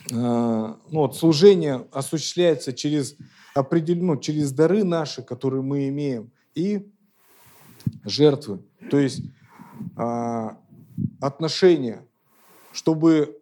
э, 0.10 0.14
ну, 0.14 0.78
вот 0.90 1.18
служение 1.18 1.88
осуществляется 1.92 2.74
через 2.74 3.18
определенно, 3.56 4.14
ну, 4.14 4.20
через 4.20 4.52
дары 4.52 4.84
наши, 4.84 5.22
которые 5.22 5.64
мы 5.64 5.90
имеем, 5.90 6.32
и 6.56 6.88
жертвы. 8.04 8.64
То 8.90 8.98
есть 8.98 9.22
э, 9.98 10.50
отношения, 11.20 12.06
чтобы 12.72 13.40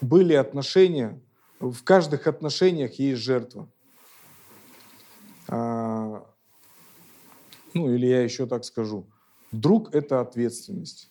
были 0.00 0.34
отношения, 0.34 1.20
в 1.60 1.82
каждых 1.82 2.26
отношениях 2.26 2.94
есть 2.94 3.22
жертва. 3.22 3.68
Э, 5.48 6.20
ну, 7.74 7.92
или 7.92 8.06
я 8.06 8.22
еще 8.22 8.46
так 8.46 8.64
скажу. 8.64 9.06
Друг– 9.50 9.88
это 9.94 10.20
ответственность. 10.20 11.10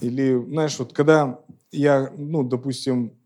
Или, 0.00 0.40
знаешь, 0.44 0.78
вот 0.78 0.92
когда 0.92 1.40
я, 1.72 2.12
ну, 2.16 2.44
допустим, 2.44 3.16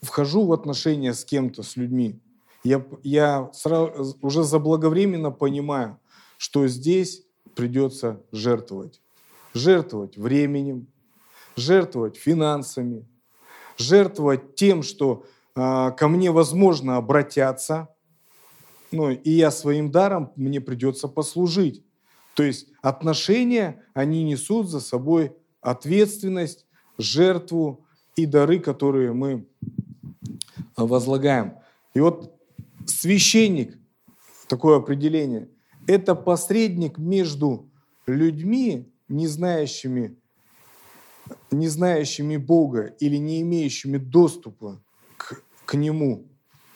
вхожу 0.00 0.46
в 0.46 0.52
отношения 0.52 1.12
с 1.12 1.24
кем-то, 1.24 1.62
с 1.62 1.76
людьми, 1.76 2.20
я, 2.64 2.84
я 3.02 3.50
сразу, 3.52 4.16
уже 4.22 4.44
заблаговременно 4.44 5.30
понимаю, 5.30 5.98
что 6.36 6.66
здесь 6.68 7.24
придется 7.54 8.22
жертвовать. 8.32 9.00
Жертвовать 9.54 10.16
временем, 10.16 10.86
жертвовать 11.56 12.16
финансами, 12.16 13.06
жертвовать 13.76 14.54
тем, 14.54 14.82
что 14.82 15.24
э, 15.54 15.90
ко 15.96 16.08
мне, 16.08 16.30
возможно, 16.30 16.96
обратятся, 16.96 17.88
ну, 18.90 19.10
и 19.10 19.30
я 19.30 19.50
своим 19.50 19.90
даром 19.90 20.32
мне 20.36 20.60
придется 20.60 21.08
послужить. 21.08 21.82
То 22.34 22.42
есть 22.42 22.68
отношения, 22.82 23.82
они 23.94 24.22
несут 24.22 24.68
за 24.68 24.80
собой 24.80 25.32
ответственность, 25.60 26.66
жертву 26.98 27.84
и 28.16 28.26
дары, 28.26 28.58
которые 28.58 29.12
мы 29.12 29.46
возлагаем. 30.76 31.54
И 31.94 32.00
вот 32.00 32.34
священник, 33.02 33.76
такое 34.46 34.76
определение, 34.76 35.48
это 35.88 36.14
посредник 36.14 36.98
между 36.98 37.68
людьми, 38.06 38.92
не 39.08 39.26
знающими, 39.26 40.16
не 41.50 41.66
знающими 41.66 42.36
Бога 42.36 42.94
или 43.00 43.16
не 43.16 43.40
имеющими 43.42 43.96
доступа 43.98 44.80
к, 45.16 45.42
к 45.64 45.74
Нему, 45.74 46.28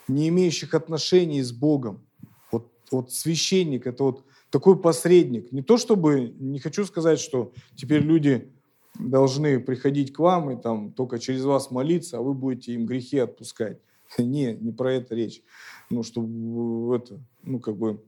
не 0.08 0.28
имеющих 0.28 0.74
отношений 0.74 1.42
с 1.42 1.52
Богом. 1.52 2.04
Вот, 2.50 2.72
вот 2.90 3.12
священник– 3.12 3.86
это 3.86 4.02
вот 4.02 4.24
такой 4.50 4.80
посредник. 4.80 5.52
Не 5.52 5.62
то 5.62 5.76
чтобы, 5.76 6.34
не 6.40 6.58
хочу 6.58 6.84
сказать, 6.86 7.20
что 7.20 7.52
теперь 7.76 8.02
люди 8.02 8.52
должны 8.98 9.60
приходить 9.60 10.12
к 10.12 10.18
вам 10.18 10.50
и 10.50 10.60
там 10.60 10.92
только 10.92 11.20
через 11.20 11.44
вас 11.44 11.70
молиться, 11.70 12.18
а 12.18 12.22
вы 12.22 12.34
будете 12.34 12.72
им 12.72 12.84
грехи 12.84 13.18
отпускать. 13.18 13.78
Не, 14.18 14.54
не 14.54 14.72
про 14.72 14.94
это 14.94 15.14
речь. 15.14 15.42
Ну, 15.90 16.02
чтобы 16.02 16.96
это, 16.96 17.20
ну, 17.42 17.60
как 17.60 17.76
бы 17.76 18.02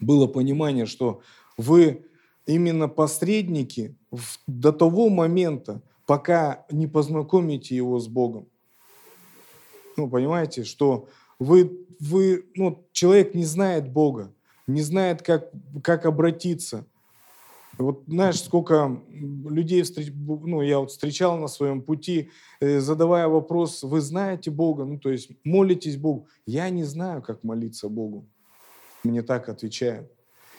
было 0.00 0.26
понимание, 0.26 0.86
что 0.86 1.20
вы 1.56 2.04
именно 2.46 2.88
посредники 2.88 3.96
до 4.46 4.72
того 4.72 5.08
момента, 5.08 5.82
пока 6.06 6.66
не 6.70 6.86
познакомите 6.86 7.76
его 7.76 8.00
с 8.00 8.08
Богом. 8.08 8.48
Ну, 9.96 10.08
понимаете, 10.08 10.64
что 10.64 11.08
вы, 11.38 11.86
вы, 12.00 12.46
ну, 12.54 12.86
человек 12.92 13.34
не 13.34 13.44
знает 13.44 13.92
Бога, 13.92 14.32
не 14.66 14.82
знает, 14.82 15.22
как, 15.22 15.50
как 15.82 16.06
обратиться. 16.06 16.86
Вот 17.80 18.04
знаешь, 18.06 18.42
сколько 18.42 19.00
людей 19.08 19.82
встреч, 19.82 20.12
ну, 20.14 20.60
я 20.60 20.78
вот 20.78 20.90
встречал 20.90 21.38
на 21.38 21.48
своем 21.48 21.80
пути, 21.80 22.30
э, 22.60 22.78
задавая 22.80 23.26
вопрос, 23.26 23.82
вы 23.82 24.00
знаете 24.00 24.50
Бога, 24.50 24.84
ну, 24.84 24.98
то 24.98 25.10
есть 25.10 25.30
молитесь 25.44 25.96
Богу. 25.96 26.28
Я 26.44 26.68
не 26.68 26.84
знаю, 26.84 27.22
как 27.22 27.42
молиться 27.42 27.88
Богу. 27.88 28.28
Мне 29.02 29.22
так 29.22 29.48
отвечают. 29.48 30.10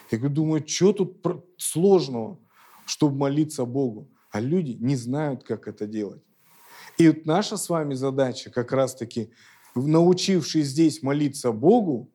Я 0.10 0.18
думаю, 0.18 0.68
что 0.68 0.94
тут 0.94 1.24
сложного, 1.58 2.40
чтобы 2.86 3.18
молиться 3.18 3.66
Богу? 3.66 4.10
А 4.32 4.40
люди 4.42 4.78
не 4.80 4.96
знают, 4.96 5.44
как 5.44 5.68
это 5.68 5.86
делать. 5.86 6.24
И 6.98 7.08
вот 7.08 7.26
наша 7.26 7.58
с 7.58 7.70
вами 7.70 7.94
задача 7.94 8.50
как 8.50 8.72
раз-таки, 8.72 9.30
научившись 9.76 10.68
здесь 10.68 11.04
молиться 11.04 11.52
Богу, 11.52 12.10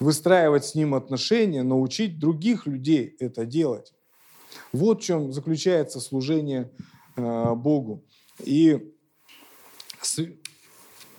выстраивать 0.00 0.64
с 0.64 0.74
Ним 0.74 0.94
отношения, 0.94 1.62
научить 1.62 2.18
других 2.18 2.66
людей 2.66 3.14
это 3.20 3.44
делать. 3.44 3.92
Вот 4.72 5.00
в 5.00 5.04
чем 5.04 5.32
заключается 5.32 6.00
служение 6.00 6.70
э, 7.16 7.54
Богу. 7.54 8.02
И 8.42 8.92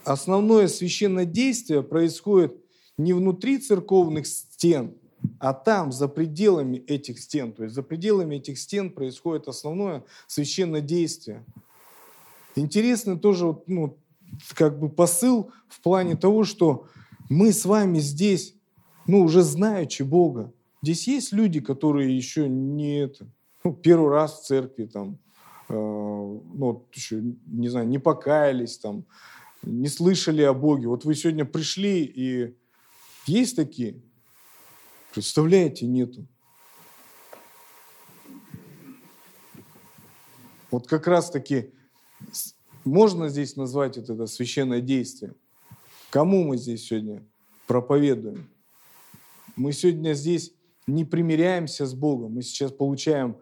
основное 0.04 0.68
священное 0.68 1.26
действие 1.26 1.84
происходит 1.84 2.58
не 2.98 3.14
внутри 3.14 3.60
церковных 3.60 4.28
стен, 4.28 4.96
а 5.40 5.54
там, 5.54 5.92
за 5.92 6.08
пределами 6.08 6.78
этих 6.78 7.20
стен. 7.20 7.54
То 7.54 7.64
есть 7.64 7.76
за 7.76 7.84
пределами 7.84 8.36
этих 8.36 8.60
стен 8.60 8.90
происходит 8.90 9.48
основное 9.48 10.04
священное 10.28 10.82
действие. 10.82 11.46
Интересный 12.56 13.18
тоже 13.18 13.56
ну, 13.68 13.98
как 14.56 14.80
бы 14.80 14.90
посыл 14.90 15.52
в 15.70 15.80
плане 15.82 16.16
того, 16.16 16.44
что 16.44 16.88
мы 17.30 17.54
с 17.54 17.66
вами 17.66 18.00
здесь 18.00 18.56
ну, 19.08 19.22
уже 19.22 19.42
знаючи 19.44 20.04
Бога. 20.04 20.54
Здесь 20.82 21.08
есть 21.08 21.32
люди, 21.32 21.60
которые 21.60 22.16
еще 22.16 22.50
не 22.50 23.00
это, 23.00 23.28
ну, 23.64 23.74
первый 23.74 24.12
раз 24.12 24.40
в 24.40 24.46
церкви, 24.46 24.86
там, 24.86 25.18
э, 25.70 25.74
ну, 25.74 26.86
еще, 26.94 27.22
не 27.46 27.70
знаю, 27.70 27.88
не 27.88 28.00
покаялись, 28.00 28.78
там, 28.78 29.06
не 29.64 29.88
слышали 29.88 30.42
о 30.42 30.54
Боге. 30.54 30.88
Вот 30.88 31.06
вы 31.06 31.14
сегодня 31.16 31.46
пришли, 31.46 32.04
и 32.04 32.56
есть 33.28 33.56
такие? 33.56 34.02
Представляете, 35.14 35.86
нету. 35.86 36.26
Вот 40.72 40.88
как 40.88 41.06
раз-таки 41.06 41.72
можно 42.86 43.30
здесь 43.30 43.56
назвать 43.56 43.98
это 43.98 44.26
священное 44.26 44.82
действие. 44.82 45.36
Кому 46.10 46.44
мы 46.44 46.58
здесь 46.58 46.86
сегодня 46.86 47.24
проповедуем? 47.68 48.50
Мы 49.56 49.74
сегодня 49.74 50.14
здесь 50.14 50.54
не 50.88 51.06
примиряемся 51.06 51.86
с 51.86 51.94
Богом, 51.94 52.34
мы 52.34 52.42
сейчас 52.42 52.72
получаем, 52.72 53.38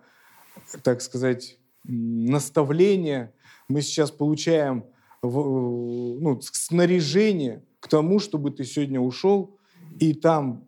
так 0.84 1.02
сказать, 1.02 1.58
наставление, 1.84 3.34
мы 3.68 3.82
сейчас 3.82 4.12
получаем 4.12 4.86
ну, 5.22 6.40
снаряжение 6.42 7.64
к 7.80 7.88
тому, 7.88 8.20
чтобы 8.20 8.52
ты 8.52 8.66
сегодня 8.66 9.00
ушел 9.00 9.58
и 10.00 10.14
там 10.14 10.68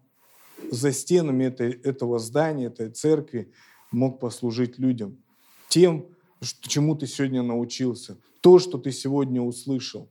за 0.71 0.91
стенами 0.91 1.45
этой, 1.45 1.71
этого 1.71 2.19
здания, 2.19 2.67
этой 2.67 2.89
церкви 2.89 3.51
мог 3.91 4.19
послужить 4.19 4.77
людям. 4.77 5.17
Тем, 5.67 6.05
чему 6.61 6.95
ты 6.95 7.07
сегодня 7.07 7.43
научился, 7.43 8.17
то, 8.41 8.59
что 8.59 8.77
ты 8.77 8.91
сегодня 8.91 9.41
услышал 9.41 10.09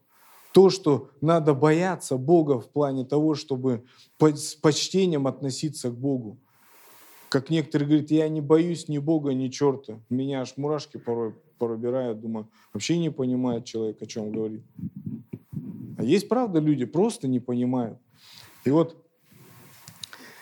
то, 0.53 0.69
что 0.69 1.09
надо 1.21 1.53
бояться 1.53 2.17
Бога 2.17 2.59
в 2.59 2.69
плане 2.69 3.05
того, 3.05 3.35
чтобы 3.35 3.83
с 4.19 4.55
почтением 4.55 5.27
относиться 5.27 5.89
к 5.89 5.97
Богу. 5.97 6.37
Как 7.29 7.49
некоторые 7.49 7.87
говорят, 7.87 8.11
я 8.11 8.27
не 8.27 8.41
боюсь 8.41 8.89
ни 8.89 8.97
Бога, 8.97 9.33
ни 9.33 9.47
черта. 9.47 9.99
Меня 10.09 10.41
аж 10.41 10.57
мурашки 10.57 10.97
порой 10.97 11.33
пробирают. 11.57 12.19
Думаю, 12.19 12.49
вообще 12.73 12.97
не 12.97 13.09
понимает 13.09 13.63
человек, 13.63 14.01
о 14.01 14.05
чем 14.05 14.31
говорит. 14.31 14.63
А 15.97 16.03
есть, 16.03 16.27
правда, 16.27 16.59
люди 16.59 16.85
просто 16.85 17.27
не 17.27 17.39
понимают. 17.39 17.97
И 18.65 18.69
вот 18.69 18.97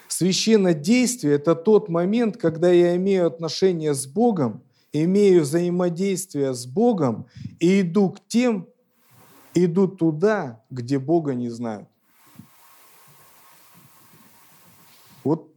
священное 0.07 0.73
действие– 0.73 1.33
это 1.35 1.53
тот 1.53 1.89
момент, 1.89 2.37
когда 2.37 2.71
я 2.71 2.95
имею 2.95 3.27
отношение 3.27 3.93
с 3.93 4.07
Богом, 4.07 4.63
имею 4.91 5.43
взаимодействие 5.43 6.53
с 6.53 6.65
Богом 6.65 7.27
и 7.59 7.81
иду 7.81 8.09
к 8.09 8.19
тем, 8.27 8.67
идут 9.53 9.97
туда, 9.97 10.63
где 10.69 10.99
Бога 10.99 11.33
не 11.33 11.49
знают. 11.49 11.87
Вот, 15.23 15.51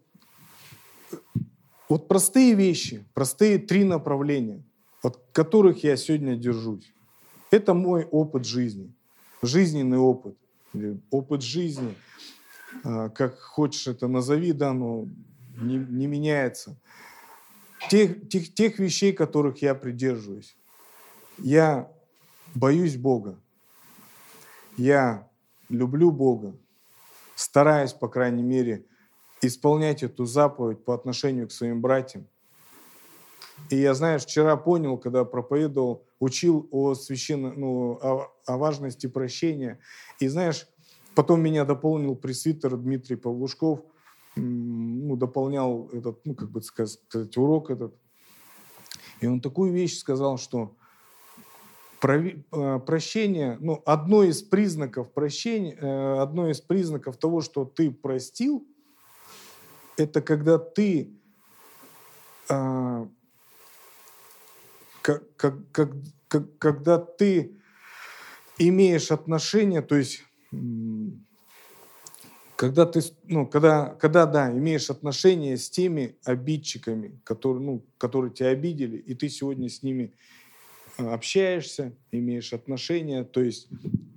вот 1.89 2.09
простые 2.09 2.55
вещи, 2.55 3.05
простые 3.15 3.59
три 3.59 3.85
направления, 3.85 4.63
от 5.03 5.21
которых 5.33 5.85
я 5.85 5.97
сегодня 5.97 6.37
держусь. 6.37 6.93
Это 7.51 7.75
мой 7.75 8.05
опыт 8.05 8.45
жизни, 8.45 8.93
жизненный 9.43 9.99
опыт, 9.99 10.37
опыт 11.11 11.43
жизни, 11.43 11.95
а, 12.83 13.11
как 13.11 13.39
хочешь 13.39 13.87
это 13.87 14.09
назови, 14.09 14.53
да, 14.53 14.73
но 14.73 15.07
не, 15.61 15.77
не 15.77 16.07
меняется. 16.07 16.77
Тех, 17.91 18.29
тех, 18.29 18.55
тех 18.55 18.79
вещей, 18.79 19.13
которых 19.13 19.61
я 19.61 19.75
придерживаюсь. 19.75 20.57
Я 21.39 21.91
боюсь 22.55 22.97
Бога 22.97 23.39
я 24.77 25.29
люблю 25.69 26.11
Бога, 26.11 26.57
стараюсь, 27.35 27.93
по 27.93 28.09
крайней 28.09 28.43
мере, 28.43 28.87
исполнять 29.41 30.03
эту 30.03 30.25
заповедь 30.25 30.85
по 30.85 30.95
отношению 30.95 31.49
к 31.49 31.53
своим 31.53 31.81
братьям. 31.81 32.27
И 33.71 33.77
я, 33.77 33.95
знаешь, 33.95 34.23
вчера 34.23 34.57
понял, 34.57 34.99
когда 34.99 35.25
проповедовал, 35.25 36.05
учил 36.19 36.69
о 36.71 36.95
священном, 36.95 37.59
ну, 37.59 37.93
о, 38.03 38.33
о 38.47 38.57
важности 38.57 39.07
прощения. 39.07 39.79
И 40.19 40.29
знаешь, 40.29 40.67
потом 41.15 41.43
меня 41.43 41.65
дополнил 41.65 42.17
пресвитер 42.17 42.77
Дмитрий 42.77 43.17
Павлушков, 43.17 43.81
ну, 44.35 45.17
дополнял 45.17 45.89
этот, 45.93 46.25
ну, 46.25 46.35
как 46.35 46.51
бы 46.51 46.63
сказать, 46.63 47.37
урок 47.37 47.71
этот. 47.71 47.95
И 49.21 49.27
он 49.27 49.41
такую 49.41 49.73
вещь 49.73 49.99
сказал, 49.99 50.39
что 50.39 50.77
прощение, 52.03 53.57
ну, 53.61 53.81
одно 53.87 54.25
из 54.25 54.43
признаков 54.43 55.13
прощения, 55.13 55.77
э, 55.81 56.19
одно 56.21 56.51
из 56.51 56.61
признаков 56.61 57.17
того, 57.17 57.41
что 57.41 57.65
ты 57.65 57.93
простил, 57.93 58.67
это 59.97 60.21
когда 60.21 60.59
ты 60.59 61.13
а, 62.49 63.09
как, 65.01 65.37
как, 65.37 65.55
как, 65.71 66.59
когда 66.59 66.99
ты 66.99 67.57
имеешь 68.59 69.11
отношение, 69.11 69.83
то 69.83 69.97
есть 69.97 70.25
когда 72.57 72.87
ты, 72.87 73.01
ну, 73.25 73.47
когда, 73.47 73.87
когда, 74.01 74.27
да, 74.27 74.53
имеешь 74.53 74.91
отношение 74.91 75.57
с 75.57 75.71
теми 75.71 76.17
обидчиками, 76.25 77.21
которые, 77.25 77.65
ну, 77.65 77.85
которые 77.99 78.33
тебя 78.33 78.49
обидели, 78.49 78.99
и 78.99 79.15
ты 79.15 79.29
сегодня 79.29 79.69
с 79.69 79.83
ними 79.83 80.13
общаешься, 80.99 81.97
имеешь 82.11 82.53
отношения. 82.53 83.25
То 83.25 83.41
есть, 83.41 83.69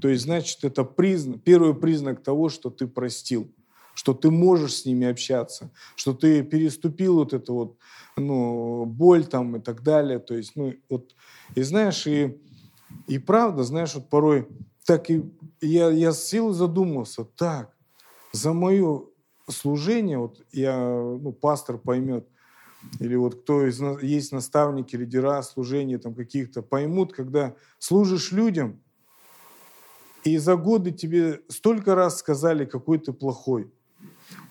то 0.01 0.09
есть 0.09 0.23
значит, 0.23 0.63
это 0.63 0.83
признак, 0.83 1.43
первый 1.43 1.73
признак 1.73 2.23
того, 2.23 2.49
что 2.49 2.69
ты 2.69 2.87
простил, 2.87 3.51
что 3.93 4.13
ты 4.13 4.29
можешь 4.29 4.75
с 4.75 4.85
ними 4.85 5.07
общаться, 5.07 5.71
что 5.95 6.13
ты 6.13 6.43
переступил 6.43 7.15
вот 7.15 7.33
эту 7.33 7.53
вот 7.53 7.77
ну, 8.17 8.85
боль 8.85 9.25
там 9.25 9.57
и 9.57 9.59
так 9.59 9.83
далее. 9.83 10.19
То 10.19 10.35
есть, 10.35 10.55
ну, 10.55 10.73
вот, 10.89 11.15
и 11.55 11.61
знаешь, 11.61 12.05
и, 12.07 12.37
и 13.07 13.19
правда, 13.19 13.63
знаешь, 13.63 13.95
вот 13.95 14.09
порой 14.09 14.47
так 14.85 15.09
и 15.09 15.23
я, 15.61 15.89
я 15.89 16.11
с 16.11 16.23
силой 16.25 16.53
задумался, 16.53 17.25
так, 17.25 17.75
за 18.31 18.53
мое 18.53 19.05
служение, 19.49 20.19
вот 20.19 20.41
я, 20.51 20.77
ну, 20.77 21.31
пастор 21.31 21.77
поймет, 21.77 22.27
или 22.99 23.15
вот 23.15 23.41
кто 23.41 23.65
из 23.65 23.81
есть 24.01 24.31
наставники, 24.31 24.95
лидера, 24.95 25.41
служения 25.41 25.97
там 25.97 26.13
каких-то, 26.13 26.61
поймут, 26.61 27.13
когда 27.13 27.55
служишь 27.79 28.31
людям, 28.31 28.81
и 30.23 30.37
за 30.37 30.55
годы 30.55 30.91
тебе 30.91 31.41
столько 31.49 31.93
раз 31.93 32.17
сказали, 32.19 32.65
какой 32.65 32.97
ты 32.97 33.13
плохой. 33.13 33.71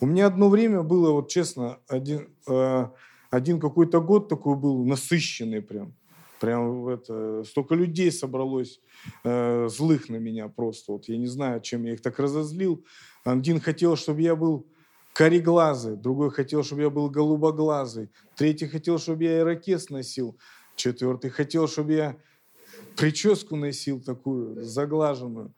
У 0.00 0.06
меня 0.06 0.26
одно 0.26 0.48
время 0.48 0.82
было, 0.82 1.10
вот 1.10 1.28
честно, 1.28 1.78
один, 1.88 2.28
э, 2.48 2.86
один 3.30 3.58
какой-то 3.58 4.00
год 4.00 4.28
такой 4.28 4.56
был 4.56 4.84
насыщенный 4.84 5.62
прям. 5.62 5.94
Прям 6.40 6.88
это, 6.88 7.42
столько 7.44 7.74
людей 7.74 8.12
собралось 8.12 8.80
э, 9.24 9.68
злых 9.68 10.08
на 10.08 10.16
меня 10.16 10.48
просто. 10.48 10.92
Вот 10.92 11.08
я 11.08 11.16
не 11.16 11.26
знаю, 11.26 11.60
чем 11.60 11.84
я 11.84 11.94
их 11.94 12.02
так 12.02 12.18
разозлил. 12.18 12.84
Один 13.24 13.60
хотел, 13.60 13.96
чтобы 13.96 14.22
я 14.22 14.36
был 14.36 14.66
кореглазый, 15.14 15.96
другой 15.96 16.30
хотел, 16.30 16.62
чтобы 16.64 16.82
я 16.82 16.90
был 16.90 17.08
голубоглазый, 17.08 18.10
третий 18.36 18.66
хотел, 18.66 18.98
чтобы 18.98 19.24
я 19.24 19.38
ирокез 19.38 19.88
носил, 19.88 20.36
четвертый 20.74 21.30
хотел, 21.30 21.68
чтобы 21.68 21.92
я 21.92 22.16
прическу 22.96 23.56
носил 23.56 24.02
такую 24.02 24.62
заглаженную. 24.64 25.54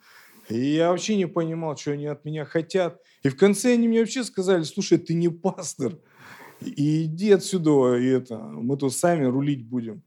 И 0.51 0.59
я 0.59 0.91
вообще 0.91 1.17
не 1.17 1.27
понимал, 1.27 1.77
что 1.77 1.93
они 1.93 2.07
от 2.07 2.25
меня 2.25 2.45
хотят. 2.45 3.01
И 3.25 3.31
в 3.31 3.37
конце 3.37 3.73
они 3.73 3.89
мне 3.89 4.01
вообще 4.01 4.23
сказали, 4.25 4.63
слушай, 4.63 4.99
ты 4.99 5.15
не 5.15 5.31
пастор, 5.31 5.99
и 6.61 7.05
иди 7.05 7.33
отсюда, 7.33 7.97
и 7.97 8.07
это, 8.07 8.39
мы 8.39 8.77
тут 8.77 8.95
сами 8.95 9.25
рулить 9.25 9.67
будем. 9.67 10.03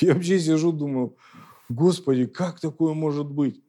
Я 0.00 0.14
вообще 0.14 0.38
сижу, 0.38 0.72
думаю, 0.72 1.16
Господи, 1.68 2.26
как 2.26 2.60
такое 2.60 2.94
может 2.94 3.26
быть? 3.26 3.62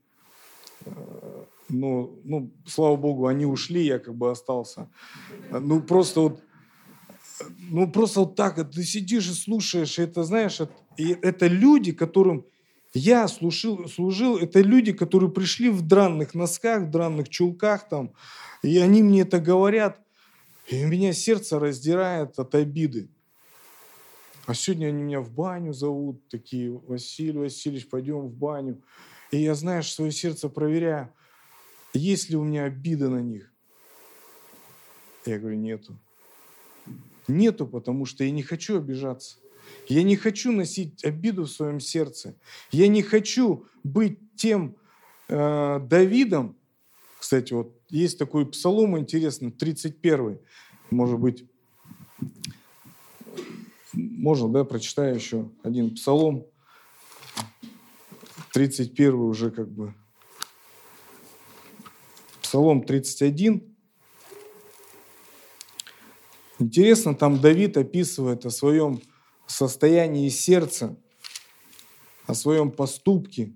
Ну, 1.70 2.20
ну, 2.24 2.51
слава 2.68 2.95
Богу, 2.95 3.28
они 3.28 3.45
ушли, 3.45 3.86
я 3.86 3.99
как 3.99 4.16
бы 4.16 4.30
остался. 4.30 4.89
Ну, 5.49 5.82
просто 5.82 6.22
вот, 6.22 6.41
ну, 7.57 7.89
просто 7.89 8.22
вот 8.22 8.36
так, 8.36 8.72
ты 8.72 8.84
сидишь 8.84 9.30
и 9.30 9.34
слушаешь, 9.34 9.97
и 9.97 10.03
это, 10.03 10.24
знаешь, 10.24 10.59
и 10.97 11.18
это 11.22 11.47
люди, 11.47 11.91
которым 11.91 12.45
я 12.93 13.28
служил, 13.28 13.88
служил, 13.88 14.38
это 14.38 14.61
люди, 14.61 14.93
которые 14.93 15.32
пришли 15.32 15.70
в 15.70 15.82
дранных 15.82 16.36
носках, 16.36 16.84
в 16.84 16.91
дранных 16.91 17.30
чулках 17.30 17.88
там, 17.88 18.14
и 18.61 18.78
они 18.78 19.01
мне 19.01 19.22
это 19.22 19.39
говорят, 19.39 19.99
и 20.68 20.84
меня 20.84 21.14
сердце 21.14 21.59
раздирает 21.59 22.38
от 22.39 22.55
обиды. 22.55 23.09
А 24.45 24.53
сегодня 24.53 24.88
они 24.88 25.03
меня 25.03 25.22
в 25.22 25.32
баню 25.32 25.74
зовут, 25.74 26.28
такие, 26.28 26.72
Василий 26.72 27.38
Васильевич, 27.38 27.89
пойдем 27.89 28.20
в 28.28 28.34
баню. 28.34 28.82
И 29.32 29.38
я, 29.38 29.55
знаешь, 29.55 29.91
свое 29.91 30.11
сердце 30.11 30.49
проверяю, 30.49 31.14
есть 31.94 32.30
ли 32.30 32.36
у 32.36 32.44
меня 32.44 32.66
обида 32.66 33.10
на 33.10 33.22
них. 33.22 33.52
Я 35.26 35.39
говорю, 35.39 35.58
нету. 35.58 35.98
Нету, 37.28 37.66
потому 37.66 38.06
что 38.06 38.24
я 38.24 38.32
не 38.32 38.44
хочу 38.44 38.78
обижаться. 38.78 39.38
Я 39.88 40.04
не 40.04 40.16
хочу 40.18 40.52
носить 40.52 41.04
обиду 41.06 41.44
в 41.44 41.52
своем 41.52 41.80
сердце. 41.80 42.36
Я 42.72 42.88
не 42.88 43.02
хочу 43.02 43.66
быть 43.84 44.20
тем 44.36 44.76
э, 45.30 45.80
Давидом. 45.80 46.58
Кстати, 47.20 47.54
вот 47.54 47.80
есть 47.89 48.20
такой 48.20 48.46
псалом 48.46 48.98
интересный, 48.98 49.52
31 49.52 50.39
может 50.94 51.20
быть, 51.20 51.46
можно, 53.94 54.50
да, 54.50 54.64
прочитаю 54.64 55.16
еще 55.16 55.50
один 55.64 55.96
псалом, 55.96 56.46
31 58.54 59.16
уже 59.16 59.52
как 59.52 59.70
бы. 59.70 59.94
Псалом 62.54 62.84
31. 62.84 63.64
Интересно, 66.60 67.16
там 67.16 67.41
Давид 67.41 67.78
описывает 67.78 68.45
о 68.45 68.51
своем 68.51 69.01
состоянии 69.47 70.30
сердца, 70.30 70.95
о 72.28 72.36
своем 72.36 72.70
поступке. 72.70 73.56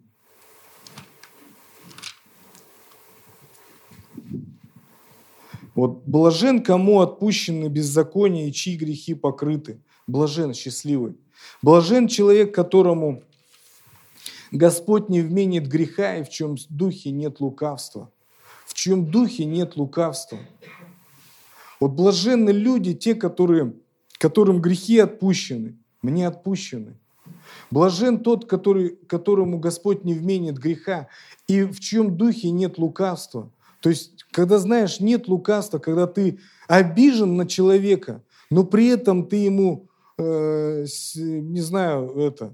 Вот 5.76 6.02
блажен, 6.08 6.64
кому 6.64 7.02
отпущены 7.02 7.68
беззакония 7.68 8.48
и 8.48 8.52
чьи 8.52 8.78
грехи 8.78 9.14
покрыты. 9.14 9.80
Блажен, 10.08 10.56
счастливый. 10.56 11.20
Блажен 11.62 12.08
человек, 12.08 12.52
которому 12.56 13.22
Господь 14.52 15.08
не 15.08 15.22
вменит 15.22 15.68
греха 15.68 16.18
и 16.18 16.24
в 16.24 16.30
чем 16.30 16.56
духе 16.72 17.12
нет 17.12 17.39
лукавства. 17.39 18.12
Чьем 18.78 19.09
духе 19.09 19.45
нет 19.45 19.75
лукавства. 19.75 20.38
Вот 21.80 21.93
блаженны 21.93 22.51
люди, 22.51 22.93
те, 22.93 23.15
которые, 23.15 23.73
которым 24.19 24.61
грехи 24.61 24.99
отпущены, 24.99 25.80
мне 26.03 26.28
отпущены. 26.28 26.95
Блажен 27.71 28.19
тот, 28.19 28.45
который, 28.45 28.95
которому 29.07 29.57
Господь 29.57 30.03
не 30.03 30.13
вменит 30.13 30.59
греха 30.59 31.07
и 31.47 31.63
в 31.63 31.80
чьем 31.80 32.17
духе 32.17 32.51
нет 32.51 32.78
лукавства. 32.78 33.51
То 33.82 33.89
есть, 33.89 34.23
когда 34.30 34.59
знаешь, 34.59 34.99
нет 34.99 35.28
лукавства, 35.28 35.80
когда 35.80 36.05
ты 36.05 36.38
обижен 36.67 37.36
на 37.36 37.47
человека, 37.47 38.21
но 38.51 38.63
при 38.63 38.89
этом 38.89 39.28
ты 39.28 39.38
ему, 39.38 39.88
э, 40.19 40.86
не 41.15 41.61
знаю, 41.61 42.15
это, 42.15 42.53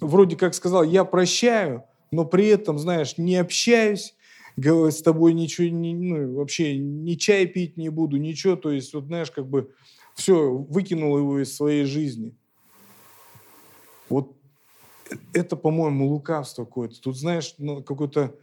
вроде 0.00 0.34
как 0.34 0.54
сказал, 0.54 0.82
я 0.82 1.04
прощаю, 1.04 1.84
но 2.10 2.24
при 2.24 2.48
этом, 2.48 2.76
знаешь, 2.76 3.18
не 3.18 3.36
общаюсь, 3.36 4.16
с 4.62 5.02
тобой 5.02 5.32
ничего, 5.32 5.68
не, 5.68 5.94
ну, 5.94 6.34
вообще 6.34 6.76
ни 6.76 7.14
чай 7.14 7.46
пить 7.46 7.76
не 7.76 7.88
буду, 7.88 8.16
ничего. 8.16 8.56
То 8.56 8.70
есть, 8.70 8.92
вот 8.94 9.06
знаешь, 9.06 9.30
как 9.30 9.48
бы 9.48 9.70
все, 10.14 10.52
выкинул 10.52 11.16
его 11.18 11.40
из 11.40 11.54
своей 11.54 11.84
жизни. 11.84 12.34
Вот 14.08 14.32
это, 15.32 15.56
по-моему, 15.56 16.08
лукавство 16.08 16.64
какое-то. 16.64 17.00
Тут, 17.00 17.18
знаешь, 17.18 17.54
ну, 17.58 17.82
какое-то 17.82 18.34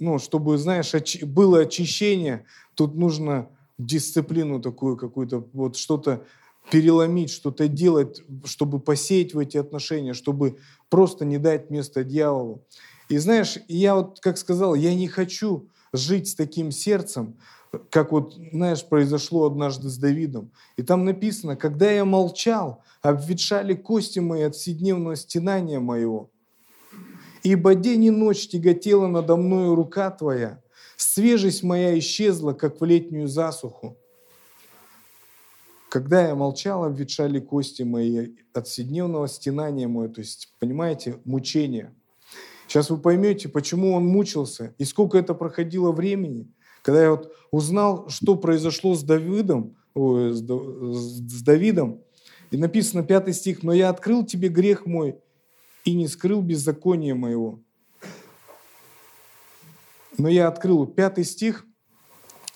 ну, 0.00 0.18
чтобы, 0.18 0.58
знаешь, 0.58 0.94
очи- 0.94 1.24
было 1.24 1.60
очищение, 1.60 2.44
тут 2.74 2.94
нужно 2.94 3.48
дисциплину 3.78 4.60
такую 4.60 4.96
какую-то, 4.96 5.46
вот 5.52 5.76
что-то 5.76 6.24
переломить, 6.70 7.30
что-то 7.30 7.68
делать, 7.68 8.22
чтобы 8.44 8.80
посеять 8.80 9.34
в 9.34 9.38
эти 9.38 9.56
отношения, 9.56 10.14
чтобы 10.14 10.58
просто 10.88 11.24
не 11.24 11.38
дать 11.38 11.70
место 11.70 12.04
дьяволу. 12.04 12.64
И 13.08 13.18
знаешь, 13.18 13.58
я 13.68 13.96
вот, 13.96 14.20
как 14.20 14.38
сказал, 14.38 14.74
я 14.74 14.94
не 14.94 15.08
хочу 15.08 15.68
жить 15.92 16.28
с 16.28 16.34
таким 16.34 16.70
сердцем, 16.70 17.36
как 17.90 18.12
вот, 18.12 18.34
знаешь, 18.52 18.84
произошло 18.84 19.46
однажды 19.46 19.88
с 19.88 19.96
Давидом. 19.98 20.50
И 20.76 20.82
там 20.82 21.04
написано, 21.04 21.56
когда 21.56 21.90
я 21.90 22.04
молчал, 22.04 22.82
обветшали 23.02 23.74
кости 23.74 24.20
мои 24.20 24.42
от 24.42 24.54
вседневного 24.54 25.16
стенания 25.16 25.80
моего. 25.80 26.30
Ибо 27.42 27.74
день 27.74 28.04
и 28.04 28.10
ночь 28.10 28.48
тяготела 28.48 29.06
надо 29.06 29.36
мною 29.36 29.74
рука 29.74 30.10
Твоя, 30.10 30.62
свежесть 30.96 31.62
моя 31.62 31.98
исчезла, 31.98 32.54
как 32.54 32.80
в 32.80 32.84
летнюю 32.84 33.28
засуху. 33.28 33.96
Когда 35.90 36.26
я 36.26 36.34
молчал, 36.34 36.84
обветшали 36.84 37.38
кости 37.38 37.82
мои 37.82 38.28
от 38.52 38.66
вседневного 38.66 39.28
стенания 39.28 39.86
моего, 39.86 40.12
то 40.12 40.20
есть, 40.22 40.52
понимаете, 40.58 41.20
мучения. 41.24 41.94
Сейчас 42.66 42.90
вы 42.90 42.98
поймете, 42.98 43.48
почему 43.48 43.92
он 43.92 44.06
мучился 44.06 44.74
и 44.78 44.84
сколько 44.84 45.18
это 45.18 45.34
проходило 45.34 45.92
времени. 45.92 46.50
Когда 46.82 47.02
я 47.02 47.10
вот 47.12 47.32
узнал, 47.50 48.08
что 48.08 48.36
произошло 48.36 48.94
с 48.94 49.02
Давидом, 49.02 49.76
ой, 49.94 50.32
с 50.34 51.42
Давидом, 51.42 52.02
и 52.50 52.56
написано 52.56 53.02
пятый 53.02 53.34
стих, 53.34 53.62
«Но 53.62 53.72
я 53.72 53.88
открыл 53.88 54.24
тебе 54.24 54.48
грех 54.48 54.86
мой 54.86 55.16
и 55.84 55.94
не 55.94 56.08
скрыл 56.08 56.40
беззаконие 56.40 57.14
моего. 57.14 57.60
Но 60.16 60.28
я 60.28 60.48
открыл 60.48 60.86
пятый 60.86 61.24
стих, 61.24 61.66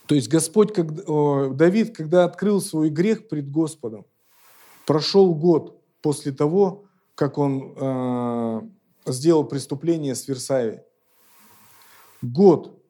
то 0.07 0.15
есть 0.15 0.29
Господь, 0.29 0.73
как, 0.73 0.87
о, 1.07 1.49
Давид, 1.49 1.95
когда 1.95 2.25
открыл 2.25 2.61
свой 2.61 2.89
грех 2.89 3.29
пред 3.29 3.51
Господом, 3.51 4.07
прошел 4.87 5.35
год 5.35 5.83
после 6.01 6.33
того, 6.33 6.85
как 7.15 7.37
он 7.37 7.75
э, 7.77 8.61
сделал 9.13 9.45
преступление 9.45 10.15
с 10.15 10.27
Версавией. 10.29 10.81
Год. 12.23 12.83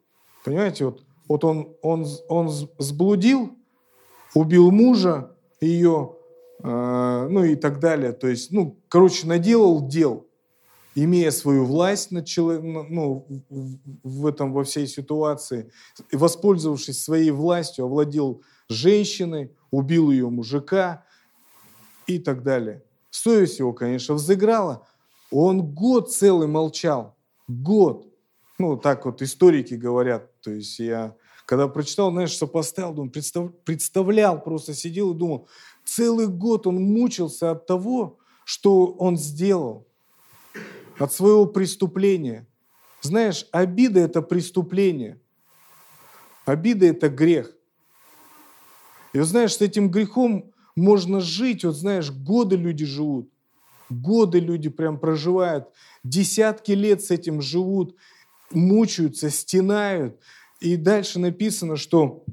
Понимаете, 0.45 0.87
вот, 0.87 1.05
вот 1.29 1.45
он, 1.45 1.77
он, 1.83 2.07
он 2.29 2.49
сблудил, 2.79 3.57
убил 4.35 4.71
мужа, 4.71 5.37
ее, 5.61 6.17
э, 6.63 7.29
ну 7.31 7.45
и 7.45 7.57
так 7.57 7.81
далее. 7.81 8.13
То 8.13 8.29
есть, 8.29 8.51
ну, 8.53 8.79
короче, 8.89 9.27
наделал 9.27 9.87
дел 9.87 10.29
имея 11.05 11.31
свою 11.31 11.65
власть 11.65 12.11
над 12.11 12.27
человеком, 12.27 12.87
ну, 12.91 13.27
в 14.03 14.27
этом, 14.27 14.53
во 14.53 14.65
всей 14.65 14.87
ситуации, 14.87 15.71
воспользовавшись 16.13 17.03
своей 17.03 17.31
властью, 17.31 17.85
овладел 17.85 18.43
женщиной, 18.69 19.53
убил 19.71 20.11
ее 20.11 20.29
мужика 20.29 21.05
и 22.07 22.19
так 22.19 22.43
далее. 22.43 22.83
Совесть 23.11 23.59
его, 23.59 23.73
конечно, 23.73 24.15
взыграла. 24.15 24.87
Он 25.31 25.63
год 25.63 26.13
целый 26.13 26.49
молчал. 26.49 27.17
Год. 27.47 28.07
Ну, 28.59 28.77
так 28.77 29.07
вот 29.07 29.23
историки 29.23 29.75
говорят. 29.75 30.41
То 30.41 30.51
есть 30.51 30.79
я, 30.79 31.15
когда 31.47 31.69
прочитал, 31.69 32.11
знаешь, 32.11 32.37
сопоставил, 32.37 32.93
думаю, 32.93 33.13
представлял, 33.65 34.43
просто 34.43 34.75
сидел 34.75 35.13
и 35.13 35.19
думал, 35.19 35.49
Целый 35.89 36.27
год 36.27 36.67
он 36.67 36.77
мучился 36.77 37.51
от 37.51 37.67
того, 37.67 38.19
что 38.45 38.89
он 38.89 39.17
сделал, 39.17 39.87
от 40.99 41.15
своего 41.15 41.47
преступления. 41.47 42.47
Знаешь, 43.01 43.47
обида– 43.53 44.01
это 44.01 44.21
преступление. 44.21 45.19
Обида– 46.45 46.87
это 46.89 47.09
грех. 47.09 47.51
И 49.15 49.19
вот 49.19 49.29
знаешь, 49.29 49.57
с 49.57 49.63
этим 49.63 49.91
грехом 49.91 50.53
можно 50.77 51.21
жить, 51.21 51.65
вот 51.65 51.75
знаешь, 51.75 52.11
годы 52.11 52.57
люди 52.57 52.85
живут, 52.85 53.31
годы 53.91 54.41
люди 54.41 54.69
прям 54.69 54.99
проживают, 54.99 55.69
десятки 56.05 56.73
лет 56.73 57.03
с 57.03 57.11
этим 57.11 57.41
живут, 57.41 57.97
мучаются, 58.51 59.31
стенают. 59.31 60.19
И 60.61 60.77
дальше 60.77 61.19
написано, 61.19 61.77
что 61.77 62.25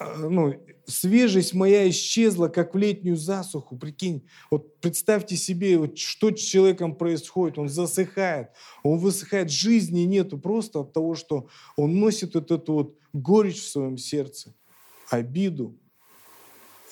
э, 0.00 0.28
ну, 0.28 0.54
свежесть 0.88 1.54
моя 1.54 1.88
исчезла, 1.88 2.48
как 2.48 2.74
в 2.74 2.78
летнюю 2.78 3.16
засуху. 3.16 3.76
Прикинь, 3.76 4.26
вот 4.50 4.80
представьте 4.80 5.36
себе, 5.36 5.78
вот 5.78 5.98
что 5.98 6.34
с 6.34 6.40
человеком 6.40 6.94
происходит. 6.94 7.58
Он 7.58 7.68
засыхает, 7.68 8.50
он 8.82 8.98
высыхает, 8.98 9.50
жизни 9.50 10.00
нету 10.00 10.38
просто 10.38 10.80
от 10.80 10.92
того, 10.92 11.14
что 11.14 11.48
он 11.76 11.98
носит 11.98 12.34
вот 12.34 12.50
эту 12.50 12.72
вот 12.72 12.98
горечь 13.12 13.60
в 13.60 13.68
своем 13.68 13.98
сердце, 13.98 14.54
обиду 15.10 15.78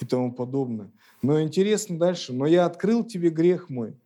и 0.01 0.05
тому 0.05 0.32
подобное. 0.32 0.91
Но 1.27 1.43
интересно 1.43 1.99
дальше. 1.99 2.33
Но 2.33 2.47
я 2.47 2.66
открыл 2.66 3.03
тебе 3.03 3.31
грех 3.31 3.68
мой. 3.68 3.99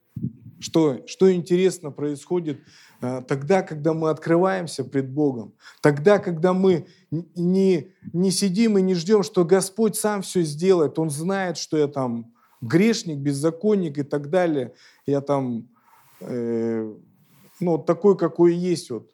Что, 0.58 1.06
что 1.06 1.32
интересно 1.32 1.90
происходит 1.90 2.60
а, 3.00 3.22
тогда, 3.22 3.62
когда 3.62 3.92
мы 3.94 4.10
открываемся 4.10 4.84
пред 4.84 5.10
Богом, 5.10 5.54
тогда, 5.80 6.18
когда 6.18 6.52
мы 6.52 6.86
не, 7.10 7.92
не 8.12 8.30
сидим 8.30 8.76
и 8.76 8.82
не 8.82 8.94
ждем, 8.94 9.22
что 9.22 9.44
Господь 9.44 9.96
сам 9.96 10.20
все 10.22 10.42
сделает, 10.42 10.98
Он 10.98 11.08
знает, 11.10 11.56
что 11.56 11.76
я 11.78 11.88
там 11.88 12.34
грешник, 12.60 13.18
беззаконник 13.18 13.98
и 13.98 14.02
так 14.02 14.28
далее, 14.30 14.74
я 15.06 15.20
там, 15.20 15.68
э, 16.20 16.94
ну, 17.58 17.78
такой, 17.78 18.16
какой 18.16 18.54
есть. 18.54 18.90
Вот. 18.90 19.10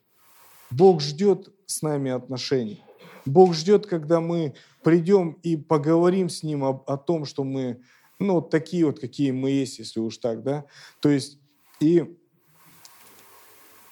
Бог 0.71 1.01
ждет 1.01 1.53
с 1.67 1.83
нами 1.83 2.11
отношений. 2.11 2.83
Бог 3.25 3.55
ждет, 3.55 3.87
когда 3.87 4.21
мы 4.21 4.55
придем 4.83 5.33
и 5.43 5.57
поговорим 5.57 6.29
с 6.29 6.45
Ним 6.45 6.63
о, 6.63 6.83
о 6.87 6.97
том, 6.97 7.25
что 7.25 7.43
мы, 7.43 7.81
ну, 8.19 8.35
вот 8.35 8.51
такие 8.51 8.87
вот, 8.87 8.99
какие 8.99 9.31
мы 9.31 9.51
есть, 9.51 9.79
если 9.79 10.01
уж 10.01 10.19
так, 10.19 10.43
да. 10.43 10.65
То 11.01 11.11
есть, 11.11 11.39
и 11.81 12.17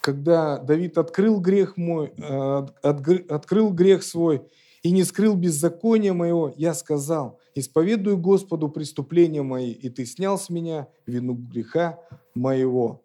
когда 0.00 0.58
Давид 0.58 0.98
открыл 0.98 1.40
грех 1.40 1.76
мой, 1.76 2.12
э, 2.16 2.66
открыл 2.82 3.70
грех 3.70 4.02
свой 4.02 4.42
и 4.82 4.90
не 4.90 5.02
скрыл 5.04 5.34
беззакония 5.34 6.12
моего, 6.12 6.52
я 6.56 6.74
сказал, 6.74 7.40
исповедую 7.54 8.18
Господу 8.18 8.68
преступления 8.68 9.42
мои, 9.42 9.70
и 9.70 9.88
ты 9.88 10.04
снял 10.04 10.38
с 10.38 10.50
меня 10.50 10.88
вину 11.06 11.34
греха 11.34 11.98
моего. 12.34 13.02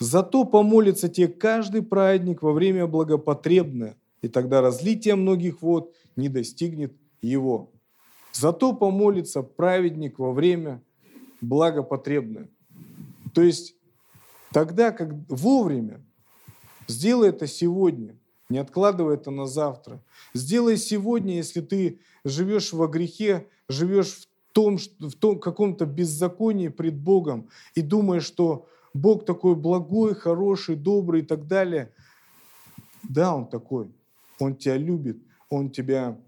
Зато 0.00 0.44
помолится 0.44 1.08
тебе 1.08 1.28
каждый 1.28 1.82
праздник 1.82 2.42
во 2.42 2.52
время 2.52 2.86
благопотребное, 2.86 3.96
и 4.22 4.28
тогда 4.28 4.60
разлитие 4.60 5.14
многих 5.14 5.62
вод 5.62 5.94
не 6.16 6.28
достигнет 6.28 6.94
его. 7.20 7.70
Зато 8.32 8.72
помолится 8.72 9.42
праведник 9.42 10.18
во 10.18 10.32
время 10.32 10.82
благопотребное. 11.40 12.48
То 13.34 13.42
есть 13.42 13.74
Тогда, 14.52 14.90
как 14.90 15.10
вовремя, 15.28 16.00
сделай 16.88 17.28
это 17.28 17.46
сегодня, 17.46 18.16
не 18.48 18.58
откладывай 18.58 19.14
это 19.14 19.30
на 19.30 19.46
завтра. 19.46 20.02
Сделай 20.34 20.76
сегодня, 20.76 21.36
если 21.36 21.60
ты 21.60 22.00
живешь 22.24 22.72
во 22.72 22.88
грехе, 22.88 23.46
живешь 23.68 24.08
в 24.16 24.26
том, 24.52 24.78
в 24.98 25.12
том 25.12 25.38
каком-то 25.38 25.86
беззаконии 25.86 26.68
пред 26.68 26.96
Богом 26.96 27.48
и 27.74 27.82
думаешь, 27.82 28.24
что 28.24 28.66
Бог 28.92 29.24
такой 29.24 29.54
благой, 29.54 30.16
хороший, 30.16 30.74
добрый 30.74 31.22
и 31.22 31.24
так 31.24 31.46
далее. 31.46 31.92
Да, 33.04 33.36
Он 33.36 33.46
такой. 33.46 33.92
Он 34.40 34.56
тебя 34.56 34.76
любит, 34.76 35.18
Он 35.48 35.70
тебя 35.70 36.18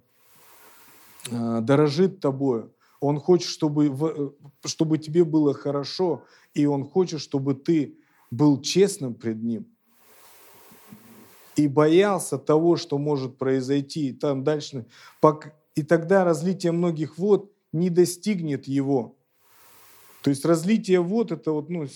дорожит 1.31 2.21
тобою. 2.21 2.75
Он 3.01 3.19
хочет, 3.19 3.49
чтобы, 3.49 3.87
э, 3.89 4.31
чтобы 4.69 4.99
тебе 4.99 5.25
было 5.25 5.55
хорошо, 5.55 6.25
и 6.55 6.67
Он 6.67 6.85
хочет, 6.85 7.21
чтобы 7.21 7.55
ты 7.55 7.99
был 8.31 8.61
честным 8.61 9.15
пред 9.15 9.43
Ним 9.43 9.67
и 11.57 11.69
боялся 11.69 12.39
того, 12.39 12.77
что 12.77 12.99
может 12.99 13.39
произойти. 13.39 14.09
И 14.09 14.13
там 14.13 14.45
дальше, 14.45 14.87
и 15.75 15.83
тогда 15.83 16.25
разлитие 16.25 16.73
многих 16.73 17.19
вод 17.19 17.53
не 17.73 17.91
достигнет 17.91 18.67
его. 18.67 19.17
То 20.23 20.31
есть 20.31 20.45
разлитие 20.45 21.01
вод 21.01 21.33
это 21.33 21.51
вот, 21.51 21.69
ну, 21.69 21.87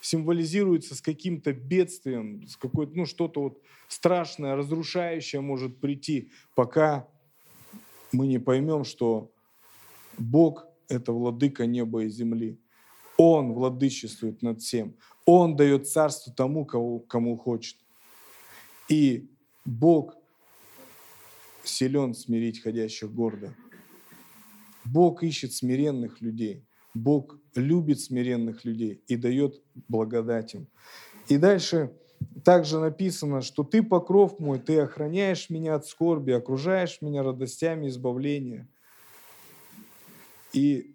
символизируется 0.00 0.94
с 0.94 1.02
каким-то 1.02 1.52
бедствием, 1.52 2.46
с 2.46 2.56
какой-то, 2.56 2.92
ну, 2.94 3.04
что-то 3.04 3.42
вот 3.42 3.62
страшное, 3.88 4.56
разрушающее 4.56 5.42
может 5.42 5.78
прийти, 5.78 6.30
пока 6.54 7.06
мы 8.12 8.26
не 8.26 8.38
поймем, 8.38 8.84
что 8.84 9.30
Бог– 10.16 10.66
это 10.88 11.12
владыка 11.12 11.66
неба 11.66 12.04
и 12.04 12.08
земли. 12.08 12.58
Он 13.16 13.52
владычествует 13.52 14.42
над 14.42 14.60
всем. 14.60 14.94
Он 15.26 15.56
дает 15.56 15.88
царство 15.88 16.32
тому, 16.32 16.64
кому, 16.64 17.00
кому 17.00 17.36
хочет. 17.36 17.76
И 18.88 19.28
Бог 19.64 20.16
силен 21.64 22.14
смирить 22.14 22.62
ходящих 22.62 23.12
гордо. 23.12 23.54
Бог 24.84 25.22
ищет 25.22 25.52
смиренных 25.52 26.20
людей. 26.20 26.64
Бог 26.94 27.38
любит 27.54 28.00
смиренных 28.00 28.64
людей 28.64 29.02
и 29.06 29.16
дает 29.16 29.60
благодать 29.88 30.54
им. 30.54 30.66
И 31.28 31.36
дальше 31.36 31.92
также 32.44 32.78
написано, 32.78 33.42
что 33.42 33.62
ты 33.62 33.82
покров 33.82 34.38
мой, 34.38 34.58
ты 34.58 34.78
охраняешь 34.80 35.50
меня 35.50 35.74
от 35.74 35.86
скорби, 35.86 36.32
окружаешь 36.32 36.98
меня 37.02 37.22
радостями 37.22 37.88
избавления. 37.88 38.68
И 40.52 40.94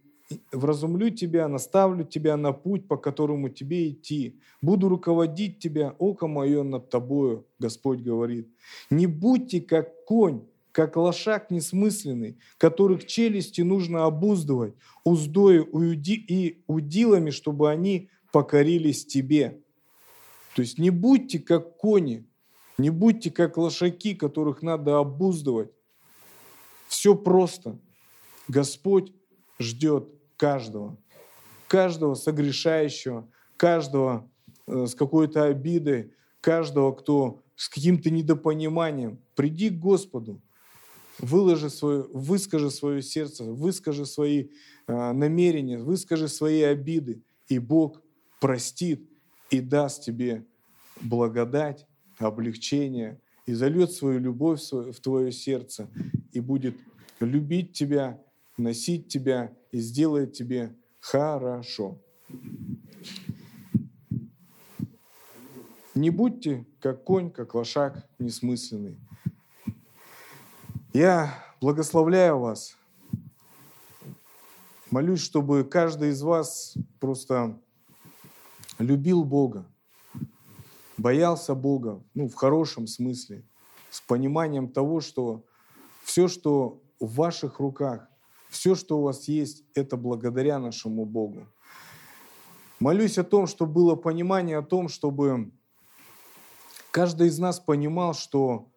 вразумлю 0.52 1.10
тебя, 1.10 1.48
наставлю 1.48 2.06
тебя 2.06 2.38
на 2.38 2.54
путь, 2.54 2.88
по 2.88 2.98
которому 2.98 3.50
тебе 3.50 3.92
идти. 3.92 4.40
Буду 4.62 4.90
руководить 4.90 5.60
тебя, 5.60 5.96
око 6.00 6.28
мое 6.28 6.64
над 6.64 6.90
тобою, 6.90 7.46
Господь 7.60 8.00
говорит. 8.00 8.50
Не 8.90 9.06
будьте 9.06 9.62
как 9.62 10.06
конь, 10.06 10.46
как 10.72 10.98
лошак 10.98 11.52
несмысленный, 11.52 12.40
которых 12.58 13.06
челюсти 13.06 13.62
нужно 13.62 14.06
обуздывать, 14.06 14.74
уздою 15.04 15.66
и 15.66 16.64
удилами, 16.68 17.30
чтобы 17.30 17.70
они 17.70 18.10
покорились 18.32 19.06
тебе. 19.06 19.63
То 20.56 20.62
есть 20.62 20.78
не 20.78 20.90
будьте 20.90 21.40
как 21.40 21.78
кони, 21.78 22.28
не 22.78 22.90
будьте 22.90 23.32
как 23.32 23.58
лошаки, 23.58 24.16
которых 24.16 24.62
надо 24.62 25.00
обуздывать. 25.00 25.72
Все 26.88 27.16
просто. 27.16 27.80
Господь 28.48 29.14
ждет 29.60 30.10
каждого, 30.38 30.98
каждого 31.68 32.16
согрешающего, 32.16 33.30
каждого 33.58 34.30
э, 34.68 34.86
с 34.86 34.96
какой-то 34.96 35.46
обидой, 35.46 36.14
каждого, 36.42 36.92
кто 36.92 37.42
с 37.56 37.70
каким-то 37.70 38.10
недопониманием. 38.10 39.20
Приди 39.36 39.70
к 39.70 39.80
Господу, 39.80 40.42
выложи 41.20 41.70
свое, 41.70 42.04
выскажи 42.12 42.70
свое 42.70 43.02
сердце, 43.02 43.46
выскажи 43.46 44.06
свои 44.06 44.50
э, 44.88 45.12
намерения, 45.14 45.80
выскажи 45.80 46.28
свои 46.28 46.62
обиды, 46.62 47.24
и 47.48 47.60
Бог 47.60 48.02
простит 48.40 49.10
и 49.54 49.62
даст 49.62 50.04
тебе 50.04 50.44
благодать, 51.00 51.86
облегчение, 52.18 53.20
и 53.46 53.54
зальет 53.54 53.92
свою 53.92 54.20
любовь 54.20 54.60
в 54.72 55.00
твое 55.00 55.32
сердце, 55.32 55.88
и 56.32 56.40
будет 56.40 56.76
любить 57.20 57.74
тебя, 57.74 58.20
носить 58.58 59.10
тебя 59.10 59.56
и 59.72 59.78
сделает 59.78 60.34
тебе 60.34 60.76
хорошо. 61.00 62.02
Не 65.94 66.10
будьте 66.10 66.66
как 66.80 67.04
конь, 67.04 67.30
как 67.30 67.54
лошак 67.54 68.10
несмысленный. 68.18 68.98
Я 70.94 71.32
благословляю 71.62 72.40
вас. 72.40 72.76
Молюсь, 74.90 75.22
чтобы 75.22 75.64
каждый 75.64 76.10
из 76.10 76.24
вас 76.24 76.76
просто 77.00 77.60
любил 78.80 79.24
Бога, 79.24 79.66
боялся 80.98 81.56
Бога, 81.56 82.04
ну, 82.14 82.28
в 82.28 82.36
хорошем 82.36 82.88
смысле, 82.88 83.44
с 83.90 84.02
пониманием 84.02 84.70
того, 84.70 85.02
что 85.02 85.46
все, 86.04 86.28
что 86.28 86.82
в 87.00 87.16
ваших 87.16 87.60
руках, 87.60 88.08
все, 88.50 88.76
что 88.76 89.00
у 89.00 89.04
вас 89.04 89.28
есть, 89.28 89.64
это 89.74 89.98
благодаря 89.98 90.60
нашему 90.60 91.06
Богу. 91.06 91.48
Молюсь 92.80 93.18
о 93.18 93.24
том, 93.24 93.48
чтобы 93.48 93.74
было 93.74 93.96
понимание 93.96 94.58
о 94.58 94.64
том, 94.64 94.90
чтобы 94.90 95.52
каждый 96.92 97.28
из 97.28 97.40
нас 97.40 97.60
понимал, 97.60 98.14
что 98.14 98.70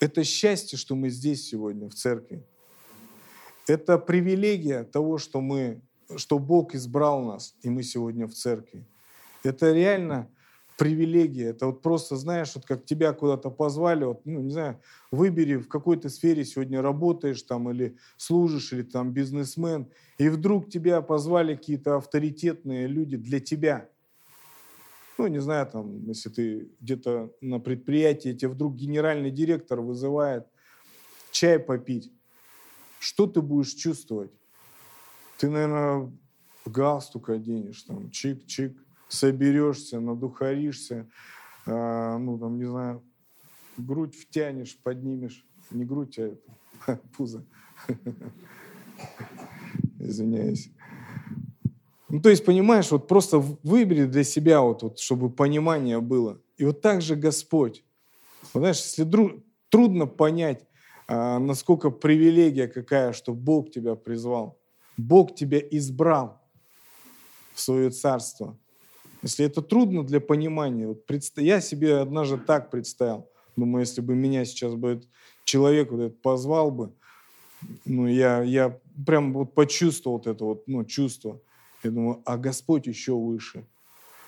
это 0.00 0.24
счастье, 0.24 0.76
что 0.78 0.96
мы 0.96 1.10
здесь 1.10 1.48
сегодня 1.48 1.88
в 1.88 1.94
церкви. 1.94 2.44
Это 3.68 3.98
привилегия 3.98 4.82
того, 4.82 5.18
что, 5.18 5.40
мы, 5.40 5.80
что 6.16 6.38
Бог 6.38 6.74
избрал 6.74 7.22
нас, 7.22 7.54
и 7.62 7.70
мы 7.70 7.82
сегодня 7.82 8.26
в 8.26 8.34
церкви. 8.34 8.84
Это 9.42 9.72
реально 9.72 10.28
привилегия. 10.78 11.50
Это 11.50 11.66
вот 11.66 11.82
просто, 11.82 12.16
знаешь, 12.16 12.52
вот 12.54 12.64
как 12.64 12.84
тебя 12.84 13.12
куда-то 13.12 13.50
позвали, 13.50 14.04
вот, 14.04 14.22
ну, 14.24 14.40
не 14.40 14.50
знаю, 14.50 14.80
выбери, 15.10 15.56
в 15.56 15.68
какой 15.68 15.96
то 15.96 16.08
сфере 16.08 16.44
сегодня 16.44 16.82
работаешь 16.82 17.42
там 17.42 17.70
или 17.70 17.96
служишь, 18.16 18.72
или 18.72 18.82
там 18.82 19.12
бизнесмен, 19.12 19.88
и 20.18 20.28
вдруг 20.28 20.70
тебя 20.70 21.02
позвали 21.02 21.54
какие-то 21.54 21.96
авторитетные 21.96 22.86
люди 22.86 23.16
для 23.16 23.40
тебя. 23.40 23.88
Ну, 25.18 25.26
не 25.26 25.40
знаю, 25.40 25.66
там, 25.66 26.04
если 26.06 26.30
ты 26.30 26.68
где-то 26.80 27.30
на 27.40 27.60
предприятии, 27.60 28.32
тебе 28.32 28.48
вдруг 28.48 28.74
генеральный 28.74 29.30
директор 29.30 29.80
вызывает 29.80 30.46
чай 31.30 31.58
попить. 31.58 32.10
Что 32.98 33.26
ты 33.26 33.40
будешь 33.40 33.74
чувствовать? 33.74 34.32
Ты, 35.42 35.50
наверное, 35.50 36.08
галстук 36.66 37.30
оденешь, 37.30 37.82
там, 37.82 38.10
чик-чик, 38.10 38.76
соберешься, 39.08 39.98
надухаришься, 39.98 41.08
э, 41.66 42.16
ну, 42.16 42.38
там, 42.38 42.58
не 42.58 42.64
знаю, 42.64 43.02
грудь 43.76 44.14
втянешь, 44.14 44.78
поднимешь. 44.80 45.44
Не 45.72 45.84
грудь, 45.84 46.16
а 46.20 46.28
это, 46.86 47.00
пузо. 47.16 47.44
Извиняюсь. 49.98 50.70
Ну, 52.08 52.22
то 52.22 52.30
есть, 52.30 52.44
понимаешь, 52.44 52.92
вот 52.92 53.08
просто 53.08 53.40
выбери 53.40 54.04
для 54.04 54.22
себя, 54.22 54.60
вот, 54.60 54.84
вот, 54.84 55.00
чтобы 55.00 55.28
понимание 55.28 56.00
было. 56.00 56.40
И 56.56 56.64
вот 56.64 56.80
так 56.80 57.02
же 57.02 57.16
Господь. 57.16 57.84
Вот, 58.54 58.60
знаешь, 58.60 58.80
если 58.80 59.02
дру, 59.02 59.42
трудно 59.70 60.06
понять, 60.06 60.64
а, 61.08 61.40
насколько 61.40 61.90
привилегия 61.90 62.68
какая, 62.68 63.12
что 63.12 63.34
Бог 63.34 63.72
тебя 63.72 63.96
призвал. 63.96 64.61
Бог 64.96 65.34
тебя 65.34 65.58
избрал 65.58 66.40
в 67.54 67.60
свое 67.60 67.90
царство. 67.90 68.58
Если 69.22 69.44
это 69.44 69.62
трудно 69.62 70.04
для 70.04 70.20
понимания, 70.20 70.88
вот 70.88 71.06
предста... 71.06 71.40
я 71.42 71.60
себе 71.60 71.98
однажды 71.98 72.38
так 72.38 72.70
представил. 72.70 73.28
Думаю, 73.56 73.80
если 73.80 74.00
бы 74.00 74.14
меня 74.14 74.44
сейчас 74.44 74.74
бы 74.74 75.02
человек 75.44 75.92
вот 75.92 76.00
этот 76.00 76.22
позвал 76.22 76.70
бы, 76.70 76.92
ну, 77.84 78.08
я, 78.08 78.42
я 78.42 78.80
прям 79.06 79.32
вот 79.32 79.54
почувствовал 79.54 80.18
вот 80.18 80.26
это 80.26 80.44
вот, 80.44 80.64
ну, 80.66 80.84
чувство. 80.84 81.40
Я 81.84 81.90
думаю, 81.90 82.22
а 82.24 82.36
Господь 82.36 82.86
еще 82.86 83.16
выше, 83.16 83.66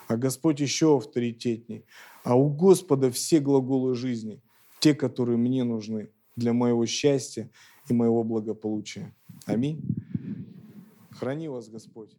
а 0.07 0.17
Господь 0.17 0.61
еще 0.61 0.97
авторитетней, 0.97 1.85
а 2.23 2.37
у 2.37 2.49
Господа 2.49 3.11
все 3.11 3.41
глаголы 3.41 3.95
жизни, 3.95 4.41
те, 4.79 4.95
которые 4.95 5.37
мне 5.37 5.65
нужны 5.65 6.11
для 6.37 6.53
моего 6.53 6.87
счастья 6.87 7.51
и 7.89 7.93
моего 7.93 8.23
благополучия. 8.23 9.15
Аминь. 9.47 9.83
Храни 11.25 11.49
вас 11.49 11.71
Господь. 11.71 12.19